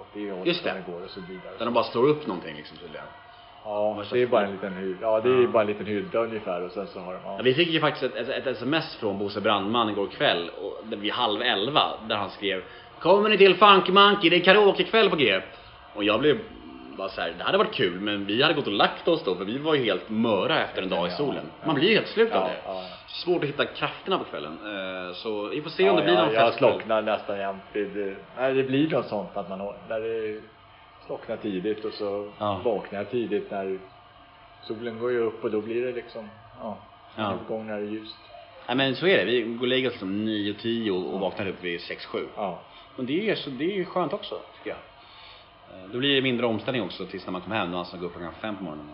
åt 0.00 0.06
det 0.14 0.30
hållet 0.30 0.46
Just 0.46 0.64
det 0.64 0.82
går 0.86 1.04
och 1.04 1.10
så 1.10 1.20
vidare. 1.20 1.56
Där 1.58 1.64
de 1.64 1.74
bara 1.74 1.84
slår 1.84 2.08
upp 2.08 2.26
någonting 2.26 2.56
liksom 2.56 2.76
tydligen. 2.76 3.06
Ja, 3.64 4.02
det 4.12 4.22
är 4.22 4.26
bara 4.26 4.44
en 4.44 4.52
liten 4.52 4.72
hydda. 4.72 4.98
Ja, 5.02 5.20
det 5.20 5.28
är 5.28 5.46
bara 5.46 5.60
en 5.62 5.66
liten 5.66 5.86
hydda 5.86 6.18
ungefär 6.18 6.62
och 6.62 6.70
sen 6.72 6.86
så 6.86 7.00
har 7.00 7.12
de, 7.12 7.18
ja. 7.24 7.34
Ja, 7.36 7.42
vi 7.42 7.54
fick 7.54 7.68
ju 7.68 7.80
faktiskt 7.80 8.14
ett, 8.16 8.28
ett, 8.28 8.28
ett 8.28 8.46
sms 8.46 8.96
från 8.96 9.18
Bosse 9.18 9.40
Brandman 9.40 9.88
igår 9.90 10.06
kväll, 10.06 10.50
och, 10.62 10.80
det 10.84 10.96
vid 10.96 11.12
halv 11.12 11.42
elva, 11.42 11.82
där 12.08 12.16
han 12.16 12.30
skrev 12.30 12.62
Kommer 13.00 13.28
ni 13.28 13.38
till 13.38 13.54
Funky 13.54 13.92
Monkey? 13.92 14.30
Det 14.30 14.36
är 14.36 14.40
karaokekväll 14.40 15.10
på 15.10 15.16
G. 15.16 15.40
Och 15.94 16.04
jag 16.04 16.20
blev 16.20 16.38
bara 16.96 17.08
så 17.08 17.20
här, 17.20 17.32
det 17.38 17.44
hade 17.44 17.58
varit 17.58 17.74
kul 17.74 18.00
men 18.00 18.26
vi 18.26 18.42
hade 18.42 18.54
gått 18.54 18.66
och 18.66 18.72
lagt 18.72 19.08
oss 19.08 19.24
då 19.24 19.34
för 19.34 19.44
vi 19.44 19.58
var 19.58 19.74
ju 19.74 19.84
helt 19.84 20.10
möra 20.10 20.64
efter 20.64 20.82
en 20.82 20.88
dag 20.88 21.08
i 21.08 21.10
solen. 21.10 21.44
Man 21.64 21.74
blir 21.74 21.88
ju 21.88 21.94
helt 21.94 22.08
slut 22.08 22.32
av 22.32 22.48
det. 22.48 22.56
Svårt 23.06 23.42
att 23.42 23.48
hitta 23.48 23.64
krafterna 23.64 24.18
på 24.18 24.24
kvällen. 24.24 24.52
Eh, 24.64 25.14
Så 25.14 25.46
vi 25.48 25.62
får 25.62 25.70
se 25.70 25.90
om 25.90 25.96
det 25.96 26.02
blir 26.02 26.14
någon 26.14 26.32
jag, 26.32 26.46
festkväll. 26.46 26.72
slocknar 26.72 27.02
nästan 27.02 27.38
jämt 27.38 27.62
vid, 27.72 28.16
nej 28.36 28.54
det 28.54 28.62
blir 28.62 28.90
något 28.90 29.06
sånt 29.06 29.36
att 29.36 29.48
man 29.48 29.60
har, 29.60 29.74
när 29.88 30.00
det 30.00 30.40
slocknar 31.06 31.36
tidigt 31.36 31.84
och 31.84 31.92
så 31.92 32.30
Ja. 32.38 32.60
vaknar 32.64 32.98
jag 32.98 33.10
tidigt 33.10 33.50
när 33.50 33.78
solen 34.62 34.98
går 34.98 35.10
ju 35.10 35.18
upp 35.18 35.44
och 35.44 35.50
då 35.50 35.60
blir 35.60 35.86
det 35.86 35.92
liksom, 35.92 36.28
ja, 36.60 36.76
Ja. 37.16 37.34
utgång 37.42 37.66
när 37.66 37.80
det 37.80 37.86
är 37.86 37.90
ljust. 37.90 38.16
Nej 38.66 38.76
men 38.76 38.96
så 38.96 39.06
är 39.06 39.16
det, 39.18 39.24
vi 39.24 39.42
går 39.42 39.60
och 39.60 39.68
lägger 39.68 39.88
oss 39.88 39.92
liksom 39.92 40.28
9-10 40.28 40.90
och, 40.90 41.14
och 41.14 41.20
vaknar 41.20 41.46
upp 41.48 41.62
vid 41.64 41.80
6-7. 41.80 42.26
Ja. 42.36 42.58
Men 42.96 43.06
det 43.06 43.30
är, 43.30 43.34
så, 43.34 43.50
det 43.50 43.64
är 43.64 43.76
ju 43.76 43.84
skönt 43.84 44.12
också, 44.12 44.40
tycker 44.56 44.70
jag. 44.70 44.78
Eh, 45.78 45.88
Då 45.92 45.98
blir 45.98 46.14
det 46.14 46.22
mindre 46.22 46.46
omställning 46.46 46.82
också 46.82 47.06
tills 47.06 47.26
när 47.26 47.32
man 47.32 47.40
kommer 47.40 47.56
hem, 47.56 47.72
då 47.72 47.78
alltså 47.78 47.96
går 47.96 48.06
upp 48.06 48.12
klockan 48.12 48.32
fem 48.40 48.56
på 48.56 48.64
morgonen. 48.64 48.86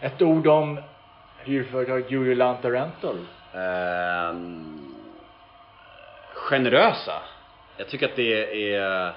Ett 0.00 0.22
ord 0.22 0.46
om 0.46 0.80
hyrföretaget 1.38 2.10
Jurulanta 2.10 2.70
Rental. 2.70 3.16
Ehm, 3.54 4.94
generösa. 6.34 7.22
Jag 7.76 7.88
tycker 7.88 8.06
att 8.08 8.16
det 8.16 8.72
är... 8.74 9.12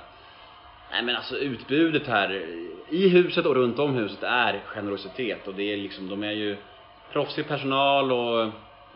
Nej 0.92 1.04
men 1.04 1.16
alltså 1.16 1.38
utbudet 1.38 2.08
här 2.08 2.46
i 2.90 3.10
huset 3.10 3.46
och 3.46 3.56
runt 3.56 3.80
om 3.80 3.94
huset 3.94 4.24
är 4.24 4.60
generositet 4.66 5.48
och 5.48 5.54
det 5.54 5.74
är 5.74 5.78
liksom, 5.78 6.10
de 6.10 6.24
är 6.24 6.32
ju 6.32 6.58
proffsig 7.12 7.48
personal 7.48 8.12
och 8.12 8.54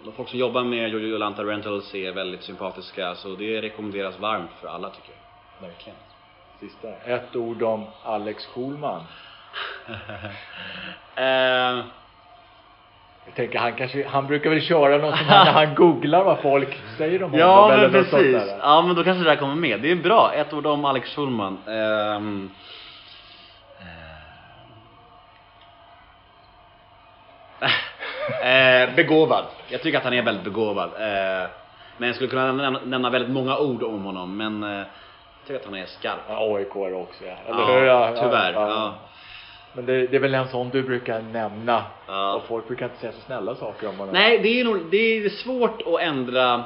och 0.08 0.14
folk 0.14 0.30
som 0.30 0.40
jobbar 0.40 0.64
med 0.64 0.90
Jolanta 0.90 1.44
Rentals 1.44 1.96
är 1.96 2.12
väldigt 2.12 2.44
sympatiska 2.44 3.16
så 3.16 3.36
det 3.36 3.62
rekommenderas 3.62 4.20
varmt 4.20 4.52
för 4.62 4.68
alla 4.68 4.90
tycker 4.90 5.10
jag. 5.10 5.68
Verkligen. 5.68 5.98
Sista. 6.60 6.96
Ett 6.96 7.36
ord 7.36 7.64
om 7.64 7.86
Alex 8.04 8.46
Schulman. 8.46 9.02
eh, 11.16 11.86
Jag 13.26 13.36
tänker 13.36 13.60
han 13.60 13.74
kanske, 13.74 14.08
han 14.08 14.28
brukar 14.28 14.50
väl 14.50 14.62
köra 14.62 14.98
något 14.98 15.18
som 15.18 15.28
han, 15.28 15.48
han 15.48 15.76
googlar 15.76 16.24
vad 16.24 16.40
folk 16.40 16.78
säger 16.98 17.24
om 17.24 17.34
ja 17.34 17.56
honom 17.56 17.70
men 17.70 17.80
eller 17.80 18.00
något 18.00 18.08
sånt 18.10 18.22
precis. 18.22 18.50
där. 18.50 18.58
Ja 18.62 18.82
men 18.82 18.96
då 18.96 19.04
kanske 19.04 19.24
det 19.24 19.30
där 19.30 19.36
kommer 19.36 19.56
med. 19.56 19.82
Det 19.82 19.92
är 19.92 19.96
bra. 19.96 20.32
Ett 20.34 20.54
ord 20.54 20.66
om 20.66 20.86
Alex 20.86 21.16
Schulman. 21.16 21.58
Ehm, 21.68 22.50
eh, 28.44 28.96
begåvad. 28.96 29.46
Jag 29.68 29.82
tycker 29.82 29.98
att 29.98 30.04
han 30.04 30.14
är 30.14 30.22
väldigt 30.22 30.44
begåvad. 30.44 30.90
Eh, 30.90 31.50
men 31.98 32.08
jag 32.08 32.16
skulle 32.16 32.30
kunna 32.30 32.52
nämna, 32.52 32.80
nämna 32.86 33.10
väldigt 33.10 33.32
många 33.32 33.58
ord 33.58 33.84
om 33.84 34.04
honom 34.04 34.38
men 34.38 34.64
eh, 34.64 34.70
jag 34.78 34.86
tycker 35.48 35.60
att 35.60 35.66
han 35.66 35.76
är 35.76 35.86
skarp. 35.86 36.20
Ja, 36.30 36.56
AIK 36.58 36.76
är 36.76 36.94
också 36.94 37.24
ja. 37.26 37.36
Eller 37.48 37.60
Ja, 37.60 37.80
hur? 37.80 37.86
Ja, 37.86 38.12
tyvärr. 38.22 38.54
Ja, 38.54 38.70
Ja. 38.70 38.94
Men 39.76 39.86
det, 39.86 40.08
det 40.08 40.16
är 40.16 40.20
väl 40.20 40.34
en 40.34 40.48
sån 40.48 40.70
du 40.70 40.84
brukar 40.84 41.22
nämna. 41.22 41.84
Ja. 42.08 42.34
Och 42.34 42.48
folk 42.48 42.68
brukar 42.68 42.86
inte 42.86 43.00
säga 43.00 43.12
så 43.12 43.22
snälla 43.22 43.56
saker 43.56 43.90
om 43.90 43.98
honom. 43.98 44.14
Nej, 44.14 44.40
det 44.40 44.60
är 44.60 44.66
nog, 44.66 44.80
det 44.92 44.98
är 44.98 45.30
svårt 45.30 45.82
att 45.82 46.02
ändra 46.02 46.64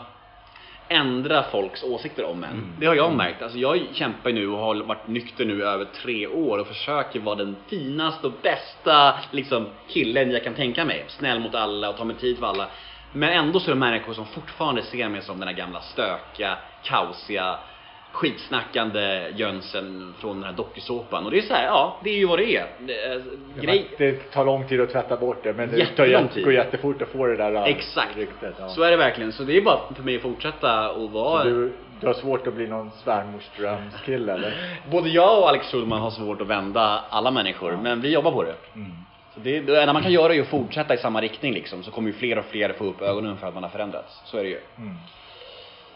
ändra 0.90 1.44
folks 1.44 1.84
åsikter 1.84 2.26
om 2.26 2.44
en. 2.44 2.50
Mm. 2.50 2.74
Det 2.80 2.86
har 2.86 2.96
jag 2.96 3.16
märkt. 3.16 3.42
Alltså 3.42 3.58
jag 3.58 3.80
kämpar 3.94 4.32
nu 4.32 4.48
och 4.48 4.58
har 4.58 4.76
varit 4.76 5.08
nykter 5.08 5.46
nu 5.46 5.64
över 5.64 5.86
tre 5.86 6.28
år 6.28 6.58
och 6.58 6.68
försöker 6.68 7.20
vara 7.20 7.36
den 7.36 7.56
finaste 7.68 8.28
och 8.28 8.34
bästa 8.42 9.16
liksom, 9.32 9.68
killen 9.88 10.32
jag 10.32 10.44
kan 10.44 10.54
tänka 10.54 10.86
mig. 10.86 11.06
Snäll 11.08 11.40
mot 11.40 11.56
alla 11.56 11.90
och 11.90 11.98
ta 11.98 12.04
mig 12.04 12.16
tid 12.16 12.38
för 12.38 12.46
alla. 12.46 12.68
Men 13.14 13.30
ändå 13.30 13.60
så 13.60 13.72
är 13.72 13.76
det 13.76 13.80
människor 13.80 14.14
som 14.14 14.26
fortfarande 14.26 14.84
ser 14.84 15.10
mig 15.10 15.22
som 15.22 15.40
den 15.40 15.48
här 15.48 15.56
gamla 15.56 15.82
stökiga, 15.82 16.58
kaosiga, 16.84 17.60
skitsnackande 18.12 19.30
jönsen 19.36 20.14
från 20.20 20.36
den 20.36 20.44
här 20.44 20.54
dokusåpan. 20.54 21.26
Och 21.26 21.32
det 21.32 21.38
är 21.38 21.42
så 21.42 21.54
här, 21.54 21.66
ja, 21.66 21.98
det 22.04 22.10
är 22.10 22.18
ju 22.18 22.26
vad 22.26 22.40
det 22.40 22.56
är. 22.56 22.68
Men 22.80 23.66
grej, 23.66 23.88
Det 23.98 24.32
tar 24.32 24.46
lång 24.46 24.68
tid 24.68 24.82
att 24.82 24.90
tvätta 24.90 25.18
bort 25.18 25.44
det 25.44 25.54
men 25.54 25.72
det 25.72 25.86
tar 25.86 26.44
går 26.44 26.54
jättefort 26.54 27.02
att 27.02 27.10
få 27.10 27.26
det 27.26 27.36
där 27.36 27.68
Exakt. 27.68 28.18
ryktet. 28.18 28.56
Ja. 28.60 28.70
Så 28.70 28.84
är 28.84 28.92
det 28.92 28.98
verkligen. 28.98 29.32
Så 29.32 29.44
det 29.44 29.58
är 29.58 29.62
bara 29.62 29.80
för 29.96 30.04
mig 30.04 30.16
att 30.16 30.22
fortsätta 30.22 30.92
och 30.92 31.12
vara... 31.12 31.44
Du, 31.44 31.72
du 32.00 32.08
har 32.08 32.14
svårt 32.14 32.48
att 32.48 32.54
bli 32.54 32.68
någon 32.68 32.92
svärmorsdrömskille 32.92 34.34
eller? 34.34 34.54
Både 34.92 35.10
jag 35.10 35.40
och 35.40 35.50
Alex 35.50 35.72
Schulman 35.72 36.02
har 36.02 36.12
svårt 36.12 36.42
att 36.42 36.48
vända 36.48 37.04
alla 37.10 37.32
människor, 37.32 37.78
men 37.82 38.02
vi 38.02 38.14
jobbar 38.14 38.32
på 38.32 38.44
det. 38.44 38.56
Mm. 38.76 38.92
Så 39.34 39.40
det, 39.40 39.60
det 39.60 39.82
enda 39.82 39.94
man 39.94 40.04
kan 40.04 40.12
göra 40.12 40.36
är 40.36 40.42
att 40.42 40.48
fortsätta 40.48 40.94
i 40.94 40.98
samma 40.98 41.22
riktning 41.22 41.54
liksom, 41.54 41.84
så 41.84 41.92
kommer 41.92 42.08
ju 42.08 42.14
fler 42.14 42.40
och 42.40 42.46
fler 42.46 42.74
få 42.74 42.84
upp 42.86 43.02
ögonen 43.02 43.38
för 43.38 43.48
att 43.48 43.54
man 43.54 43.64
har 43.64 43.70
förändrats. 43.70 44.22
Så 44.26 44.38
är 44.38 44.44
det 44.44 44.50
ju. 44.50 44.60
Mm. 44.78 44.96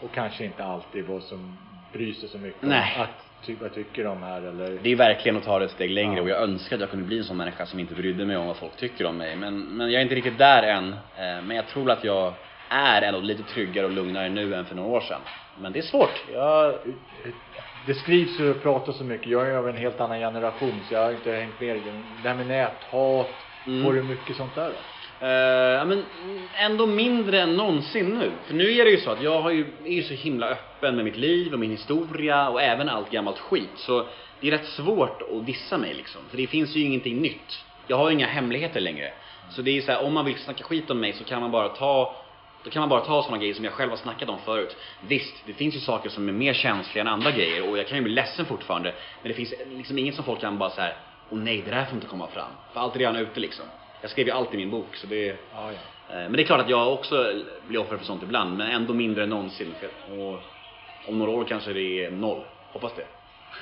Och 0.02 0.14
kanske 0.14 0.44
inte 0.44 0.64
alltid 0.64 1.06
vad 1.06 1.22
som 1.22 1.56
bryr 1.94 2.12
sig 2.12 2.28
så 2.28 2.38
mycket 2.38 2.62
Nej. 2.62 2.92
om 2.96 3.02
att, 3.02 3.26
ty, 3.46 3.56
vad 3.60 3.74
tycker 3.74 4.04
de 4.04 4.22
här 4.22 4.42
eller? 4.42 4.78
Det 4.82 4.92
är 4.92 4.96
verkligen 4.96 5.36
att 5.36 5.44
ta 5.44 5.58
det 5.58 5.64
ett 5.64 5.70
steg 5.70 5.90
längre 5.90 6.16
Ja. 6.16 6.22
och 6.22 6.28
jag 6.28 6.42
önskar 6.42 6.76
att 6.76 6.80
jag 6.80 6.90
kunde 6.90 7.04
bli 7.06 7.18
en 7.18 7.24
sån 7.24 7.36
människa 7.36 7.66
som 7.66 7.80
inte 7.80 7.94
brydde 7.94 8.24
mig 8.24 8.36
om 8.36 8.46
vad 8.46 8.56
folk 8.56 8.76
tycker 8.76 9.06
om 9.06 9.16
mig. 9.16 9.36
Men, 9.36 9.60
men 9.60 9.90
jag 9.90 9.98
är 9.98 10.02
inte 10.02 10.14
riktigt 10.14 10.38
där 10.38 10.62
än. 10.62 10.92
Eh, 10.92 11.42
Men 11.42 11.50
jag 11.56 11.68
tror 11.68 11.90
att 11.90 12.04
jag 12.04 12.34
är 12.68 13.02
ändå 13.02 13.20
lite 13.20 13.42
tryggare 13.42 13.86
och 13.86 13.92
lugnare 13.92 14.28
nu 14.28 14.54
än 14.54 14.64
för 14.64 14.74
några 14.74 14.88
år 14.90 15.00
sedan. 15.00 15.20
Men 15.56 15.72
det 15.72 15.78
är 15.78 15.82
svårt. 15.82 16.24
Jag, 16.32 16.74
Det 17.86 17.94
skrivs 17.94 18.40
och 18.40 18.62
pratas 18.62 18.98
så 18.98 19.04
mycket. 19.04 19.26
Jag 19.26 19.48
är 19.50 19.54
av 19.56 19.68
en 19.68 19.76
helt 19.76 20.00
annan 20.00 20.18
generation 20.18 20.84
så 20.84 20.94
jag 20.94 21.00
har 21.02 21.12
inte 21.12 21.32
hängt 21.32 21.60
med 21.60 21.76
i 21.76 21.80
det. 21.80 22.02
Det 22.22 22.28
här 22.28 22.36
med 22.36 22.46
näthat, 22.46 23.46
Mm. 23.66 23.84
får 23.84 23.92
du 23.92 24.02
mycket 24.02 24.36
sånt 24.36 24.54
där 24.54 24.70
då? 24.70 24.76
Eh, 25.24 25.84
men 25.86 26.04
ändå 26.56 26.86
mindre 26.86 27.40
än 27.40 27.56
någonsin 27.56 28.18
nu. 28.18 28.32
För 28.46 28.54
nu 28.54 28.72
är 28.72 28.84
det 28.84 28.90
ju 28.90 29.00
så 29.00 29.10
att 29.10 29.22
jag 29.22 29.40
har 29.40 29.50
ju, 29.50 29.66
är 29.84 29.92
ju 29.92 30.02
så 30.02 30.14
himla 30.14 30.48
öppen 30.48 30.96
med 30.96 31.04
mitt 31.04 31.16
liv 31.16 31.52
och 31.52 31.58
min 31.58 31.70
historia 31.70 32.48
och 32.48 32.62
även 32.62 32.88
allt 32.88 33.10
gammalt 33.10 33.38
skit. 33.38 33.70
Så 33.76 34.06
det 34.40 34.48
är 34.48 34.50
rätt 34.50 34.66
svårt 34.66 35.22
att 35.22 35.46
dissa 35.46 35.78
mig 35.78 35.94
liksom. 35.94 36.20
För 36.30 36.36
det 36.36 36.46
finns 36.46 36.76
ju 36.76 36.80
ingenting 36.80 37.20
nytt. 37.20 37.64
Jag 37.86 37.96
har 37.96 38.08
ju 38.08 38.14
inga 38.14 38.26
hemligheter 38.26 38.80
längre. 38.80 39.12
Så 39.50 39.62
det 39.62 39.78
är 39.78 39.82
så 39.82 39.92
här, 39.92 40.04
om 40.04 40.14
man 40.14 40.24
vill 40.24 40.38
snacka 40.38 40.64
skit 40.64 40.90
om 40.90 41.00
mig 41.00 41.12
så 41.12 41.24
kan 41.24 41.40
man 41.40 41.50
bara 41.50 41.68
ta 41.68 42.16
då 42.64 42.70
kan 42.70 42.80
man 42.80 42.88
bara 42.88 43.00
ta 43.00 43.22
sådana 43.22 43.38
grejer 43.38 43.54
som 43.54 43.64
jag 43.64 43.72
själv 43.72 43.90
har 43.90 43.96
snackat 43.96 44.28
om 44.28 44.38
förut. 44.44 44.76
Visst, 45.00 45.34
det 45.46 45.52
finns 45.52 45.76
ju 45.76 45.80
saker 45.80 46.10
som 46.10 46.28
är 46.28 46.32
mer 46.32 46.52
känsliga 46.52 47.02
än 47.02 47.08
andra 47.08 47.30
grejer 47.30 47.70
och 47.70 47.78
jag 47.78 47.88
kan 47.88 47.98
ju 47.98 48.04
bli 48.04 48.12
ledsen 48.12 48.46
fortfarande. 48.46 48.94
Men 49.22 49.28
det 49.28 49.34
finns 49.34 49.54
liksom 49.68 49.98
inget 49.98 50.14
som 50.14 50.24
folk 50.24 50.40
kan 50.40 50.58
bara 50.58 50.70
så 50.70 50.80
här. 50.80 50.96
Åh 51.30 51.38
nej, 51.38 51.62
det 51.64 51.70
där 51.70 51.84
får 51.84 51.94
inte 51.94 52.06
komma 52.06 52.26
fram. 52.26 52.50
För 52.72 52.80
allt 52.80 52.94
är 52.94 52.98
redan 52.98 53.16
ute 53.16 53.40
liksom. 53.40 53.66
Jag 54.04 54.10
skrev 54.10 54.26
ju 54.26 54.32
allt 54.32 54.54
i 54.54 54.56
min 54.56 54.70
bok 54.70 54.96
så 54.96 55.06
det 55.06 55.26
Ja, 55.26 55.36
ja. 55.54 55.72
Eh, 56.14 56.22
Men 56.22 56.32
det 56.32 56.42
är 56.42 56.44
klart 56.44 56.60
att 56.60 56.68
jag 56.70 56.92
också 56.92 57.32
blir 57.68 57.80
offer 57.80 57.96
för 57.96 58.04
sånt 58.04 58.22
ibland, 58.22 58.56
men 58.56 58.70
ändå 58.70 58.94
mindre 58.94 59.22
än 59.22 59.28
någonsin. 59.30 59.74
Och 60.08 60.40
om 61.08 61.18
några 61.18 61.30
år 61.30 61.44
kanske 61.44 61.72
det 61.72 62.04
är 62.04 62.10
noll. 62.10 62.44
Hoppas 62.72 62.92
det. 62.96 63.06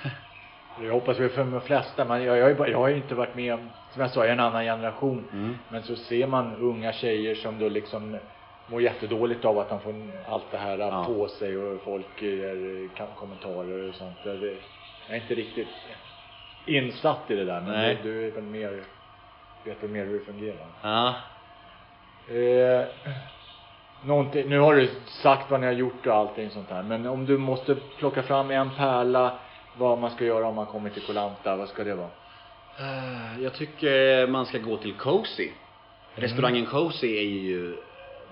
Jag 0.86 0.92
hoppas 0.92 1.18
väl 1.18 1.28
för 1.28 1.44
de 1.44 1.60
flesta, 1.60 2.04
men 2.04 2.22
jag, 2.22 2.38
jag, 2.38 2.68
jag 2.68 2.78
har 2.78 2.88
ju 2.88 2.96
inte 2.96 3.14
varit 3.14 3.34
med 3.34 3.54
om, 3.54 3.70
som 3.90 4.02
jag 4.02 4.10
sa, 4.10 4.20
jag 4.20 4.28
är 4.28 4.32
en 4.32 4.40
annan 4.40 4.64
generation. 4.64 5.28
Mm. 5.32 5.58
Men 5.68 5.82
så 5.82 5.96
ser 5.96 6.26
man 6.26 6.56
unga 6.56 6.92
tjejer 6.92 7.34
som 7.34 7.58
då 7.58 7.68
liksom 7.68 8.16
mår 8.66 8.82
jättedåligt 8.82 9.44
av 9.44 9.58
att 9.58 9.68
de 9.68 9.80
får 9.80 9.94
allt 10.28 10.50
det 10.50 10.58
här 10.58 10.78
Ja. 10.78 11.04
på 11.06 11.28
sig 11.28 11.56
och 11.58 11.82
folk 11.82 12.22
ger 12.22 12.88
kommentarer 13.16 13.88
och 13.88 13.94
sånt. 13.94 14.16
Jag 14.24 14.34
är 15.08 15.14
inte 15.22 15.34
riktigt 15.34 15.68
insatt 16.66 17.30
i 17.30 17.36
det 17.36 17.44
där, 17.44 17.60
men 17.60 17.72
Nej. 17.72 17.98
du, 18.02 18.12
du 18.12 18.26
är 18.26 18.30
väl 18.30 18.44
mer, 18.44 18.84
vet 19.64 19.82
mer 19.90 20.04
hur 20.04 20.18
det 20.18 20.24
fungerar. 20.24 20.66
Ja. 20.82 21.14
Eh, 22.34 22.86
någonting, 24.04 24.48
nu 24.48 24.58
har 24.58 24.74
du 24.74 24.90
sagt 25.22 25.50
vad 25.50 25.60
ni 25.60 25.66
har 25.66 25.72
gjort 25.72 26.06
och 26.06 26.14
allting 26.14 26.50
sånt 26.50 26.70
här, 26.70 26.82
men 26.82 27.06
om 27.06 27.26
du 27.26 27.38
måste 27.38 27.76
plocka 27.98 28.22
fram 28.22 28.50
en 28.50 28.70
pärla 28.70 29.38
vad 29.78 29.98
man 29.98 30.10
ska 30.10 30.24
göra 30.24 30.46
om 30.46 30.54
man 30.54 30.66
kommer 30.66 30.90
till 30.90 31.02
Kolanta, 31.02 31.56
vad 31.56 31.68
ska 31.68 31.84
det 31.84 31.94
vara? 31.94 32.10
Eh, 32.78 33.42
Jag 33.42 33.54
tycker 33.54 34.26
man 34.26 34.46
ska 34.46 34.58
gå 34.58 34.76
till 34.76 34.94
Cozy. 34.94 35.50
Restaurangen 36.14 36.66
Cozy 36.66 37.16
är 37.16 37.22
ju 37.22 37.76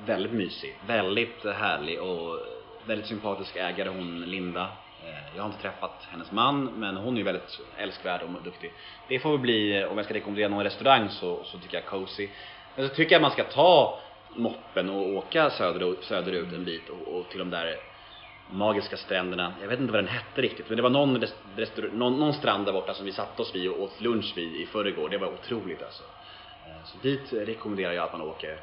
väldigt 0.06 0.32
mysig, 0.32 0.76
väldigt 0.86 1.44
härlig 1.44 2.00
och 2.02 2.38
väldigt 2.86 3.06
sympatisk 3.06 3.56
ägare 3.56 3.88
hon 3.88 4.20
Linda. 4.20 4.68
Eh, 5.02 5.36
jag 5.36 5.42
har 5.42 5.50
inte 5.50 5.62
träffat 5.62 6.06
hennes 6.10 6.32
man 6.32 6.64
men 6.64 6.96
hon 6.96 7.14
är 7.14 7.18
ju 7.18 7.24
väldigt 7.24 7.60
älskvärd 7.76 8.22
och 8.22 8.42
duktig. 8.42 8.74
Det 9.08 9.18
får 9.18 9.30
väl 9.30 9.38
bli, 9.38 9.84
om 9.84 9.96
jag 9.96 10.04
ska 10.04 10.14
rekommendera 10.14 10.48
någon 10.48 10.64
restaurang 10.64 11.08
så, 11.08 11.44
så 11.44 11.58
tycker 11.58 11.76
jag 11.76 11.86
Cozy. 11.86 12.28
Men 12.76 12.88
så 12.88 12.94
tycker 12.94 13.14
jag 13.14 13.22
man 13.22 13.30
ska 13.30 13.44
ta 13.44 14.00
moppen 14.36 14.90
och 14.90 15.08
åka 15.08 15.50
söderut, 15.50 16.04
söderut 16.04 16.52
en 16.52 16.64
bit 16.64 16.88
och, 16.88 17.18
och 17.20 17.30
till 17.30 17.38
de 17.38 17.50
där 17.50 17.76
magiska 18.46 18.96
stränderna. 18.96 19.54
Jag 19.60 19.68
vet 19.68 19.80
inte 19.80 19.92
vad 19.92 20.04
den 20.04 20.12
hette 20.12 20.42
riktigt, 20.42 20.68
men 20.68 20.76
det 20.76 20.82
var 20.82 20.90
någon, 20.90 21.20
restaur- 21.56 21.92
någon, 21.92 22.20
någon 22.20 22.32
strand 22.32 22.66
där 22.66 22.72
borta 22.72 22.94
som 22.94 23.06
vi 23.06 23.12
satte 23.12 23.42
oss 23.42 23.54
vid 23.54 23.70
och 23.70 23.82
åt 23.82 24.00
lunch 24.00 24.32
vid 24.36 24.56
i 24.56 24.66
förrgår. 24.66 25.08
Det 25.08 25.18
var 25.18 25.28
otroligt 25.32 25.82
alltså. 25.82 26.02
Eh, 26.66 26.84
så 26.84 26.98
dit 26.98 27.32
rekommenderar 27.32 27.92
jag 27.92 28.04
att 28.04 28.12
man 28.12 28.22
åker. 28.28 28.60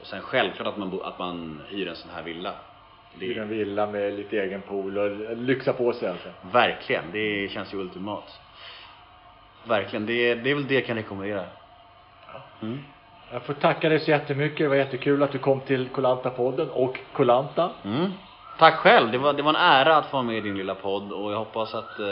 Och 0.00 0.06
sen 0.06 0.22
självklart 0.22 0.68
att 0.68 0.78
man, 0.78 1.00
att 1.02 1.18
man 1.18 1.62
hyr 1.68 1.88
en 1.88 1.96
sån 1.96 2.10
här 2.10 2.22
villa. 2.22 2.54
Det 3.14 3.26
Hyr 3.26 3.38
en 3.38 3.48
villa 3.48 3.86
med 3.86 4.14
lite 4.14 4.38
egen 4.38 4.60
pool 4.60 4.98
och 4.98 5.36
lyxa 5.36 5.72
på 5.72 5.92
sig 5.92 6.08
alltså. 6.08 6.28
Verkligen, 6.52 7.04
det 7.12 7.50
känns 7.52 7.74
ju 7.74 7.78
ultimat. 7.78 8.40
Verkligen, 9.64 10.06
det, 10.06 10.34
det 10.34 10.50
är 10.50 10.54
väl 10.54 10.66
det 10.66 10.74
jag 10.74 10.86
kan 10.86 10.96
rekommendera. 10.96 11.44
Mm. 12.62 12.78
Jag 13.32 13.42
får 13.42 13.54
tacka 13.54 13.88
dig 13.88 14.00
så 14.00 14.10
jättemycket. 14.10 14.58
Det 14.58 14.68
var 14.68 14.76
jättekul 14.76 15.22
att 15.22 15.32
du 15.32 15.38
kom 15.38 15.60
till 15.60 15.88
Kolanta-podden 15.88 16.68
och 16.68 16.98
Kolanta. 17.12 17.70
Mm. 17.84 18.12
Tack 18.58 18.74
själv, 18.74 19.10
det 19.10 19.18
var, 19.18 19.32
det 19.32 19.42
var 19.42 19.50
en 19.50 19.56
ära 19.56 19.96
att 19.96 20.06
få 20.06 20.16
vara 20.16 20.22
med 20.22 20.36
i 20.36 20.40
din 20.40 20.58
lilla 20.58 20.74
podd 20.74 21.12
och 21.12 21.32
jag 21.32 21.38
hoppas 21.38 21.74
att 21.74 21.98
eh, 21.98 22.06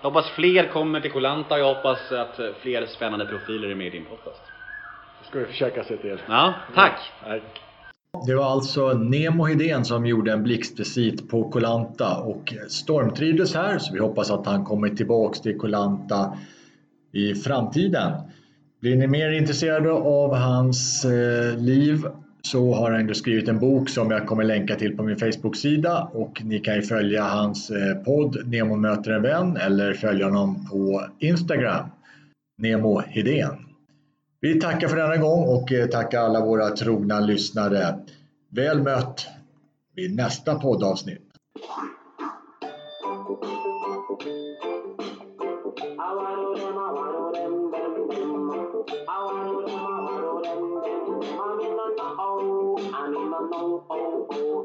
jag 0.00 0.10
hoppas 0.10 0.30
fler 0.30 0.68
kommer 0.68 1.00
till 1.00 1.10
Kolanta 1.10 1.54
och 1.54 1.60
jag 1.60 1.74
hoppas 1.74 2.12
att 2.12 2.40
fler 2.60 2.86
spännande 2.86 3.26
profiler 3.26 3.68
är 3.68 3.74
med 3.74 3.86
i 3.86 3.90
din 3.90 4.04
podcast. 4.04 4.42
Det 5.20 5.28
ska 5.28 5.38
vi 5.38 5.44
försöka 5.44 5.84
se 5.84 5.96
till. 5.96 6.20
Ja, 6.28 6.54
tack! 6.74 7.12
Tack. 7.24 7.65
Det 8.26 8.34
var 8.34 8.44
alltså 8.44 8.92
Nemo 8.92 9.44
Hedén 9.44 9.84
som 9.84 10.06
gjorde 10.06 10.32
en 10.32 10.42
blixtvisit 10.42 11.28
på 11.28 11.50
Kolanta 11.50 12.16
och 12.16 12.54
stormtrivdes 12.68 13.54
här 13.54 13.78
så 13.78 13.94
vi 13.94 14.00
hoppas 14.00 14.30
att 14.30 14.46
han 14.46 14.64
kommer 14.64 14.88
tillbaks 14.88 15.40
till 15.40 15.58
Kolanta 15.58 16.38
i 17.12 17.34
framtiden. 17.34 18.12
Blir 18.80 18.96
ni 18.96 19.06
mer 19.06 19.30
intresserade 19.30 19.90
av 19.92 20.34
hans 20.34 21.04
eh, 21.04 21.58
liv 21.58 22.06
så 22.42 22.74
har 22.74 22.90
han 22.90 23.14
skrivit 23.14 23.48
en 23.48 23.58
bok 23.58 23.88
som 23.88 24.10
jag 24.10 24.26
kommer 24.26 24.44
länka 24.44 24.76
till 24.76 24.96
på 24.96 25.02
min 25.02 25.16
Facebook-sida 25.16 26.08
och 26.12 26.42
ni 26.44 26.58
kan 26.58 26.74
ju 26.74 26.82
följa 26.82 27.24
hans 27.24 27.70
eh, 27.70 27.94
podd 27.94 28.46
Nemo 28.46 28.76
möter 28.76 29.10
en 29.10 29.22
vän 29.22 29.56
eller 29.56 29.94
följa 29.94 30.24
honom 30.24 30.68
på 30.70 31.06
Instagram, 31.18 31.86
Nemo 32.58 33.00
Hedén. 33.00 33.65
Vi 34.46 34.60
tackar 34.60 34.88
för 34.88 34.96
denna 34.96 35.16
gång 35.16 35.44
och 35.44 35.72
eh, 35.72 35.86
tackar 35.86 36.20
alla 36.20 36.44
våra 36.44 36.70
trogna 36.70 37.20
lyssnare. 37.20 37.98
Väl 38.50 38.82
mött 38.82 39.26
vid 39.94 40.16
nästa 40.16 40.54
poddavsnitt. 40.54 41.22